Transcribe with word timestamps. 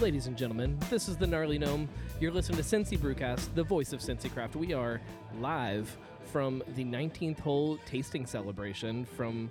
Ladies 0.00 0.28
and 0.28 0.36
gentlemen, 0.36 0.78
this 0.88 1.10
is 1.10 1.18
the 1.18 1.26
Gnarly 1.26 1.58
Gnome. 1.58 1.86
You're 2.20 2.32
listening 2.32 2.56
to 2.56 2.64
Cincy 2.64 2.98
Brewcast, 2.98 3.54
the 3.54 3.62
voice 3.62 3.92
of 3.92 4.00
Cincy 4.00 4.32
Craft. 4.32 4.56
We 4.56 4.72
are 4.72 4.98
live 5.38 5.94
from 6.32 6.62
the 6.74 6.84
19th 6.86 7.38
hole 7.40 7.78
tasting 7.84 8.24
celebration 8.24 9.04
from 9.04 9.50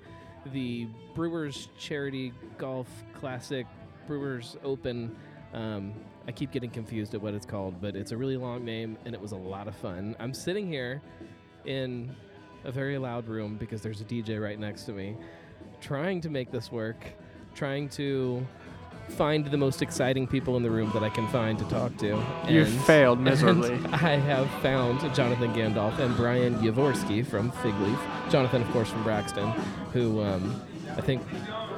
the 0.52 0.88
Brewers 1.14 1.70
Charity 1.78 2.34
Golf 2.58 2.88
Classic 3.14 3.68
Brewers 4.08 4.58
Open. 4.64 5.16
Um, 5.54 5.94
I 6.28 6.32
keep 6.32 6.50
getting 6.52 6.72
confused 6.72 7.14
at 7.14 7.22
what 7.22 7.36
it's 7.36 7.46
called, 7.46 7.80
but 7.80 7.96
it's 7.96 8.12
a 8.12 8.18
really 8.18 8.38
long 8.38 8.66
name 8.66 8.98
and 9.06 9.14
it 9.14 9.22
was 9.22 9.34
a 9.34 9.38
lot 9.38 9.68
of 9.68 9.76
fun. 9.76 10.16
I'm 10.20 10.34
sitting 10.34 10.68
here 10.68 11.00
in 11.66 12.16
a 12.64 12.72
very 12.72 12.98
loud 12.98 13.28
room 13.28 13.56
because 13.58 13.84
there's 13.84 14.02
a 14.02 14.06
DJ 14.06 14.42
right 14.42 14.60
next 14.60 14.86
to 14.86 14.94
me, 14.94 15.16
trying 15.80 16.22
to 16.22 16.30
make 16.32 16.50
this 16.50 16.72
work, 16.72 17.06
trying 17.54 17.88
to 17.90 18.44
find 19.10 19.46
the 19.46 19.58
most 19.58 19.82
exciting 19.82 20.28
people 20.28 20.56
in 20.58 20.64
the 20.64 20.70
room 20.72 20.92
that 20.94 21.04
I 21.04 21.10
can 21.10 21.28
find 21.28 21.58
to 21.60 21.66
talk 21.66 21.96
to. 21.98 22.08
You 22.48 22.62
And- 22.64 22.82
failed 22.82 23.20
miserably. 23.32 23.74
and 23.74 23.88
I 23.88 24.16
have 24.18 24.50
found 24.62 25.00
Jonathan 25.14 25.54
Gandolf 25.54 25.98
and 26.00 26.16
Brian 26.16 26.56
Yavorsky 26.60 27.26
from 27.26 27.52
Fig 27.52 27.76
Leaf. 27.82 28.00
Jonathan, 28.30 28.62
of 28.62 28.70
course, 28.72 28.90
from 28.90 29.04
Braxton, 29.04 29.50
who 29.94 30.22
um, 30.22 30.62
I 30.98 31.02
think 31.02 31.22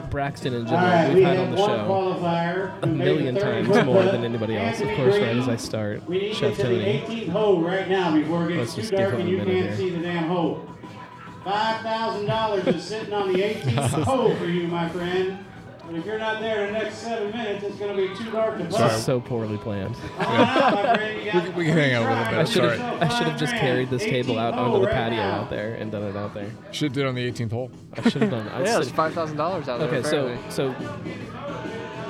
Braxton 0.10 0.54
in 0.54 0.64
All 0.64 0.68
general 0.68 0.88
right, 0.92 1.08
we've 1.08 1.18
we 1.18 1.24
had 1.24 1.38
on 1.38 1.52
the 1.52 1.58
show 1.58 2.78
a 2.84 2.88
million 2.88 3.36
times 3.36 3.70
more 3.86 4.04
than 4.04 4.26
anybody 4.26 4.58
else. 4.58 4.82
Of 4.82 4.90
course, 4.98 5.14
right 5.16 5.38
as 5.38 5.48
I 5.48 5.56
start, 5.56 6.08
We 6.08 6.20
need 6.20 6.36
Chef 6.36 6.58
to 6.58 6.64
get 6.64 6.64
to 6.64 6.68
the 6.70 7.00
Tony. 7.00 7.22
18th 7.26 7.30
hole 7.30 7.62
right 7.62 7.90
now 7.90 8.14
before 8.14 8.50
it 8.50 8.58
Let's 8.58 8.76
gets 8.76 8.90
just 8.90 8.90
too 8.92 8.98
give 8.98 9.10
dark 9.10 9.14
him 9.14 9.22
and 9.22 9.30
a 9.30 9.32
you 9.32 9.38
minute 9.38 9.54
can't 9.54 9.68
here. 9.68 9.78
see 9.78 9.90
the 9.96 10.02
damn 10.04 10.24
hole. 10.28 10.68
Five 11.46 11.82
thousand 11.82 12.26
dollars 12.28 12.68
is 12.68 12.84
sitting 12.84 13.14
on 13.14 13.32
the 13.34 13.40
18th 13.42 14.04
hole 14.04 14.36
for 14.36 14.46
you, 14.46 14.68
my 14.68 14.88
friend. 14.90 15.46
But 15.92 16.00
if 16.00 16.06
you're 16.06 16.18
not 16.20 16.40
there 16.40 16.66
in 16.68 16.74
the 16.74 16.80
next 16.80 17.00
seven 17.00 17.32
minutes, 17.32 17.66
it's 17.66 17.76
going 17.76 17.94
to 17.96 18.08
be 18.08 18.16
too 18.24 18.32
dark 18.32 18.58
to 18.58 18.64
This 18.64 18.78
putt. 18.78 18.94
is 18.94 19.04
so 19.04 19.20
poorly 19.20 19.58
planned. 19.58 19.96
Come 20.20 20.26
on 20.28 20.48
out, 20.48 20.74
my 20.74 20.96
friend. 20.96 21.20
You 21.20 21.26
got 21.32 21.36
We 21.36 21.42
can- 21.50 21.56
we 21.58 21.66
can 21.66 21.74
hang 21.78 21.94
out 21.96 22.04
a 22.04 22.10
little 22.10 22.24
bit. 22.24 22.28
I 22.28 22.34
tries. 22.34 22.52
should 22.52 22.64
have 22.64 22.78
Sorry. 22.78 23.00
I 23.02 23.08
should 23.18 23.28
have 23.28 23.40
just 23.40 23.54
carried 23.56 23.90
this 23.90 24.04
table 24.04 24.40
out 24.40 24.54
onto 24.54 24.80
the 24.80 24.86
right 24.86 24.94
patio 24.96 25.18
now. 25.18 25.32
out 25.42 25.50
there 25.50 25.74
and 25.76 25.92
done 25.92 26.04
it 26.04 26.16
out 26.16 26.34
there. 26.34 26.50
Should 26.72 26.94
do 26.94 27.02
it 27.02 27.08
on 27.08 27.16
the 27.16 27.30
18th 27.30 27.52
hole. 27.52 27.72
I 27.98 28.08
should 28.10 28.22
have 28.22 28.32
done 28.32 28.48
it. 28.48 28.54
I 28.54 28.60
yeah, 28.64 28.78
was 28.78 28.88
it's 28.88 28.96
five 28.96 29.14
thousand 29.14 29.36
dollars 29.36 29.68
out 29.68 29.80
there. 29.80 29.90
Okay, 29.90 30.02
so 30.08 30.38
so 30.50 30.74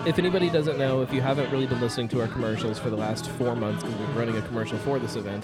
if 0.05 0.17
anybody 0.19 0.49
doesn't 0.49 0.77
know, 0.77 1.01
if 1.01 1.11
you 1.13 1.21
haven't 1.21 1.51
really 1.51 1.67
been 1.67 1.81
listening 1.81 2.07
to 2.09 2.21
our 2.21 2.27
commercials 2.27 2.77
for 2.79 2.89
the 2.91 2.97
last 2.97 3.29
four 3.31 3.55
months, 3.55 3.83
because 3.83 3.97
we've 3.97 4.07
been 4.09 4.17
running 4.17 4.37
a 4.37 4.41
commercial 4.43 4.77
for 4.79 4.99
this 4.99 5.15
event, 5.15 5.43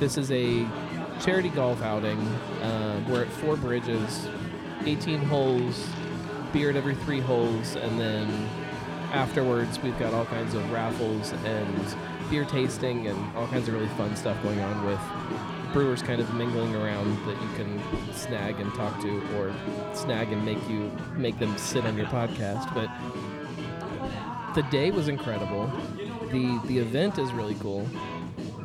this 0.00 0.18
is 0.18 0.30
a 0.32 0.66
charity 1.20 1.48
golf 1.50 1.82
outing. 1.82 2.18
Uh, 2.62 3.00
we're 3.08 3.22
at 3.22 3.28
Four 3.28 3.56
Bridges, 3.56 4.26
18 4.86 5.18
holes, 5.20 5.86
beer 6.52 6.70
every 6.76 6.94
three 6.94 7.20
holes, 7.20 7.76
and 7.76 7.98
then 8.00 8.48
afterwards 9.12 9.80
we've 9.80 9.98
got 9.98 10.14
all 10.14 10.24
kinds 10.26 10.54
of 10.54 10.70
raffles 10.70 11.32
and 11.44 11.96
beer 12.30 12.44
tasting 12.44 13.08
and 13.08 13.36
all 13.36 13.46
kinds 13.48 13.66
of 13.66 13.74
really 13.74 13.88
fun 13.88 14.14
stuff 14.14 14.40
going 14.42 14.60
on 14.60 14.86
with 14.86 15.00
brewers 15.72 16.02
kind 16.02 16.20
of 16.20 16.32
mingling 16.34 16.74
around 16.74 17.16
that 17.26 17.40
you 17.40 17.48
can 17.56 17.80
snag 18.12 18.58
and 18.60 18.72
talk 18.74 19.00
to 19.00 19.20
or 19.36 19.54
snag 19.94 20.32
and 20.32 20.44
make 20.44 20.58
you 20.68 20.90
make 21.16 21.38
them 21.38 21.56
sit 21.58 21.84
on 21.84 21.96
your 21.96 22.06
podcast. 22.06 22.72
But 22.74 22.88
the 24.54 24.62
day 24.70 24.90
was 24.90 25.08
incredible. 25.08 25.70
The 26.30 26.60
the 26.66 26.78
event 26.78 27.18
is 27.18 27.32
really 27.32 27.56
cool 27.56 27.86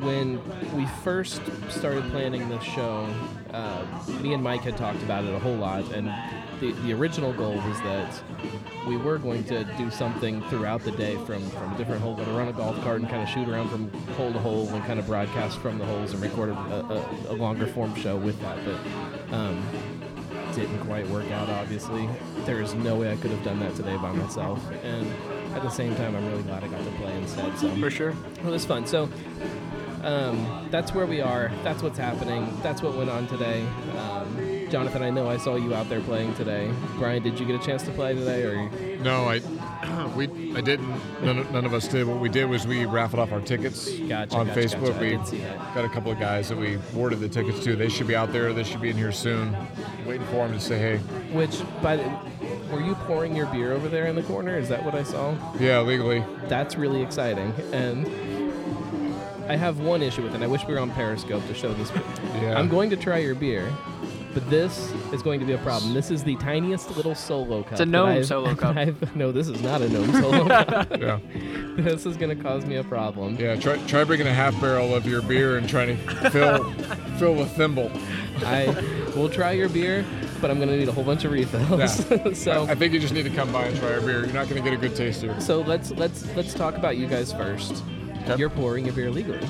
when 0.00 0.40
we 0.76 0.86
first 1.02 1.40
started 1.68 2.04
planning 2.10 2.48
this 2.48 2.62
show 2.62 3.08
uh, 3.52 3.84
me 4.20 4.34
and 4.34 4.42
mike 4.42 4.60
had 4.60 4.76
talked 4.76 5.02
about 5.02 5.24
it 5.24 5.34
a 5.34 5.38
whole 5.38 5.56
lot 5.56 5.84
and 5.92 6.12
the, 6.60 6.72
the 6.72 6.92
original 6.92 7.32
goal 7.32 7.54
was 7.54 7.80
that 7.82 8.22
we 8.86 8.96
were 8.96 9.18
going 9.18 9.44
to 9.44 9.64
do 9.76 9.90
something 9.90 10.42
throughout 10.48 10.82
the 10.82 10.92
day 10.92 11.16
from, 11.26 11.42
from 11.50 11.74
a 11.74 11.76
different 11.76 12.00
hole, 12.00 12.14
going 12.14 12.26
to 12.26 12.34
run 12.34 12.48
a 12.48 12.52
golf 12.52 12.80
cart 12.82 13.00
and 13.00 13.10
kind 13.10 13.22
of 13.22 13.28
shoot 13.28 13.48
around 13.48 13.68
from 13.68 13.90
hole 14.14 14.32
to 14.32 14.38
hole 14.38 14.68
and 14.68 14.84
kind 14.84 14.98
of 14.98 15.06
broadcast 15.06 15.58
from 15.58 15.78
the 15.78 15.84
holes 15.84 16.12
and 16.12 16.22
record 16.22 16.50
a, 16.50 16.52
a, 16.52 17.32
a 17.32 17.34
longer 17.34 17.66
form 17.66 17.94
show 17.96 18.16
with 18.16 18.40
that. 18.40 18.58
But 18.64 19.34
um, 19.34 19.62
didn't 20.54 20.78
quite 20.86 21.06
work 21.08 21.30
out, 21.32 21.50
obviously. 21.50 22.08
There 22.44 22.62
is 22.62 22.74
no 22.74 22.96
way 22.96 23.12
I 23.12 23.16
could 23.16 23.30
have 23.30 23.44
done 23.44 23.60
that 23.60 23.74
today 23.74 23.96
by 23.96 24.12
myself. 24.12 24.62
And 24.82 25.06
at 25.54 25.62
the 25.62 25.68
same 25.68 25.94
time, 25.96 26.16
I'm 26.16 26.26
really 26.28 26.44
glad 26.44 26.64
I 26.64 26.68
got 26.68 26.82
to 26.82 26.90
play 26.92 27.14
instead. 27.18 27.58
So 27.58 27.74
for 27.76 27.90
sure. 27.90 28.14
it 28.38 28.44
was 28.44 28.64
fun. 28.64 28.86
So 28.86 29.10
um, 30.06 30.68
that's 30.70 30.94
where 30.94 31.04
we 31.06 31.20
are. 31.20 31.50
That's 31.64 31.82
what's 31.82 31.98
happening. 31.98 32.48
That's 32.62 32.80
what 32.80 32.96
went 32.96 33.10
on 33.10 33.26
today. 33.26 33.66
Um, 33.98 34.68
Jonathan, 34.70 35.02
I 35.02 35.10
know 35.10 35.28
I 35.28 35.36
saw 35.36 35.56
you 35.56 35.74
out 35.74 35.88
there 35.88 36.00
playing 36.00 36.34
today. 36.34 36.70
Brian, 36.96 37.22
did 37.22 37.38
you 37.38 37.46
get 37.46 37.60
a 37.60 37.64
chance 37.64 37.82
to 37.84 37.90
play 37.92 38.14
today, 38.14 38.42
or 38.44 38.70
No, 38.98 39.24
I, 39.24 39.40
we, 40.16 40.56
I 40.56 40.60
didn't. 40.60 40.88
None 41.24 41.38
of, 41.38 41.50
none 41.52 41.64
of 41.64 41.74
us 41.74 41.88
did. 41.88 42.06
What 42.06 42.20
we 42.20 42.28
did 42.28 42.46
was 42.46 42.66
we 42.66 42.84
raffled 42.84 43.20
off 43.20 43.32
our 43.32 43.40
tickets 43.40 43.88
Gotcha, 43.90 44.36
on 44.36 44.46
gotcha, 44.46 44.60
Facebook. 44.60 44.88
gotcha. 44.88 45.00
We 45.00 45.10
did 45.10 45.26
see 45.26 45.38
that. 45.38 45.74
got 45.74 45.84
a 45.84 45.88
couple 45.88 46.12
of 46.12 46.18
guys 46.18 46.48
that 46.48 46.58
we 46.58 46.74
awarded 46.94 47.20
the 47.20 47.28
tickets 47.28 47.62
to. 47.64 47.74
They 47.76 47.88
should 47.88 48.06
be 48.06 48.16
out 48.16 48.32
there. 48.32 48.52
They 48.52 48.64
should 48.64 48.80
be 48.80 48.90
in 48.90 48.96
here 48.96 49.12
soon. 49.12 49.56
Waiting 50.06 50.26
for 50.28 50.46
them 50.46 50.52
to 50.52 50.60
say, 50.60 50.78
hey, 50.78 50.96
which 51.32 51.60
by 51.82 51.96
the, 51.96 52.18
were 52.72 52.80
you 52.80 52.94
pouring 53.06 53.34
your 53.34 53.46
beer 53.46 53.72
over 53.72 53.88
there 53.88 54.06
in 54.06 54.14
the 54.16 54.22
corner? 54.22 54.56
Is 54.56 54.68
that 54.68 54.84
what 54.84 54.94
I 54.94 55.02
saw? 55.02 55.34
yeah, 55.58 55.80
legally. 55.80 56.24
That's 56.48 56.76
really 56.76 57.02
exciting, 57.02 57.52
and 57.72 58.06
I 59.48 59.56
have 59.56 59.80
one 59.80 60.02
issue 60.02 60.22
with 60.22 60.34
it. 60.34 60.42
I 60.42 60.46
wish 60.46 60.64
we 60.66 60.74
were 60.74 60.80
on 60.80 60.90
Periscope 60.90 61.46
to 61.46 61.54
show 61.54 61.72
this. 61.74 61.90
Yeah. 62.40 62.58
I'm 62.58 62.68
going 62.68 62.90
to 62.90 62.96
try 62.96 63.18
your 63.18 63.34
beer, 63.34 63.72
but 64.34 64.48
this 64.50 64.92
is 65.12 65.22
going 65.22 65.38
to 65.40 65.46
be 65.46 65.52
a 65.52 65.58
problem. 65.58 65.94
This 65.94 66.10
is 66.10 66.24
the 66.24 66.34
tiniest 66.36 66.96
little 66.96 67.14
solo 67.14 67.62
cup. 67.62 67.72
It's 67.72 67.80
a 67.80 67.86
gnome 67.86 68.08
I've- 68.08 68.24
solo 68.24 68.54
cup. 68.54 68.76
I've- 68.76 69.06
no, 69.14 69.30
this 69.32 69.48
is 69.48 69.62
not 69.62 69.82
a 69.82 69.88
gnome 69.88 70.12
solo 70.12 70.48
cup. 70.64 70.98
Yeah. 70.98 71.20
This 71.76 72.06
is 72.06 72.16
going 72.16 72.36
to 72.36 72.42
cause 72.42 72.64
me 72.66 72.76
a 72.76 72.84
problem. 72.84 73.36
Yeah. 73.36 73.54
Try, 73.56 73.76
try 73.86 74.02
bringing 74.04 74.26
a 74.26 74.34
half 74.34 74.58
barrel 74.60 74.94
of 74.94 75.06
your 75.06 75.22
beer 75.22 75.58
and 75.58 75.68
trying 75.68 75.96
to 75.96 76.30
fill, 76.30 76.64
fill 77.18 77.34
the 77.36 77.46
thimble. 77.46 77.90
I 78.44 78.66
will 79.14 79.28
try 79.30 79.52
your 79.52 79.68
beer, 79.68 80.04
but 80.40 80.50
I'm 80.50 80.56
going 80.58 80.68
to 80.70 80.76
need 80.76 80.88
a 80.88 80.92
whole 80.92 81.04
bunch 81.04 81.24
of 81.24 81.32
refills. 81.32 82.10
Yeah. 82.10 82.32
so 82.34 82.64
I 82.64 82.74
think 82.74 82.92
you 82.92 83.00
just 83.00 83.14
need 83.14 83.24
to 83.24 83.30
come 83.30 83.52
by 83.52 83.66
and 83.66 83.76
try 83.78 83.92
our 83.94 84.00
beer. 84.00 84.24
You're 84.24 84.34
not 84.34 84.48
going 84.48 84.62
to 84.62 84.68
get 84.70 84.76
a 84.76 84.80
good 84.80 84.96
taste 84.96 85.22
here. 85.22 85.40
so 85.40 85.60
let's 85.60 85.90
let's 85.92 86.26
let's 86.36 86.52
talk 86.52 86.74
about 86.76 86.96
you 86.98 87.06
guys 87.06 87.32
first. 87.32 87.82
Okay. 88.28 88.38
You're 88.40 88.50
pouring 88.50 88.84
your 88.86 88.94
beer 88.94 89.10
legally. 89.10 89.46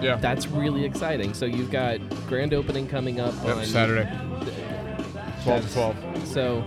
Yeah. 0.00 0.16
That's 0.16 0.46
really 0.46 0.84
exciting. 0.84 1.34
So 1.34 1.44
you've 1.46 1.70
got 1.70 1.98
grand 2.28 2.54
opening 2.54 2.86
coming 2.86 3.18
up 3.20 3.34
Yep, 3.44 3.56
on 3.56 3.64
Saturday, 3.64 4.08
12 5.42 5.66
to 5.66 5.72
12. 5.72 6.28
So, 6.28 6.60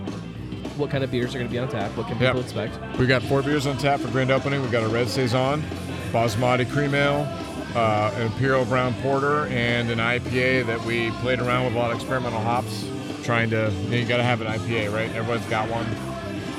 what 0.76 0.90
kind 0.90 1.04
of 1.04 1.10
beers 1.10 1.34
are 1.34 1.38
going 1.38 1.48
to 1.48 1.52
be 1.52 1.58
on 1.58 1.68
tap? 1.68 1.96
What 1.96 2.06
can 2.08 2.18
Yep. 2.18 2.28
people 2.34 2.40
expect? 2.42 2.98
We've 2.98 3.08
got 3.08 3.22
four 3.22 3.42
beers 3.42 3.66
on 3.66 3.78
tap 3.78 4.00
for 4.00 4.08
grand 4.08 4.30
opening. 4.30 4.60
We've 4.62 4.72
got 4.72 4.82
a 4.82 4.88
red 4.88 5.08
saison, 5.08 5.62
basmati 6.12 6.70
cream 6.70 6.94
ale, 6.94 7.26
uh, 7.74 8.10
an 8.16 8.22
imperial 8.22 8.64
brown 8.64 8.94
porter, 9.02 9.46
and 9.46 9.90
an 9.90 9.98
IPA 10.00 10.66
that 10.66 10.84
we 10.84 11.10
played 11.22 11.38
around 11.40 11.64
with 11.66 11.74
a 11.74 11.78
lot 11.78 11.90
of 11.90 11.96
experimental 11.96 12.40
hops, 12.40 12.84
trying 13.22 13.48
to. 13.50 13.72
You, 13.84 13.88
know, 13.90 13.96
you 13.96 14.04
got 14.06 14.16
to 14.18 14.22
have 14.24 14.40
an 14.40 14.46
IPA, 14.48 14.92
right? 14.92 15.10
Everyone's 15.14 15.46
got 15.46 15.68
one, 15.70 15.86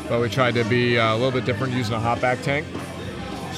but 0.08 0.22
we 0.22 0.30
tried 0.30 0.53
to 0.56 0.63
be 0.66 0.98
uh, 0.98 1.13
a 1.13 1.18
little 1.18 1.31
bit 1.31 1.46
different 1.46 1.74
using 1.74 1.94
a 1.96 2.00
hop 2.00 2.22
back 2.22 2.42
tank. 2.42 2.66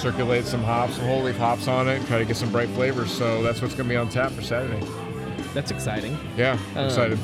Circulate 0.07 0.43
some 0.43 0.61
hops, 0.61 0.97
some 0.97 1.05
whole 1.05 1.21
leaf 1.23 1.37
hops 1.37 1.69
on 1.69 1.87
it, 1.87 1.95
and 1.95 2.05
try 2.07 2.19
to 2.19 2.25
get 2.25 2.35
some 2.35 2.51
bright 2.51 2.67
flavors. 2.71 3.09
So 3.09 3.41
that's 3.41 3.61
what's 3.61 3.73
going 3.73 3.87
to 3.87 3.93
be 3.93 3.95
on 3.95 4.09
tap 4.09 4.33
for 4.33 4.41
Saturday. 4.41 4.85
That's 5.53 5.71
exciting. 5.71 6.17
Yeah, 6.35 6.57
Um, 6.75 6.87
excited. 6.87 7.17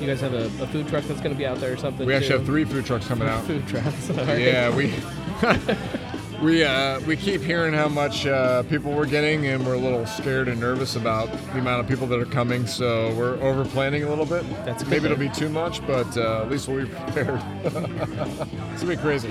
You 0.00 0.08
guys 0.08 0.20
have 0.22 0.34
a, 0.34 0.46
a 0.60 0.66
food 0.66 0.88
truck 0.88 1.04
that's 1.04 1.20
going 1.20 1.32
to 1.32 1.38
be 1.38 1.46
out 1.46 1.58
there 1.60 1.74
or 1.74 1.76
something? 1.76 2.04
We 2.08 2.14
actually 2.14 2.30
too? 2.30 2.36
have 2.38 2.46
three 2.46 2.64
food 2.64 2.84
trucks 2.86 3.06
coming 3.06 3.28
out. 3.28 3.44
food 3.44 3.64
trucks. 3.68 4.08
Yeah, 4.36 4.74
we 4.74 4.92
we 6.42 6.64
uh, 6.64 6.98
we 7.02 7.16
keep 7.16 7.40
hearing 7.40 7.72
how 7.72 7.86
much 7.86 8.26
uh, 8.26 8.64
people 8.64 8.90
we're 8.92 9.06
getting, 9.06 9.46
and 9.46 9.64
we're 9.64 9.74
a 9.74 9.78
little 9.78 10.04
scared 10.04 10.48
and 10.48 10.58
nervous 10.58 10.96
about 10.96 11.30
the 11.52 11.60
amount 11.60 11.82
of 11.82 11.86
people 11.88 12.08
that 12.08 12.18
are 12.18 12.24
coming. 12.26 12.66
So 12.66 13.14
we're 13.14 13.40
over 13.40 13.64
planning 13.64 14.02
a 14.02 14.08
little 14.08 14.26
bit. 14.26 14.44
That's 14.64 14.84
maybe 14.86 15.04
it'll 15.04 15.16
be 15.16 15.28
too 15.28 15.50
much, 15.50 15.86
but 15.86 16.16
uh, 16.16 16.42
at 16.42 16.50
least 16.50 16.66
we'll 16.66 16.84
be 16.84 16.92
prepared. 16.92 17.40
it's 17.62 18.82
gonna 18.82 18.86
be 18.88 18.96
crazy. 18.96 19.30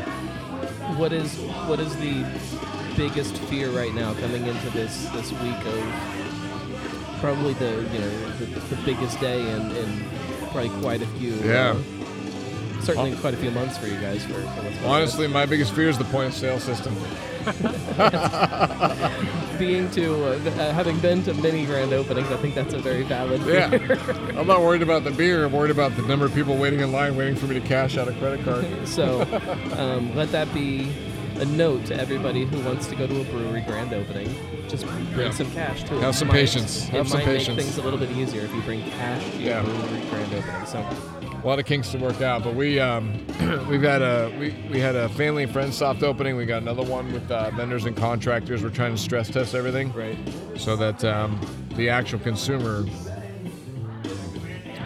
What 0.95 1.12
is 1.12 1.35
what 1.67 1.81
is 1.81 1.94
the 1.97 2.23
biggest 2.97 3.38
fear 3.44 3.69
right 3.69 3.94
now 3.94 4.13
coming 4.15 4.45
into 4.47 4.69
this 4.71 5.05
this 5.09 5.31
week 5.33 5.65
of 5.65 7.17
probably 7.21 7.53
the 7.53 7.69
you 7.94 7.99
know 7.99 8.29
the, 8.39 8.45
the 8.45 8.75
biggest 8.83 9.19
day 9.19 9.39
in, 9.39 9.71
in 9.75 10.03
probably 10.51 10.69
quite 10.81 11.01
a 11.01 11.07
few 11.19 11.33
Yeah. 11.35 11.75
uh, 11.75 12.81
certainly 12.81 13.15
quite 13.17 13.33
a 13.35 13.38
few 13.38 13.51
months 13.51 13.77
for 13.77 13.85
you 13.88 13.99
guys 13.99 14.23
for, 14.25 14.33
for 14.33 14.39
what's 14.63 14.77
on. 14.79 14.85
Honestly, 14.85 15.27
my 15.27 15.45
biggest 15.45 15.73
fear 15.73 15.89
is 15.89 15.97
the 15.97 16.03
point 16.05 16.27
of 16.29 16.33
sale 16.33 16.59
system. 16.59 16.95
being 19.57 19.89
to 19.91 20.25
uh, 20.25 20.29
uh, 20.29 20.73
having 20.73 21.00
been 21.00 21.23
to 21.23 21.33
many 21.35 21.65
grand 21.65 21.93
openings, 21.93 22.29
I 22.29 22.38
think 22.38 22.55
that's 22.55 22.73
a 22.73 22.79
very 22.79 23.03
valid 23.03 23.41
fear. 23.43 23.69
Yeah, 23.88 24.39
I'm 24.39 24.47
not 24.47 24.61
worried 24.61 24.81
about 24.81 25.03
the 25.03 25.11
beer. 25.11 25.45
I'm 25.45 25.53
worried 25.53 25.71
about 25.71 25.95
the 25.95 26.01
number 26.03 26.25
of 26.25 26.33
people 26.33 26.57
waiting 26.57 26.81
in 26.81 26.91
line, 26.91 27.15
waiting 27.15 27.35
for 27.35 27.47
me 27.47 27.59
to 27.59 27.65
cash 27.65 27.97
out 27.97 28.07
a 28.07 28.13
credit 28.13 28.43
card. 28.43 28.65
so 28.88 29.21
um, 29.77 30.15
let 30.15 30.31
that 30.31 30.53
be 30.53 30.91
a 31.39 31.45
note 31.45 31.86
to 31.86 31.95
everybody 32.00 32.45
who 32.45 32.60
wants 32.66 32.88
to 32.88 32.95
go 32.95 33.07
to 33.07 33.22
a 33.22 33.24
brewery 33.25 33.62
grand 33.62 33.94
opening: 33.94 34.30
just 34.68 34.86
bring 34.86 35.07
Yeah. 35.18 35.31
some 35.31 35.51
cash 35.51 35.84
to 35.84 35.95
it. 35.98 36.01
Have 36.01 36.16
some 36.16 36.28
Might- 36.30 36.36
patience. 36.36 36.84
It 36.86 36.89
Have 36.92 37.07
some 37.07 37.19
might 37.19 37.25
patience. 37.25 37.57
make 37.57 37.66
things 37.66 37.78
a 37.78 37.81
little 37.81 38.00
bit 38.00 38.12
easier 38.12 38.42
if 38.42 38.54
you 38.54 38.62
bring 38.62 38.81
cash 38.92 39.24
to 39.31 39.38
Yeah. 39.38 39.62
brewery 39.62 40.01
grand 40.10 40.34
opening. 40.34 40.66
So 40.66 40.80
a 41.44 41.48
lot 41.48 41.60
of 41.60 41.66
kinks 41.66 41.89
to 41.92 41.98
work 42.00 42.22
out, 42.22 42.44
but 42.44 42.56
we 42.56 42.80
um, 42.80 43.13
we've 43.69 43.81
had 43.84 44.01
a 44.01 44.31
we, 44.39 44.56
we 44.72 44.80
had 44.80 44.95
a 44.95 45.07
family 45.10 45.44
and 45.44 45.51
friends 45.54 45.78
soft 45.78 46.04
opening. 46.04 46.36
We 46.36 46.45
got 46.45 46.62
another 46.62 46.84
one 46.84 47.12
with 47.13 47.30
uh, 47.31 47.51
vendors 47.51 47.86
and 47.86 47.95
contractors. 47.95 48.63
We're 48.63 48.69
trying 48.69 48.95
to 48.95 49.01
stress 49.01 49.30
test 49.30 49.54
everything 49.56 49.94
right. 49.94 50.18
so 50.57 50.75
that 50.75 51.04
um, 51.06 51.39
the 51.75 51.89
actual 51.89 52.19
consumer 52.19 52.86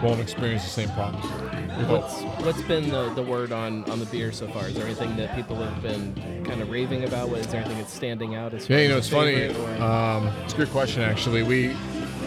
won't 0.03 0.19
experience 0.19 0.63
the 0.63 0.69
same 0.69 0.89
problems. 0.89 1.25
What's 1.87 2.21
what's 2.45 2.61
been 2.63 2.89
the, 2.89 3.09
the 3.13 3.23
word 3.23 3.51
on, 3.51 3.89
on 3.89 3.99
the 3.99 4.05
beer 4.05 4.31
so 4.31 4.47
far? 4.47 4.67
Is 4.67 4.75
there 4.75 4.85
anything 4.85 5.15
that 5.17 5.35
people 5.35 5.55
have 5.55 5.81
been 5.81 6.13
kind 6.45 6.61
of 6.61 6.69
raving 6.69 7.03
about? 7.05 7.29
What- 7.29 7.39
Is 7.39 7.47
there 7.47 7.61
anything 7.61 7.77
that's 7.79 7.93
standing 7.93 8.35
out? 8.35 8.53
As 8.53 8.69
Yeah, 8.69 8.79
you 8.79 8.89
know, 8.89 8.97
it's 8.97 9.09
funny. 9.09 9.47
Um, 9.79 10.27
it's 10.43 10.53
a 10.53 10.57
good 10.57 10.69
question, 10.69 11.01
actually. 11.01 11.43
We 11.43 11.69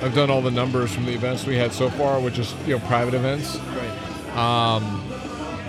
I've 0.03 0.15
done 0.15 0.31
all 0.31 0.43
the 0.43 0.51
numbers 0.51 0.93
from 0.95 1.07
the 1.07 1.13
events 1.13 1.47
we 1.47 1.57
had 1.57 1.73
so 1.73 1.89
far, 1.91 2.21
which 2.21 2.39
is 2.39 2.55
you 2.67 2.79
know 2.79 2.87
private 2.87 3.15
events. 3.15 3.57
right. 3.57 4.37
Um, 4.37 5.03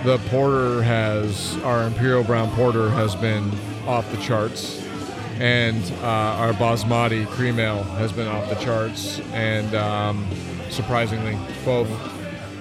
the 0.04 0.18
porter 0.30 0.82
has 0.84 1.56
our 1.64 1.84
imperial 1.84 2.24
brown 2.24 2.50
porter 2.56 2.90
has 2.92 3.16
been 3.16 3.52
off 3.88 4.10
the 4.12 4.18
charts, 4.18 4.82
and 5.40 5.84
uh, 6.02 6.06
our 6.06 6.54
basmati 6.54 7.28
cream 7.28 7.60
ale 7.60 7.84
has 7.84 8.12
been 8.12 8.28
off 8.28 8.48
the 8.50 8.56
charts, 8.56 9.20
and 9.34 9.74
um, 9.76 10.26
surprisingly, 10.70 11.38
both 11.64 11.90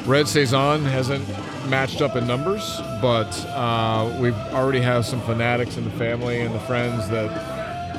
red 0.06 0.28
saison 0.28 0.84
hasn't 0.84 1.26
matched 1.68 2.00
up 2.02 2.16
in 2.16 2.26
numbers, 2.26 2.80
but 3.00 3.32
uh, 3.50 4.16
we 4.20 4.32
already 4.52 4.80
have 4.80 5.06
some 5.06 5.20
fanatics 5.22 5.76
in 5.76 5.84
the 5.84 5.90
family 5.90 6.40
and 6.40 6.54
the 6.54 6.60
friends 6.60 7.08
that. 7.08 7.30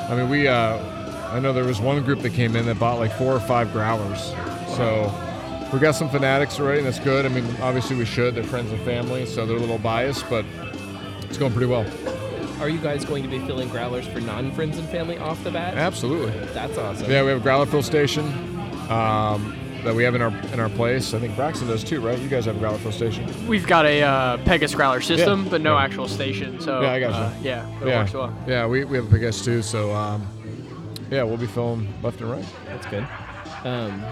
I 0.09 0.15
mean, 0.15 0.29
we. 0.29 0.47
Uh, 0.47 0.77
I 1.31 1.39
know 1.39 1.51
there 1.51 1.65
was 1.65 1.81
one 1.81 2.01
group 2.03 2.21
that 2.21 2.33
came 2.33 2.55
in 2.55 2.65
that 2.67 2.79
bought 2.79 2.99
like 2.99 3.11
four 3.11 3.33
or 3.33 3.39
five 3.39 3.73
growlers, 3.73 4.33
so 4.77 5.11
we 5.73 5.79
got 5.79 5.95
some 5.95 6.09
fanatics 6.09 6.59
already, 6.59 6.79
and 6.79 6.87
that's 6.87 6.99
good. 6.99 7.25
I 7.25 7.29
mean, 7.29 7.45
obviously 7.61 7.95
we 7.95 8.05
should. 8.05 8.35
They're 8.35 8.43
friends 8.43 8.71
and 8.71 8.79
family, 8.81 9.25
so 9.25 9.45
they're 9.45 9.57
a 9.57 9.59
little 9.59 9.79
biased, 9.79 10.29
but 10.29 10.45
it's 11.23 11.37
going 11.37 11.51
pretty 11.51 11.65
well. 11.65 11.85
Are 12.61 12.69
you 12.69 12.79
guys 12.79 13.03
going 13.03 13.23
to 13.23 13.29
be 13.29 13.39
filling 13.39 13.67
growlers 13.69 14.07
for 14.07 14.21
non 14.21 14.51
friends 14.53 14.77
and 14.77 14.87
family 14.87 15.17
off 15.17 15.43
the 15.43 15.51
bat? 15.51 15.73
Absolutely. 15.73 16.31
That's 16.53 16.77
awesome. 16.77 17.11
Yeah, 17.11 17.23
we 17.23 17.29
have 17.29 17.39
a 17.39 17.43
growler 17.43 17.65
fill 17.65 17.83
station 17.83 18.25
um, 18.89 19.57
that 19.85 19.95
we 19.95 20.03
have 20.03 20.15
in 20.15 20.21
our 20.21 20.35
in 20.51 20.59
our 20.59 20.69
place. 20.69 21.13
I 21.13 21.19
think 21.19 21.35
Braxton 21.35 21.67
does 21.67 21.83
too, 21.83 22.01
right? 22.01 22.17
You 22.19 22.27
guys 22.27 22.45
have 22.45 22.57
a 22.57 22.59
growler 22.59 22.77
fill 22.79 22.91
station. 22.91 23.47
We've 23.47 23.65
got 23.67 23.85
a 23.85 24.01
uh, 24.01 24.37
Pegasus 24.39 24.75
Growler 24.75 24.99
system, 25.01 25.43
Yeah. 25.45 25.49
but 25.51 25.61
no 25.61 25.75
Yeah. 25.75 25.83
actual 25.83 26.07
station. 26.07 26.59
So 26.59 26.81
Yeah, 26.81 26.91
I 26.91 26.99
gotcha. 26.99 27.15
uh, 27.17 27.33
yeah, 27.41 27.79
it 27.81 27.87
yeah, 27.87 27.99
works 27.99 28.13
well. 28.13 28.33
yeah, 28.47 28.65
we, 28.67 28.83
we 28.83 28.97
have 28.97 29.07
a 29.07 29.09
big 29.09 29.23
S 29.23 29.43
too, 29.45 29.61
so 29.61 29.93
um, 29.93 30.27
yeah, 31.11 31.23
we'll 31.23 31.37
be 31.37 31.45
filling 31.47 31.87
left 32.01 32.19
and 32.21 32.31
right. 32.31 32.45
That's 32.65 32.85
good. 32.87 33.07
Um, 33.63 34.03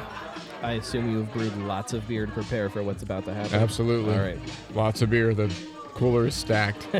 I 0.61 0.73
assume 0.73 1.11
you've 1.11 1.31
brewed 1.33 1.55
lots 1.57 1.93
of 1.93 2.07
beer 2.07 2.25
to 2.25 2.31
prepare 2.31 2.69
for 2.69 2.83
what's 2.83 3.03
about 3.03 3.25
to 3.25 3.33
happen. 3.33 3.55
Absolutely. 3.59 4.13
All 4.13 4.21
right. 4.21 4.39
Lots 4.73 5.01
of 5.01 5.09
beer. 5.09 5.33
The 5.33 5.53
cooler 5.95 6.27
is 6.27 6.35
stacked. 6.35 6.87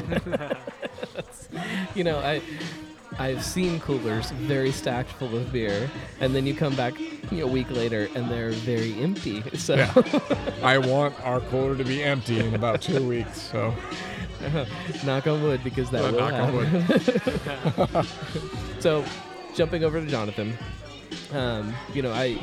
You 1.94 2.04
know, 2.04 2.18
I 2.18 2.42
I've 3.20 3.44
seen 3.44 3.80
coolers 3.80 4.32
very 4.32 4.72
stacked 4.72 5.12
full 5.12 5.36
of 5.36 5.52
beer, 5.52 5.90
and 6.20 6.34
then 6.36 6.46
you 6.46 6.54
come 6.56 6.76
back 6.76 7.00
you 7.00 7.40
know, 7.40 7.44
a 7.46 7.48
week 7.48 7.70
later 7.72 8.10
and 8.16 8.30
they're 8.30 8.52
very 8.52 8.94
empty. 9.02 9.44
So 9.58 9.76
Yeah. 9.76 9.94
I 10.62 10.78
want 10.78 11.20
our 11.26 11.40
cooler 11.42 11.76
to 11.76 11.84
be 11.84 12.04
empty 12.04 12.40
in 12.40 12.54
about 12.56 12.82
two 12.82 13.08
weeks. 13.16 13.42
So 13.42 13.74
knock 15.06 15.28
on 15.28 15.42
wood 15.44 15.64
because 15.64 15.90
that 15.92 16.04
uh, 16.04 16.12
will 16.12 16.20
knock 16.20 16.34
happen. 17.86 18.08
So, 18.80 19.06
jumping 19.56 19.86
over 19.86 20.02
to 20.02 20.06
Jonathan, 20.08 20.58
um, 21.32 21.74
you 21.94 22.02
know, 22.02 22.12
I 22.12 22.38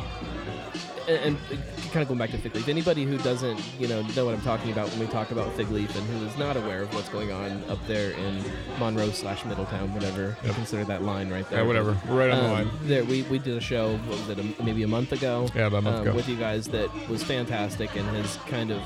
and, 1.09 1.37
and 1.51 1.59
kind 1.93 2.03
of 2.03 2.09
going 2.09 2.19
back 2.19 2.31
to 2.31 2.39
Fig 2.39 2.55
Leaf. 2.55 2.69
Anybody 2.69 3.05
who 3.05 3.19
doesn't, 3.19 3.61
you 3.79 3.89
know, 3.89 4.03
know 4.17 4.25
what 4.25 4.35
I'm 4.35 4.41
talking 4.43 4.71
about 4.73 4.89
when 4.91 5.01
we 5.01 5.07
talk 5.07 5.31
about 5.31 5.53
Fig 5.55 5.71
Leaf, 5.71 5.95
and 5.97 6.07
who 6.09 6.27
is 6.27 6.37
not 6.39 6.57
aware 6.57 6.83
of 6.83 6.95
what's 6.95 7.09
going 7.09 7.33
on 7.33 7.63
up 7.69 7.79
there 7.87 8.13
in 8.13 8.43
Monroe 8.79 9.11
slash 9.11 9.45
Middletown, 9.45 9.93
whatever 9.95 10.37
Yep. 10.45 10.55
consider 10.55 10.85
that 10.85 11.03
line 11.03 11.31
right 11.31 11.49
there. 11.51 11.61
Yeah, 11.61 11.67
whatever. 11.67 11.97
We're 12.09 12.19
right 12.19 12.31
on 12.31 12.39
the 12.39 12.45
Um, 12.45 12.53
line. 12.53 12.71
There, 12.85 13.05
we, 13.05 13.23
we 13.23 13.39
did 13.39 13.57
a 13.57 13.61
show, 13.61 13.97
what 13.97 14.19
was 14.19 14.29
it, 14.31 14.39
a, 14.39 14.63
maybe 14.63 14.83
a 14.83 14.89
month 14.89 15.13
ago? 15.13 15.49
Yeah, 15.55 15.67
about 15.67 15.79
a 15.79 15.83
month 15.83 15.97
um, 15.97 16.03
ago. 16.09 16.15
With 16.15 16.29
you 16.29 16.37
guys 16.37 16.67
that 16.69 16.91
was 17.09 17.23
fantastic 17.23 17.95
and 17.97 18.07
has 18.17 18.37
kind 18.49 18.71
of, 18.71 18.81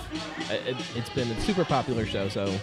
it, 0.51 0.77
it's 0.97 1.11
been 1.11 1.31
a 1.31 1.41
super 1.41 1.65
popular 1.65 2.07
show. 2.07 2.29
So 2.29 2.55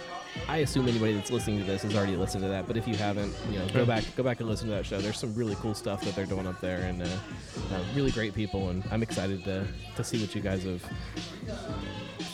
I 0.48 0.58
assume 0.58 0.88
anybody 0.88 1.14
that's 1.14 1.30
listening 1.30 1.58
to 1.58 1.64
this 1.64 1.82
has 1.82 1.94
already 1.94 2.16
listened 2.16 2.42
to 2.44 2.48
that. 2.48 2.66
But 2.66 2.76
if 2.76 2.88
you 2.88 2.94
haven't, 2.96 3.34
you 3.50 3.58
know, 3.58 3.68
go 3.68 3.84
back, 3.84 4.04
go 4.16 4.22
back 4.22 4.40
and 4.40 4.48
listen 4.48 4.68
to 4.68 4.74
that 4.74 4.86
show. 4.86 5.00
There's 5.00 5.18
some 5.18 5.34
really 5.34 5.54
cool 5.56 5.74
stuff 5.74 6.02
that 6.04 6.14
they're 6.14 6.26
doing 6.26 6.46
up 6.46 6.60
there, 6.60 6.80
and 6.82 7.02
uh, 7.02 7.06
uh, 7.06 7.82
really 7.94 8.10
great 8.10 8.34
people. 8.34 8.70
And 8.70 8.82
I'm 8.90 9.02
excited 9.02 9.44
to 9.44 9.66
to 9.96 10.04
see 10.04 10.20
what 10.20 10.34
you 10.34 10.40
guys 10.40 10.64
have 10.64 10.82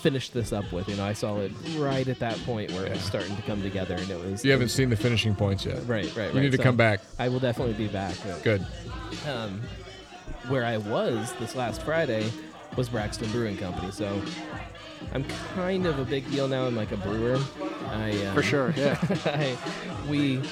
finished 0.02 0.32
this 0.32 0.52
up 0.52 0.70
with. 0.72 0.88
You 0.88 0.96
know, 0.96 1.04
I 1.04 1.12
saw 1.12 1.38
it 1.38 1.52
right 1.76 2.06
at 2.06 2.18
that 2.20 2.36
point 2.44 2.70
where 2.72 2.86
it 2.86 2.92
was 2.92 3.02
starting 3.02 3.34
to 3.36 3.42
come 3.42 3.62
together, 3.62 3.94
and 3.94 4.10
it 4.10 4.18
was. 4.24 4.44
You 4.44 4.52
haven't 4.52 4.68
seen 4.68 4.90
the 4.90 4.96
finishing 4.96 5.34
points 5.34 5.64
yet. 5.64 5.76
Right, 5.86 6.04
right, 6.16 6.16
right. 6.16 6.34
You 6.34 6.40
need 6.40 6.52
to 6.52 6.56
So 6.58 6.62
come 6.62 6.76
back. 6.76 7.00
I 7.18 7.28
will 7.28 7.40
definitely 7.40 7.74
be 7.74 7.88
back. 7.88 8.14
Uh, 8.26 8.38
Good. 8.44 8.66
um, 9.28 9.60
where 10.48 10.64
I 10.64 10.76
was 10.78 11.32
this 11.40 11.54
last 11.54 11.82
Friday 11.82 12.30
was 12.76 12.88
Braxton 12.88 13.30
Brewing 13.32 13.56
Company. 13.56 13.90
So 13.90 14.20
I'm 15.12 15.24
kind 15.54 15.86
of 15.86 15.98
a 15.98 16.04
big 16.04 16.30
deal 16.30 16.48
now. 16.48 16.66
I'm 16.66 16.76
like 16.76 16.92
a 16.92 16.96
brewer. 16.96 17.38
I 17.88 18.10
um, 18.26 18.34
For 18.34 18.42
sure, 18.42 18.74
yeah. 18.76 18.98
I, 19.24 19.56
we 20.08 20.42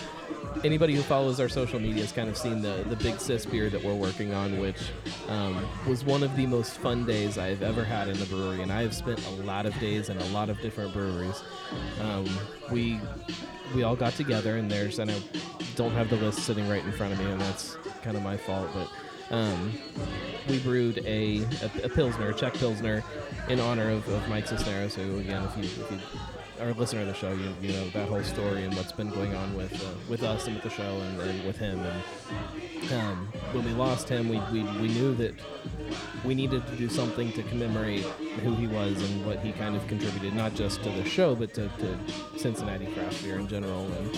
anybody 0.64 0.94
who 0.94 1.02
follows 1.02 1.40
our 1.40 1.48
social 1.48 1.78
media 1.78 2.02
has 2.02 2.12
kind 2.12 2.28
of 2.28 2.36
seen 2.36 2.62
the 2.62 2.84
the 2.88 2.96
big 2.96 3.20
sis 3.20 3.46
beer 3.46 3.68
that 3.70 3.82
we're 3.82 3.94
working 3.94 4.32
on, 4.32 4.58
which 4.58 4.90
um, 5.28 5.66
was 5.86 6.04
one 6.04 6.22
of 6.22 6.34
the 6.36 6.46
most 6.46 6.78
fun 6.78 7.04
days 7.04 7.38
I've 7.38 7.62
ever 7.62 7.84
had 7.84 8.08
in 8.08 8.18
the 8.18 8.26
brewery, 8.26 8.62
and 8.62 8.72
I 8.72 8.82
have 8.82 8.94
spent 8.94 9.24
a 9.26 9.30
lot 9.42 9.66
of 9.66 9.78
days 9.78 10.08
in 10.08 10.18
a 10.18 10.26
lot 10.26 10.48
of 10.48 10.60
different 10.60 10.92
breweries. 10.92 11.42
Um, 12.00 12.26
we 12.70 13.00
we 13.74 13.82
all 13.82 13.96
got 13.96 14.14
together, 14.14 14.56
and 14.56 14.70
there's 14.70 14.98
and 14.98 15.10
I 15.10 15.20
don't 15.74 15.92
have 15.92 16.08
the 16.10 16.16
list 16.16 16.40
sitting 16.40 16.68
right 16.68 16.84
in 16.84 16.92
front 16.92 17.12
of 17.12 17.18
me, 17.18 17.26
and 17.26 17.40
that's 17.40 17.76
kind 18.02 18.16
of 18.16 18.22
my 18.22 18.36
fault, 18.36 18.68
but. 18.74 18.88
Um, 19.30 19.72
we 20.48 20.58
brewed 20.60 20.98
a, 21.04 21.38
a, 21.62 21.84
a 21.84 21.88
pilsner, 21.88 22.30
a 22.30 22.34
Czech 22.34 22.54
pilsner, 22.54 23.02
in 23.48 23.60
honor 23.60 23.90
of, 23.90 24.06
of 24.08 24.28
Mike 24.28 24.46
Cisneros. 24.46 24.94
Who, 24.94 25.18
again, 25.18 25.42
if 25.44 25.56
you, 25.56 25.64
if 25.64 25.90
you 25.90 25.98
are 26.60 26.68
a 26.68 26.72
listener 26.72 27.00
of 27.00 27.08
the 27.08 27.14
show, 27.14 27.32
you, 27.32 27.52
you 27.60 27.72
know 27.72 27.88
that 27.90 28.08
whole 28.08 28.22
story 28.22 28.64
and 28.64 28.74
what's 28.76 28.92
been 28.92 29.10
going 29.10 29.34
on 29.34 29.54
with 29.54 29.74
uh, 29.84 29.88
with 30.08 30.22
us 30.22 30.46
and 30.46 30.54
with 30.54 30.64
the 30.64 30.70
show 30.70 30.82
and, 31.00 31.20
and 31.20 31.44
with 31.46 31.56
him. 31.58 31.80
And 31.80 32.92
um, 32.92 33.28
when 33.52 33.64
we 33.64 33.72
lost 33.72 34.08
him, 34.08 34.28
we, 34.28 34.38
we, 34.52 34.62
we 34.80 34.88
knew 34.88 35.14
that 35.16 35.34
we 36.24 36.34
needed 36.34 36.66
to 36.68 36.76
do 36.76 36.88
something 36.88 37.32
to 37.32 37.42
commemorate 37.44 38.04
who 38.42 38.54
he 38.54 38.68
was 38.68 39.02
and 39.02 39.26
what 39.26 39.40
he 39.40 39.52
kind 39.52 39.74
of 39.74 39.86
contributed, 39.88 40.34
not 40.34 40.54
just 40.54 40.82
to 40.84 40.90
the 40.90 41.04
show, 41.04 41.34
but 41.34 41.52
to, 41.54 41.68
to 41.78 41.98
Cincinnati 42.38 42.86
craft 42.86 43.22
beer 43.24 43.38
in 43.38 43.48
general. 43.48 43.86
And 43.86 44.16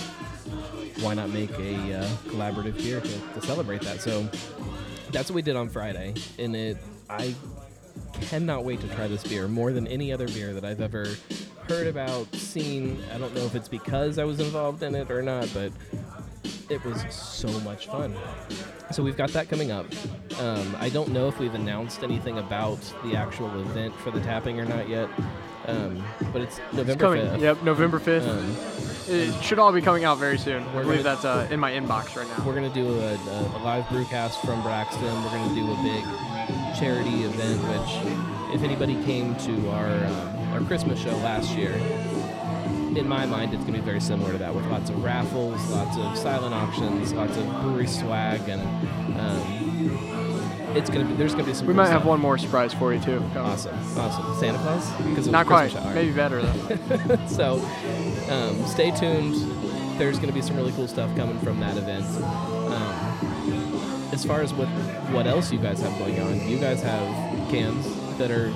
why 1.02 1.14
not 1.14 1.30
make 1.30 1.50
a 1.58 1.94
uh, 1.94 2.04
collaborative 2.26 2.76
beer 2.76 3.00
to, 3.00 3.40
to 3.40 3.46
celebrate 3.46 3.80
that? 3.82 4.00
So 4.00 4.28
that's 5.12 5.30
what 5.30 5.36
we 5.36 5.42
did 5.42 5.56
on 5.56 5.68
Friday, 5.68 6.14
and 6.38 6.54
it 6.54 6.76
I 7.10 7.34
cannot 8.20 8.64
wait 8.64 8.80
to 8.80 8.88
try 8.88 9.06
this 9.06 9.24
beer 9.24 9.48
more 9.48 9.72
than 9.72 9.86
any 9.86 10.12
other 10.12 10.26
beer 10.28 10.52
that 10.52 10.64
I've 10.64 10.80
ever 10.80 11.06
heard 11.68 11.86
about, 11.86 12.32
seen. 12.34 12.98
I 13.14 13.18
don't 13.18 13.34
know 13.34 13.44
if 13.44 13.54
it's 13.54 13.68
because 13.68 14.18
I 14.18 14.24
was 14.24 14.40
involved 14.40 14.82
in 14.82 14.94
it 14.94 15.10
or 15.10 15.22
not, 15.22 15.48
but 15.54 15.72
it 16.68 16.84
was 16.84 17.02
so 17.12 17.48
much 17.60 17.86
fun. 17.86 18.14
So 18.90 19.02
we've 19.02 19.16
got 19.16 19.30
that 19.30 19.48
coming 19.48 19.70
up. 19.70 19.86
Um, 20.38 20.76
I 20.78 20.88
don't 20.88 21.10
know 21.10 21.28
if 21.28 21.38
we've 21.38 21.54
announced 21.54 22.02
anything 22.02 22.38
about 22.38 22.80
the 23.04 23.16
actual 23.16 23.48
event 23.60 23.94
for 24.00 24.10
the 24.10 24.20
tapping 24.20 24.60
or 24.60 24.64
not 24.64 24.88
yet, 24.88 25.08
um, 25.68 26.04
but 26.32 26.42
it's 26.42 26.58
November 26.72 26.92
It's 26.92 27.00
coming. 27.00 27.26
5th. 27.26 27.40
Yep, 27.40 27.62
November 27.62 28.00
5th. 28.00 28.28
Um, 28.28 28.56
it 29.10 29.42
should 29.42 29.58
all 29.58 29.72
be 29.72 29.80
coming 29.80 30.04
out 30.04 30.18
very 30.18 30.36
soon. 30.38 30.62
I 30.62 30.72
believe 30.72 30.86
gonna- 30.88 31.02
that's 31.02 31.24
uh, 31.24 31.46
in 31.50 31.60
my 31.60 31.72
inbox 31.72 32.16
right 32.16 32.26
now. 32.28 32.44
We're 32.44 32.54
gonna 32.54 32.68
do 32.72 32.86
a, 32.88 33.14
a, 33.14 33.56
a 33.56 33.60
live 33.62 33.84
brewcast 33.84 34.44
from 34.44 34.62
Braxton. 34.62 35.02
We're 35.24 35.30
gonna 35.30 35.54
do 35.54 35.70
a 35.72 35.82
big 35.82 36.04
charity 36.78 37.22
event, 37.24 37.60
which, 37.62 38.54
if 38.54 38.62
anybody 38.62 38.94
came 39.04 39.34
to 39.36 39.70
our 39.70 40.04
um, 40.06 40.52
our 40.52 40.60
Christmas 40.62 40.98
show 41.00 41.14
last 41.18 41.50
year, 41.56 41.72
in 42.96 43.06
my 43.08 43.24
mind, 43.26 43.52
it's 43.54 43.64
gonna 43.64 43.78
be 43.78 43.84
very 43.84 44.00
similar 44.00 44.32
to 44.32 44.38
that, 44.38 44.54
with 44.54 44.66
lots 44.66 44.90
of 44.90 45.02
raffles, 45.02 45.64
lots 45.70 45.96
of 45.98 46.16
silent 46.18 46.54
auctions, 46.54 47.12
lots 47.12 47.36
of 47.36 47.46
brewery 47.62 47.86
swag, 47.86 48.46
and 48.48 48.60
um, 49.20 50.17
it's 50.76 50.90
gonna 50.90 51.04
be 51.04 51.14
there's 51.14 51.32
gonna 51.32 51.44
be 51.44 51.54
some. 51.54 51.66
We 51.66 51.72
cool 51.74 51.82
might 51.82 51.88
have 51.90 52.04
one 52.04 52.20
more 52.20 52.38
surprise 52.38 52.72
for 52.74 52.92
you 52.92 53.00
too. 53.00 53.18
coming. 53.32 53.36
Awesome, 53.38 53.76
awesome. 53.98 54.38
Santa 54.38 54.58
Claus? 54.58 54.90
Because 55.02 55.28
Not 55.28 55.46
quite. 55.46 55.70
Christmas 55.70 55.82
show. 55.82 55.88
All 55.88 55.94
right. 55.94 56.04
Maybe 56.04 56.12
better 56.14 56.42
though. 56.42 57.26
so 57.26 57.54
um, 58.30 58.66
stay 58.66 58.90
tuned. 58.90 59.34
There's 59.98 60.16
going 60.16 60.28
to 60.28 60.34
be 60.34 60.42
some 60.42 60.56
really 60.56 60.70
cool 60.72 60.86
stuff 60.86 61.14
coming 61.16 61.38
from 61.40 61.58
that 61.58 61.76
event. 61.76 62.04
Um, 62.22 64.08
as 64.12 64.24
far 64.24 64.42
as 64.42 64.54
what 64.54 64.68
what 65.12 65.26
else 65.26 65.50
you 65.52 65.58
guys 65.58 65.80
have 65.80 65.98
going 65.98 66.20
on, 66.20 66.48
you 66.48 66.58
guys 66.58 66.82
have 66.82 67.50
cans 67.50 67.86
that 68.18 68.30
are 68.30 68.52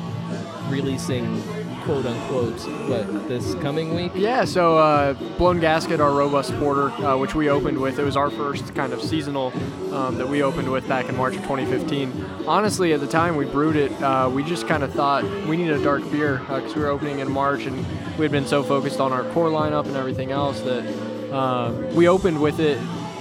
releasing 0.69 1.43
quote 1.83 2.07
unquote 2.07 2.59
what 2.89 3.29
this 3.29 3.55
coming 3.57 3.95
week. 3.95 4.13
Yeah, 4.15 4.45
so 4.45 4.79
uh, 4.79 5.15
Blown 5.37 5.61
Gasket, 5.61 6.01
our 6.01 6.13
robust 6.13 6.57
porter, 6.59 6.91
uh, 6.91 7.17
which 7.17 7.35
we 7.35 7.49
opened 7.49 7.79
with, 7.79 7.99
it 7.99 8.05
was 8.05 8.17
our 8.17 8.31
first 8.31 8.75
kind 8.75 8.93
of 8.93 9.03
seasonal 9.03 9.53
um, 9.93 10.17
that 10.19 10.29
we 10.29 10.43
opened 10.43 10.71
with 10.71 10.89
back 10.89 11.09
in 11.09 11.17
March 11.17 11.35
of 11.35 11.43
2015. 11.43 12.13
Honestly, 12.47 12.93
at 12.93 13.01
the 13.01 13.07
time 13.07 13.37
we 13.37 13.45
brewed 13.45 13.77
it, 13.77 13.93
uh, 14.03 14.31
we 14.33 14.43
just 14.43 14.67
kind 14.67 14.83
of 14.83 14.93
thought 14.93 15.25
we 15.47 15.57
needed 15.57 15.81
a 15.81 15.83
dark 15.83 16.03
beer 16.11 16.39
because 16.49 16.75
we 16.75 16.83
were 16.83 16.89
opening 16.89 17.19
in 17.19 17.31
March 17.31 17.67
and 17.67 17.77
we 18.17 18.25
had 18.25 18.33
been 18.33 18.47
so 18.47 18.63
focused 18.63 19.01
on 19.01 19.13
our 19.13 19.25
core 19.33 19.49
lineup 19.49 19.87
and 19.87 19.97
everything 19.97 20.31
else 20.31 20.61
that 20.61 20.85
uh, 21.33 21.73
we 21.95 22.09
opened 22.09 22.41
with 22.41 22.61
it 22.61 22.79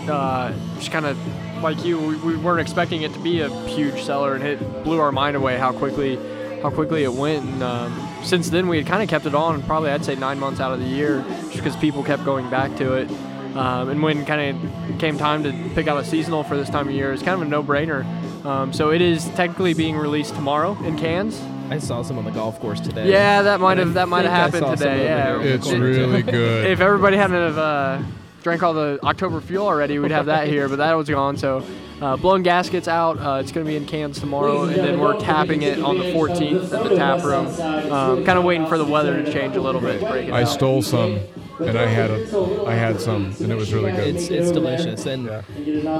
uh, 0.09 0.53
just 0.75 0.91
kind 0.91 1.05
of 1.05 1.17
like 1.61 1.83
you, 1.85 1.99
we, 1.99 2.15
we 2.17 2.35
weren't 2.37 2.61
expecting 2.61 3.03
it 3.03 3.13
to 3.13 3.19
be 3.19 3.41
a 3.41 3.49
huge 3.67 4.01
seller, 4.01 4.35
and 4.35 4.43
it 4.43 4.83
blew 4.83 4.99
our 4.99 5.11
mind 5.11 5.35
away 5.35 5.57
how 5.57 5.71
quickly 5.71 6.17
how 6.61 6.69
quickly 6.69 7.03
it 7.03 7.13
went. 7.13 7.45
And 7.45 7.63
um, 7.63 7.91
since 8.23 8.49
then, 8.49 8.67
we 8.67 8.77
had 8.77 8.85
kind 8.87 9.03
of 9.03 9.09
kept 9.09 9.25
it 9.25 9.35
on 9.35 9.61
probably 9.63 9.89
I'd 9.91 10.05
say 10.05 10.15
nine 10.15 10.39
months 10.39 10.59
out 10.59 10.71
of 10.73 10.79
the 10.79 10.85
year, 10.87 11.23
just 11.43 11.55
because 11.57 11.75
people 11.77 12.03
kept 12.03 12.23
going 12.25 12.49
back 12.49 12.75
to 12.77 12.93
it. 12.93 13.09
Um, 13.55 13.89
and 13.89 14.01
when 14.01 14.25
kind 14.25 14.55
of 14.63 14.99
came 14.99 15.17
time 15.17 15.43
to 15.43 15.51
pick 15.75 15.87
out 15.87 15.97
a 15.97 16.05
seasonal 16.05 16.43
for 16.43 16.55
this 16.55 16.69
time 16.69 16.87
of 16.87 16.93
year, 16.93 17.11
it's 17.11 17.21
kind 17.23 17.41
of 17.41 17.45
a 17.45 17.49
no-brainer. 17.49 18.05
Um, 18.45 18.71
so 18.71 18.91
it 18.91 19.01
is 19.01 19.25
technically 19.29 19.73
being 19.73 19.97
released 19.97 20.33
tomorrow 20.35 20.77
in 20.83 20.97
cans. 20.97 21.41
I 21.69 21.77
saw 21.79 22.01
some 22.01 22.17
on 22.17 22.25
the 22.25 22.31
golf 22.31 22.59
course 22.59 22.79
today. 22.79 23.09
Yeah, 23.09 23.41
that 23.43 23.59
might 23.59 23.77
have 23.77 23.93
that 23.95 24.07
might 24.09 24.25
have 24.25 24.51
happened 24.53 24.77
today. 24.77 25.05
Yeah, 25.05 25.41
It's 25.41 25.65
the 25.65 25.71
corner, 25.71 25.93
too. 25.93 25.99
really 25.99 26.21
good. 26.23 26.65
if 26.71 26.79
everybody 26.81 27.17
hadn't 27.17 27.35
have 27.35 27.57
uh, 27.57 28.01
drank 28.41 28.63
all 28.63 28.73
the 28.73 28.99
October 29.03 29.41
fuel 29.41 29.65
already, 29.67 29.99
we'd 29.99 30.11
have 30.11 30.25
that 30.25 30.47
here, 30.47 30.67
but 30.67 30.77
that 30.77 30.93
was 30.93 31.07
gone. 31.09 31.37
So, 31.37 31.63
uh, 32.01 32.17
blown 32.17 32.41
gaskets 32.41 32.87
out. 32.87 33.17
Uh, 33.19 33.39
it's 33.39 33.51
going 33.51 33.65
to 33.65 33.69
be 33.69 33.75
in 33.75 33.85
cans 33.85 34.19
tomorrow, 34.19 34.63
and 34.63 34.75
then 34.75 34.99
we're 34.99 35.19
tapping 35.19 35.61
it 35.61 35.79
on 35.79 35.97
the 35.97 36.05
14th 36.05 36.73
at 36.73 36.89
the 36.89 36.95
tap 36.95 37.23
room. 37.23 37.47
Um, 37.91 38.25
kind 38.25 38.39
of 38.39 38.43
waiting 38.43 38.67
for 38.67 38.77
the 38.77 38.85
weather 38.85 39.23
to 39.23 39.31
change 39.31 39.55
a 39.55 39.61
little 39.61 39.81
bit 39.81 40.01
break 40.01 40.27
it 40.27 40.33
I 40.33 40.41
out. 40.41 40.47
stole 40.47 40.81
some, 40.81 41.19
and 41.59 41.77
I 41.77 41.85
had 41.85 42.09
a, 42.09 42.65
I 42.65 42.73
had 42.73 42.99
some, 42.99 43.33
and 43.39 43.51
it 43.51 43.55
was 43.55 43.73
really 43.73 43.91
good. 43.91 44.15
It's 44.15 44.29
it's 44.29 44.51
delicious, 44.51 45.05
and 45.05 45.27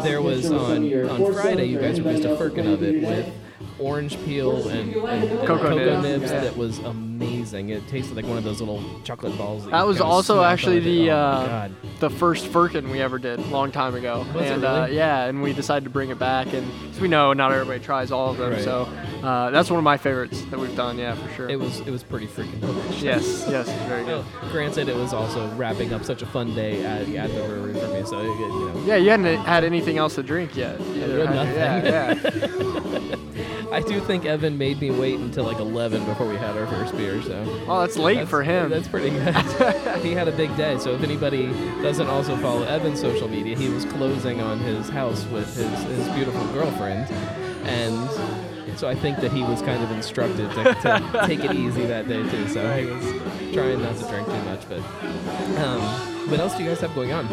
there 0.03 0.21
was 0.21 0.51
on 0.51 0.91
on 1.09 1.33
Friday 1.33 1.65
you 1.65 1.79
guys 1.79 2.01
released 2.01 2.25
a 2.25 2.35
firkin 2.35 2.67
of 2.67 2.81
it 2.81 3.03
with 3.03 3.31
orange 3.79 4.23
peel 4.25 4.67
and, 4.69 4.93
and 4.93 5.47
Cocoa 5.47 5.69
cocoa 5.69 6.01
nibs, 6.01 6.03
nibs 6.03 6.31
yeah. 6.31 6.39
that 6.41 6.57
was 6.57 6.79
amazing. 6.79 7.10
It 7.69 7.87
tasted 7.87 8.15
like 8.15 8.25
one 8.25 8.37
of 8.37 8.43
those 8.43 8.59
little 8.59 8.81
chocolate 9.03 9.37
balls. 9.37 9.65
That 9.65 9.81
you 9.81 9.87
was 9.87 9.99
also 10.01 10.43
actually 10.43 10.79
the 10.79 11.11
Oh 11.11 11.15
uh, 11.15 11.69
the 11.99 12.09
first 12.09 12.47
firkin 12.47 12.89
we 12.89 13.01
ever 13.01 13.17
did 13.19 13.39
a 13.39 13.43
long 13.43 13.71
time 13.71 13.95
ago, 13.95 14.25
Was 14.33 14.49
and 14.49 14.63
uh, 14.63 14.87
yeah, 14.89 15.25
and 15.25 15.41
we 15.41 15.53
decided 15.53 15.83
to 15.85 15.89
bring 15.89 16.09
it 16.09 16.19
back, 16.19 16.53
and 16.53 16.67
we 17.01 17.07
know 17.07 17.33
not 17.33 17.51
everybody 17.51 17.79
tries 17.83 18.11
all 18.11 18.29
of 18.31 18.37
them, 18.37 18.51
Right. 18.53 18.61
so 18.63 18.83
uh, 19.23 19.49
that's 19.51 19.69
one 19.69 19.77
of 19.77 19.83
my 19.83 19.97
favorites 19.97 20.41
that 20.51 20.59
we've 20.59 20.75
done, 20.75 20.97
yeah, 20.97 21.15
for 21.15 21.29
sure. 21.33 21.49
It 21.49 21.59
was 21.59 21.79
it 21.81 21.89
was 21.89 22.03
pretty 22.03 22.27
freaking 22.27 22.59
delicious. 22.61 23.01
yes, 23.01 23.45
yes, 23.49 23.67
very 23.87 24.03
good. 24.05 24.23
Well, 24.41 24.51
granted, 24.51 24.87
it 24.89 24.95
was 24.95 25.13
also 25.13 25.47
wrapping 25.55 25.93
up 25.93 26.03
such 26.05 26.21
a 26.21 26.25
fun 26.25 26.53
day 26.55 26.83
at, 26.85 27.07
at 27.09 27.29
the 27.33 27.43
brewery 27.43 27.73
for 27.73 27.87
me, 27.87 28.03
so 28.05 28.19
it, 28.19 28.25
you 28.25 28.47
know, 28.49 28.83
Yeah, 28.85 28.95
you 28.97 29.09
hadn't 29.09 29.37
had 29.45 29.63
anything 29.63 29.97
else 29.97 30.15
to 30.15 30.23
drink 30.23 30.55
yet. 30.55 30.79
either, 30.81 31.25
had 31.25 31.35
had 31.35 31.85
you? 31.85 31.91
nothing. 31.91 32.41
Yeah, 32.41 32.81
yeah. 32.90 32.90
I 33.71 33.79
do 33.81 33.99
think 34.01 34.25
Evan 34.25 34.57
made 34.57 34.79
me 34.81 34.91
wait 34.91 35.19
until 35.19 35.45
like 35.45 35.59
11 35.59 36.03
before 36.05 36.27
we 36.27 36.35
had 36.35 36.57
our 36.57 36.67
first 36.67 36.95
beer. 36.97 37.21
So 37.21 37.43
Oh, 37.67 37.79
that's 37.81 37.97
late 37.97 38.15
that's, 38.17 38.29
for 38.29 38.43
him. 38.43 38.69
That's 38.69 38.87
pretty 38.87 39.09
good. 39.11 39.35
he 40.03 40.11
had 40.11 40.27
a 40.27 40.31
big 40.31 40.55
day. 40.57 40.77
So 40.79 40.93
if 40.93 41.03
anybody 41.03 41.47
doesn't 41.81 42.07
also 42.07 42.35
follow 42.37 42.63
Evan's 42.63 42.99
social 42.99 43.27
media, 43.27 43.55
he 43.57 43.69
was 43.69 43.85
closing 43.85 44.41
on 44.41 44.59
his 44.59 44.89
house 44.89 45.25
with 45.27 45.47
his, 45.55 45.83
his 45.83 46.07
beautiful 46.15 46.45
girlfriend, 46.53 47.09
and 47.65 48.09
so 48.79 48.87
I 48.87 48.95
think 48.95 49.19
that 49.19 49.31
he 49.31 49.43
was 49.43 49.61
kind 49.61 49.83
of 49.83 49.91
instructed 49.91 50.49
to, 50.51 50.63
to 50.63 51.23
take 51.27 51.41
it 51.43 51.53
easy 51.53 51.85
that 51.85 52.07
day 52.07 52.27
too. 52.29 52.47
So 52.47 52.73
he 52.77 52.85
was 52.87 53.05
trying 53.53 53.81
not 53.81 53.95
to 53.97 54.05
drink 54.07 54.25
too 54.27 54.43
much. 54.43 54.67
But 54.67 54.79
um, 55.61 56.10
what 56.29 56.39
else 56.39 56.55
do 56.55 56.63
you 56.63 56.69
guys 56.69 56.79
have 56.81 56.93
going 56.95 57.11
on? 57.11 57.27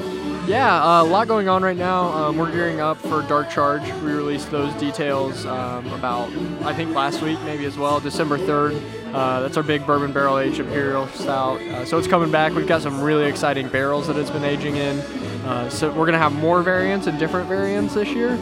Yeah, 0.49 0.83
uh, 0.83 1.03
a 1.03 1.05
lot 1.05 1.29
going 1.29 1.49
on 1.49 1.63
right 1.63 1.77
now. 1.77 2.09
Um, 2.09 2.37
we're 2.39 2.51
gearing 2.51 2.81
up 2.81 2.97
for 2.97 3.23
Dark 3.23 3.51
Charge. 3.51 3.83
We 4.03 4.13
released 4.13 4.51
those 4.51 4.73
details 4.75 5.45
um, 5.47 5.87
about, 5.93 6.31
I 6.63 6.73
think, 6.75 6.95
last 6.95 7.23
week 7.23 7.39
maybe 7.43 7.65
as 7.65 7.77
well, 7.77 8.01
December 8.01 8.39
3rd. 8.39 8.83
Uh, 9.13 9.41
that's 9.41 9.57
our 9.57 9.63
big 9.63 9.87
bourbon 9.87 10.13
barrel 10.13 10.39
aged 10.39 10.61
imperial 10.61 11.07
stout. 11.09 11.61
Uh, 11.61 11.85
so 11.85 11.99
it's 11.99 12.09
coming 12.09 12.31
back. 12.31 12.53
We've 12.55 12.67
got 12.67 12.83
some 12.83 13.01
really 13.01 13.27
exciting 13.27 13.69
barrels 13.69 14.07
that 14.07 14.17
it's 14.17 14.31
been 14.31 14.45
aging 14.45 14.77
in. 14.77 14.99
Uh, 15.45 15.69
so 15.71 15.93
we're 15.93 16.07
gonna 16.07 16.19
have 16.19 16.33
more 16.33 16.63
variants 16.63 17.07
and 17.07 17.19
different 17.19 17.49
variants 17.49 17.95
this 17.95 18.09
year. 18.09 18.33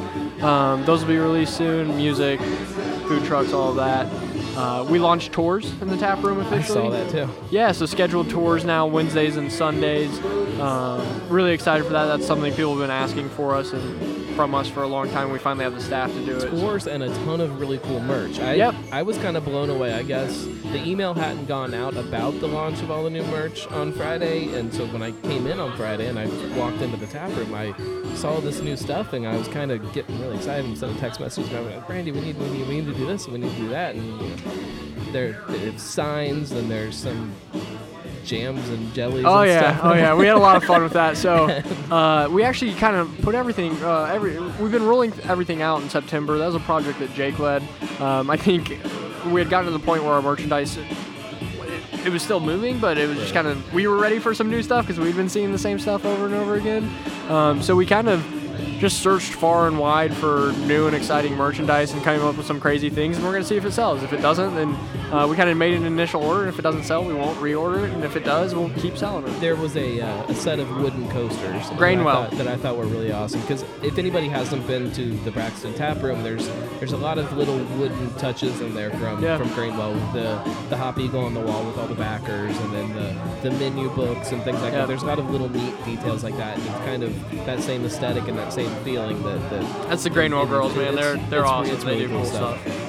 Um, 0.43 0.85
those 0.85 1.03
will 1.03 1.09
be 1.09 1.19
released 1.19 1.57
soon. 1.57 1.97
Music, 1.97 2.41
food 3.09 3.25
trucks, 3.25 3.53
all 3.53 3.71
of 3.71 3.77
that. 3.77 4.07
Uh, 4.57 4.87
we 4.89 4.99
launched 4.99 5.33
tours 5.33 5.71
in 5.83 5.89
the 5.89 5.97
tap 5.99 6.23
room 6.23 6.39
officially. 6.41 6.81
I 6.81 6.83
saw 6.83 6.91
that 6.91 7.11
too. 7.11 7.29
Yeah, 7.51 7.73
so 7.73 7.85
scheduled 7.85 8.31
tours 8.31 8.65
now 8.65 8.87
Wednesdays 8.87 9.37
and 9.37 9.53
Sundays. 9.53 10.19
Um, 10.59 11.29
really 11.29 11.53
excited 11.53 11.85
for 11.85 11.93
that. 11.93 12.07
That's 12.07 12.27
something 12.27 12.53
people 12.55 12.71
have 12.71 12.81
been 12.81 12.91
asking 12.91 13.29
for 13.31 13.55
us 13.55 13.73
and 13.73 14.16
from 14.37 14.55
us 14.55 14.69
for 14.69 14.83
a 14.83 14.87
long 14.87 15.11
time. 15.11 15.33
We 15.33 15.39
finally 15.39 15.65
have 15.65 15.75
the 15.75 15.81
staff 15.81 16.13
to 16.13 16.25
do 16.27 16.37
it. 16.37 16.51
tours 16.51 16.87
and 16.87 17.03
a 17.03 17.09
ton 17.25 17.41
of 17.41 17.59
really 17.59 17.79
cool 17.79 18.01
merch. 18.01 18.39
I, 18.39 18.55
Yep. 18.55 18.75
I 18.93 19.03
was 19.03 19.17
kind 19.19 19.37
of 19.37 19.45
blown 19.45 19.71
away. 19.71 19.95
I 19.95 20.03
guess 20.03 20.45
the 20.45 20.87
email 20.87 21.15
hadn't 21.15 21.47
gone 21.47 21.73
out 21.73 21.97
about 21.97 22.39
the 22.41 22.47
launch 22.47 22.81
of 22.83 22.91
all 22.91 23.03
the 23.03 23.11
new 23.11 23.25
merch 23.25 23.67
on 23.69 23.93
Friday, 23.93 24.55
and 24.55 24.73
so 24.73 24.87
when 24.89 25.03
I 25.03 25.13
came 25.13 25.47
in 25.47 25.59
on 25.59 25.75
Friday 25.77 26.07
and 26.09 26.19
I 26.19 26.27
walked 26.59 26.83
into 26.83 26.99
the 26.99 27.07
tap 27.07 27.35
room, 27.35 27.55
I 27.55 27.75
saw 28.15 28.39
this 28.41 28.61
new 28.61 28.77
stuff, 28.77 29.15
and 29.15 29.27
I 29.27 29.37
was 29.37 29.49
kind 29.49 29.73
of 29.73 29.93
getting 29.95 30.21
really 30.21 30.37
excited 30.37 30.67
and 30.67 30.77
sent 30.77 30.95
a 30.95 31.01
text 31.01 31.19
message. 31.19 31.49
And 31.49 31.57
I 31.57 31.61
went, 31.63 31.87
Brandy, 31.87 32.13
we 32.13 32.21
need, 32.21 32.39
we 32.39 32.49
need, 32.51 32.69
we 32.69 32.81
need 32.81 32.93
to 32.93 32.99
do 32.99 33.07
this, 33.07 33.25
and 33.25 33.33
we 33.33 33.41
need 33.41 33.51
to 33.53 33.61
do 33.63 33.69
that, 33.71 33.95
and 33.95 34.21
you 34.21 34.29
know, 34.29 35.13
there, 35.13 35.43
it's 35.49 35.83
signs, 35.83 36.53
and 36.53 36.71
there's 36.71 36.97
some 36.97 37.33
jams 38.27 38.69
and 38.69 38.93
jellies. 38.95 39.25
Oh 39.25 39.41
and 39.41 39.51
yeah, 39.51 39.77
stuff. 39.77 39.85
oh 39.85 39.95
yeah, 39.95 40.15
we 40.15 40.27
had 40.27 40.37
a 40.37 40.41
lot 40.41 40.57
of 40.57 40.65
fun 40.65 40.83
with 40.83 40.93
that. 40.93 41.17
So 41.17 41.47
uh, 41.91 42.29
we 42.31 42.43
actually 42.43 42.75
kind 42.75 42.97
of 42.97 43.17
put 43.23 43.35
everything, 43.35 43.73
uh, 43.83 44.05
every 44.05 44.39
we've 44.39 44.73
been 44.73 44.87
rolling 44.87 45.13
everything 45.25 45.63
out 45.63 45.83
in 45.83 45.89
September. 45.89 46.39
That 46.39 46.47
was 46.47 46.55
a 46.55 46.61
project 46.61 46.99
that 46.99 47.13
Jake 47.15 47.39
led. 47.39 47.63
Um, 48.01 48.31
I 48.31 48.37
think 48.37 48.69
we 49.27 49.41
had 49.41 49.51
gotten 49.51 49.67
to 49.67 49.77
the 49.77 49.85
point 49.85 50.03
where 50.03 50.13
our 50.13 50.23
merchandise. 50.23 50.77
It, 50.77 50.87
it 52.05 52.11
was 52.11 52.23
still 52.23 52.39
moving, 52.39 52.79
but 52.79 52.99
it 52.99 53.09
was 53.09 53.19
just 53.19 53.35
kind 53.35 53.49
of 53.49 53.75
we 53.75 53.89
were 53.89 53.97
ready 53.97 54.21
for 54.21 54.33
some 54.33 54.49
new 54.49 54.63
stuff 54.63 54.87
because 54.87 55.01
we'd 55.01 55.17
been 55.17 55.29
seeing 55.29 55.51
the 55.51 55.59
same 55.59 55.79
stuff 55.79 56.05
over 56.05 56.27
and 56.27 56.35
over 56.35 56.55
again. 56.55 56.89
Um, 57.29 57.61
so 57.61 57.75
we 57.75 57.85
kind 57.85 58.09
of 58.09 58.25
just 58.79 59.03
searched 59.03 59.33
far 59.33 59.67
and 59.67 59.79
wide 59.79 60.15
for 60.15 60.53
new 60.67 60.87
and 60.87 60.95
exciting 60.95 61.35
merchandise 61.35 61.93
and 61.93 62.03
came 62.05 62.23
up 62.23 62.37
with 62.37 62.47
some 62.47 62.61
crazy 62.61 62.91
things. 62.91 63.17
And 63.17 63.27
we're 63.27 63.33
gonna 63.33 63.45
see 63.45 63.57
if 63.57 63.65
it 63.65 63.73
sells. 63.73 64.03
If 64.03 64.13
it 64.13 64.21
doesn't, 64.21 64.55
then 64.55 64.77
uh, 65.13 65.27
we 65.29 65.37
kind 65.37 65.49
of 65.49 65.57
made 65.57 65.75
an 65.75 65.85
initial 65.85 66.23
order. 66.23 66.41
And 66.41 66.49
if 66.49 66.59
it 66.59 66.63
doesn't 66.63 66.85
sell, 66.85 67.05
we 67.05 67.15
won't 67.15 67.39
reorder 67.39 67.85
it. 67.87 67.93
And 67.93 68.05
if 68.05 68.17
it 68.17 68.25
does, 68.25 68.55
we'll 68.55 68.71
keep 68.71 68.97
selling 68.97 69.27
it. 69.27 69.41
there 69.41 69.57
was 69.57 69.77
a, 69.77 70.01
uh, 70.01 70.25
a 70.25 70.35
set 70.35 70.59
of 70.59 70.69
wooden 70.77 71.09
coasters 71.11 71.41
that 71.41 71.73
I 71.73 71.77
Grainwell. 71.77 72.29
thought- 72.29 72.31
that 72.39 72.49
I 72.49 72.57
thought 72.57 72.77
were 72.77 72.87
really 72.87 73.13
awesome. 73.13 73.41
Because 73.43 73.65
if 73.83 73.99
anybody 73.99 74.29
hasn't 74.29 74.67
been 74.67 74.91
to 74.93 75.13
the 75.19 75.31
Braxton 75.31 75.75
Tap 75.75 76.03
Room, 76.03 76.23
there's 76.23 76.49
there's 76.79 76.93
a 76.93 76.97
lot 76.97 77.19
of 77.19 77.33
little 77.37 77.59
wooden 77.79 78.13
touches 78.15 78.61
in 78.61 78.75
there 78.75 78.91
from 78.91 79.23
Yeah. 79.23 79.39
from 79.39 79.49
Grainwell. 79.51 79.95
The 80.13 80.39
the 80.69 80.77
hop 80.77 80.99
eagle 80.99 81.25
on 81.25 81.35
the 81.35 81.41
wall 81.41 81.65
with 81.65 81.79
all 81.79 81.87
the 81.87 81.95
backers, 81.95 82.57
and 82.59 82.73
then 82.73 82.93
the, 82.95 83.49
the 83.49 83.57
menu 83.59 83.89
books 83.91 84.33
and 84.33 84.43
things 84.43 84.61
like 84.61 84.73
Yeah. 84.73 84.81
that. 84.81 84.89
There's 84.89 85.03
a 85.03 85.07
lot 85.07 85.19
of 85.19 85.31
little 85.31 85.49
neat 85.49 85.73
details 85.85 86.23
like 86.25 86.37
that. 86.37 86.59
And 86.59 86.67
it's 86.67 86.79
kind 86.85 87.03
of 87.03 87.47
that 87.47 87.61
same 87.61 87.85
aesthetic 87.85 88.29
and 88.29 88.39
that 88.39 88.53
same 88.53 88.71
feeling 88.85 89.23
that. 89.23 89.51
that 89.51 89.89
That's 89.89 90.03
the 90.05 90.11
Grainwell 90.11 90.49
girls, 90.49 90.75
man. 90.77 90.95
They're 90.95 91.17
they're 91.17 91.41
it's- 91.41 91.51
awesome. 91.51 91.75
it's 91.75 91.85
they 91.85 91.91
really 91.93 92.07
do 92.07 92.13
cool 92.13 92.23
cool 92.23 92.27
stuff. 92.31 92.86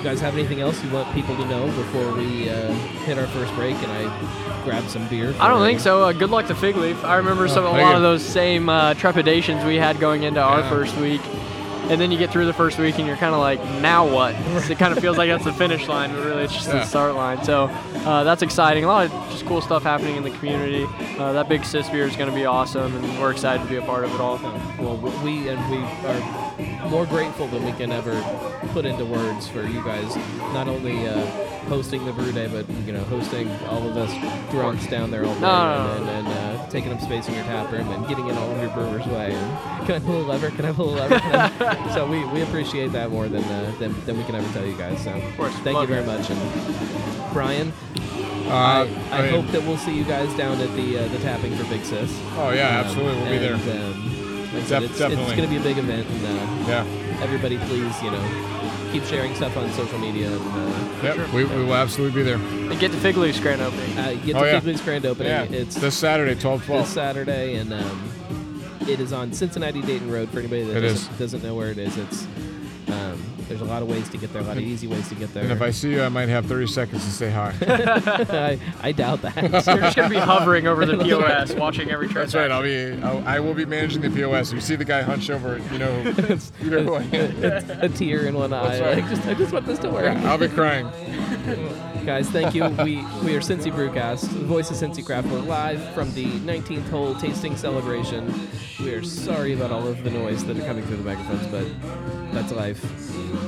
You 0.00 0.08
guys 0.08 0.20
have 0.20 0.32
anything 0.32 0.62
else 0.62 0.82
you 0.82 0.90
want 0.90 1.12
people 1.14 1.36
to 1.36 1.46
know 1.46 1.66
before 1.66 2.14
we 2.14 2.48
uh, 2.48 2.72
hit 3.04 3.18
our 3.18 3.26
first 3.26 3.54
break 3.54 3.76
and 3.82 3.92
I 3.92 4.64
grab 4.64 4.88
some 4.88 5.06
beer? 5.08 5.34
I 5.38 5.46
don't 5.48 5.62
think 5.62 5.78
so. 5.78 6.04
Uh, 6.04 6.12
good 6.12 6.30
luck 6.30 6.46
to 6.46 6.54
Fig 6.54 6.76
Leaf. 6.76 7.04
I 7.04 7.16
remember 7.16 7.48
some 7.48 7.66
a 7.66 7.70
lot 7.70 7.90
you. 7.90 7.96
of 7.96 8.02
those 8.02 8.24
same 8.24 8.70
uh, 8.70 8.94
trepidations 8.94 9.62
we 9.62 9.76
had 9.76 10.00
going 10.00 10.22
into 10.22 10.40
our 10.40 10.66
first 10.70 10.96
week. 10.96 11.20
And 11.90 12.00
then 12.00 12.12
you 12.12 12.18
get 12.18 12.30
through 12.30 12.46
the 12.46 12.52
first 12.52 12.78
week 12.78 12.98
and 12.98 13.06
you're 13.06 13.16
kind 13.16 13.34
of 13.34 13.40
like, 13.40 13.58
now 13.82 14.06
what? 14.08 14.34
it 14.70 14.78
kind 14.78 14.92
of 14.96 15.00
feels 15.00 15.18
like 15.18 15.28
that's 15.28 15.44
the 15.44 15.52
finish 15.52 15.88
line, 15.88 16.10
but 16.14 16.24
really 16.24 16.44
it's 16.44 16.52
just 16.54 16.68
Yeah. 16.68 16.74
the 16.74 16.84
start 16.86 17.14
line. 17.16 17.42
So 17.44 17.64
uh, 18.06 18.22
that's 18.22 18.42
exciting. 18.42 18.84
A 18.84 18.86
lot 18.86 19.06
of 19.06 19.30
just 19.30 19.44
cool 19.46 19.60
stuff 19.60 19.82
happening 19.82 20.14
in 20.16 20.22
the 20.22 20.30
community. 20.30 20.86
Uh, 21.18 21.32
that 21.32 21.48
big 21.48 21.64
sis 21.64 21.88
beer 21.90 22.06
is 22.06 22.14
going 22.16 22.30
to 22.30 22.34
be 22.34 22.46
awesome, 22.46 22.94
and 22.94 23.20
we're 23.20 23.32
excited 23.32 23.62
to 23.64 23.68
be 23.68 23.76
a 23.76 23.82
part 23.82 24.04
of 24.04 24.14
it 24.14 24.20
all. 24.20 24.38
Well, 24.78 24.96
we 25.24 25.48
and 25.48 25.70
we 25.70 25.78
are 26.08 26.88
more 26.88 27.06
grateful 27.06 27.46
than 27.48 27.64
we 27.64 27.72
can 27.72 27.90
ever 27.92 28.14
put 28.72 28.84
into 28.86 29.04
words 29.04 29.48
for 29.48 29.62
you 29.66 29.82
guys. 29.84 30.14
Not 30.54 30.68
only 30.68 31.06
uh, 31.08 31.24
hosting 31.68 32.04
the 32.06 32.12
brew 32.12 32.30
day, 32.32 32.46
but 32.46 32.68
you 32.86 32.92
know, 32.92 33.02
hosting 33.04 33.50
all 33.66 33.86
of 33.88 33.96
us 33.96 34.10
drunks 34.50 34.86
down 34.86 35.10
there 35.10 35.24
all 35.24 35.34
day, 35.34 35.40
No, 35.40 35.86
no, 35.86 35.92
and, 35.96 36.08
and, 36.08 36.28
and 36.28 36.28
uh, 36.28 36.49
taking 36.70 36.92
up 36.92 37.00
space 37.00 37.26
in 37.28 37.34
your 37.34 37.44
tap 37.44 37.70
room 37.72 37.88
and 37.90 38.06
getting 38.08 38.28
in 38.28 38.36
all 38.36 38.50
of 38.50 38.60
your 38.62 38.70
brewers' 38.70 39.06
way. 39.06 39.34
And, 39.34 39.86
can 39.86 39.96
I 39.96 39.98
pull 39.98 40.20
a 40.20 40.26
lever? 40.26 40.50
Can 40.50 40.64
I 40.64 40.72
pull 40.72 40.90
a 40.94 40.96
lever? 40.96 41.20
I- 41.24 41.90
so 41.94 42.06
we, 42.08 42.24
we 42.26 42.42
appreciate 42.42 42.92
that 42.92 43.10
more 43.10 43.28
than, 43.28 43.42
uh, 43.44 43.74
than 43.78 43.94
than 44.06 44.16
we 44.18 44.24
can 44.24 44.34
ever 44.36 44.50
tell 44.52 44.64
you 44.66 44.76
guys. 44.76 45.02
So 45.02 45.12
of 45.12 45.36
course, 45.36 45.54
thank 45.58 45.78
you 45.78 45.86
very 45.86 46.02
it. 46.02 46.06
much. 46.06 46.30
And 46.30 47.32
Brian, 47.32 47.72
Uh, 48.46 48.52
I, 49.12 49.18
I, 49.18 49.22
mean, 49.22 49.30
hope 49.42 49.52
that 49.52 49.62
we'll 49.62 49.78
see 49.78 49.96
you 49.96 50.04
guys 50.04 50.32
down 50.36 50.60
at 50.60 50.74
the 50.74 50.98
uh, 51.04 51.08
the 51.08 51.18
tapping 51.18 51.54
for 51.56 51.64
Big 51.64 51.84
Sis. 51.84 52.10
Oh 52.36 52.50
yeah, 52.50 52.82
absolutely. 52.84 53.20
We'll 53.22 53.30
be 53.30 53.38
there. 53.38 53.54
And, 53.54 53.70
Um, 53.70 54.16
Like 54.52 54.64
I 54.64 54.66
said, 54.66 54.80
Def- 54.80 54.90
it's, 54.90 54.98
definitely. 54.98 55.24
it's 55.26 55.36
going 55.36 55.48
to 55.48 55.54
be 55.54 55.56
a 55.58 55.62
big 55.62 55.78
event, 55.78 56.06
and 56.08 56.26
uh, 56.26 56.68
Yeah. 56.68 57.22
everybody, 57.22 57.56
please, 57.58 57.94
you 58.02 58.10
know, 58.10 58.24
keep 58.92 59.04
sharing 59.04 59.34
stuff 59.34 59.56
on 59.56 59.70
social 59.72 59.98
media 59.98 60.30
and 60.30 60.40
uh, 60.40 61.02
Yep. 61.02 61.32
We, 61.32 61.44
we 61.44 61.64
will 61.64 61.74
absolutely 61.74 62.20
be 62.20 62.24
there. 62.24 62.36
And 62.36 62.78
get 62.78 62.90
to 62.92 62.98
Fig 62.98 63.16
Leaf's 63.16 63.40
grand 63.40 63.60
opening. 63.62 63.96
uh, 63.98 64.14
get 64.24 64.36
Oh, 64.36 64.40
to 64.40 64.46
yeah. 64.46 64.60
Fig 64.60 64.66
Leaf's 64.68 64.82
grand 64.82 65.06
opening. 65.06 65.32
Yeah. 65.32 65.44
It's 65.44 65.74
this 65.76 65.96
Saturday, 65.96 66.34
12 66.38 66.66
this 66.66 66.88
Saturday, 66.88 67.56
and 67.56 67.72
um, 67.72 68.12
it 68.88 69.00
is 69.00 69.12
on 69.12 69.32
Cincinnati 69.32 69.80
Dayton 69.82 70.10
Road. 70.10 70.28
For 70.30 70.38
anybody 70.40 70.64
that 70.64 70.80
doesn't, 70.80 71.18
doesn't 71.18 71.42
know 71.42 71.54
where 71.54 71.70
it 71.70 71.78
is, 71.78 71.96
it's 71.96 72.26
there's 73.50 73.60
a 73.62 73.64
lot 73.64 73.82
of 73.82 73.88
ways 73.88 74.08
to 74.08 74.16
get 74.16 74.32
there, 74.32 74.42
a 74.42 74.44
lot 74.44 74.56
of 74.56 74.62
easy 74.62 74.86
ways 74.86 75.08
to 75.08 75.16
get 75.16 75.34
there. 75.34 75.42
And 75.42 75.50
if 75.50 75.60
I 75.60 75.72
see 75.72 75.90
you, 75.90 76.02
I 76.02 76.08
might 76.08 76.28
have 76.28 76.46
30 76.46 76.68
seconds 76.68 77.04
to 77.04 77.10
say 77.10 77.30
hi. 77.30 77.52
I, 77.62 78.60
I 78.80 78.92
doubt 78.92 79.22
that. 79.22 79.34
You're 79.42 79.50
just 79.50 79.96
gonna 79.96 80.08
be 80.08 80.16
hovering 80.16 80.68
over 80.68 80.86
the 80.86 80.96
POS, 80.96 81.54
watching 81.54 81.90
every 81.90 82.06
That's 82.06 82.32
transaction. 82.32 82.40
right. 82.40 82.50
I'll 82.52 82.62
be. 82.62 83.02
I'll, 83.02 83.26
I 83.26 83.40
will 83.40 83.54
be 83.54 83.64
managing 83.64 84.02
the 84.02 84.10
POS. 84.10 84.52
You 84.52 84.60
see 84.60 84.76
the 84.76 84.84
guy 84.84 85.02
hunch 85.02 85.28
over. 85.30 85.58
You 85.72 85.78
know. 85.78 85.98
you 86.60 86.70
know 86.70 86.82
who 86.84 86.94
I 86.94 87.02
am. 87.02 87.70
a 87.82 87.88
tear 87.88 88.26
in 88.26 88.36
one 88.36 88.52
eye. 88.52 88.80
right. 88.80 89.02
Like, 89.02 89.08
just, 89.10 89.26
I 89.26 89.34
just 89.34 89.52
want 89.52 89.66
this 89.66 89.80
to 89.80 89.90
work. 89.90 90.16
I'll 90.18 90.38
be 90.38 90.48
crying. 90.48 90.86
Guys, 92.10 92.28
thank 92.28 92.56
you. 92.56 92.64
We 92.82 92.96
we 93.22 93.36
are 93.36 93.40
Cincy 93.40 93.70
Brewcast, 93.70 94.22
the 94.22 94.44
voice 94.44 94.68
of 94.68 94.76
Cincy 94.76 95.06
Craft. 95.06 95.28
We're 95.28 95.38
live 95.38 95.80
from 95.94 96.12
the 96.14 96.26
19th 96.40 96.88
hole 96.88 97.14
tasting 97.14 97.56
celebration. 97.56 98.34
We 98.80 98.92
are 98.94 99.04
sorry 99.04 99.52
about 99.52 99.70
all 99.70 99.86
of 99.86 100.02
the 100.02 100.10
noise 100.10 100.44
that 100.46 100.58
are 100.58 100.66
coming 100.66 100.84
through 100.86 100.96
the 100.96 101.04
microphones, 101.04 101.46
but 101.46 102.32
that's 102.32 102.50
life. 102.50 102.84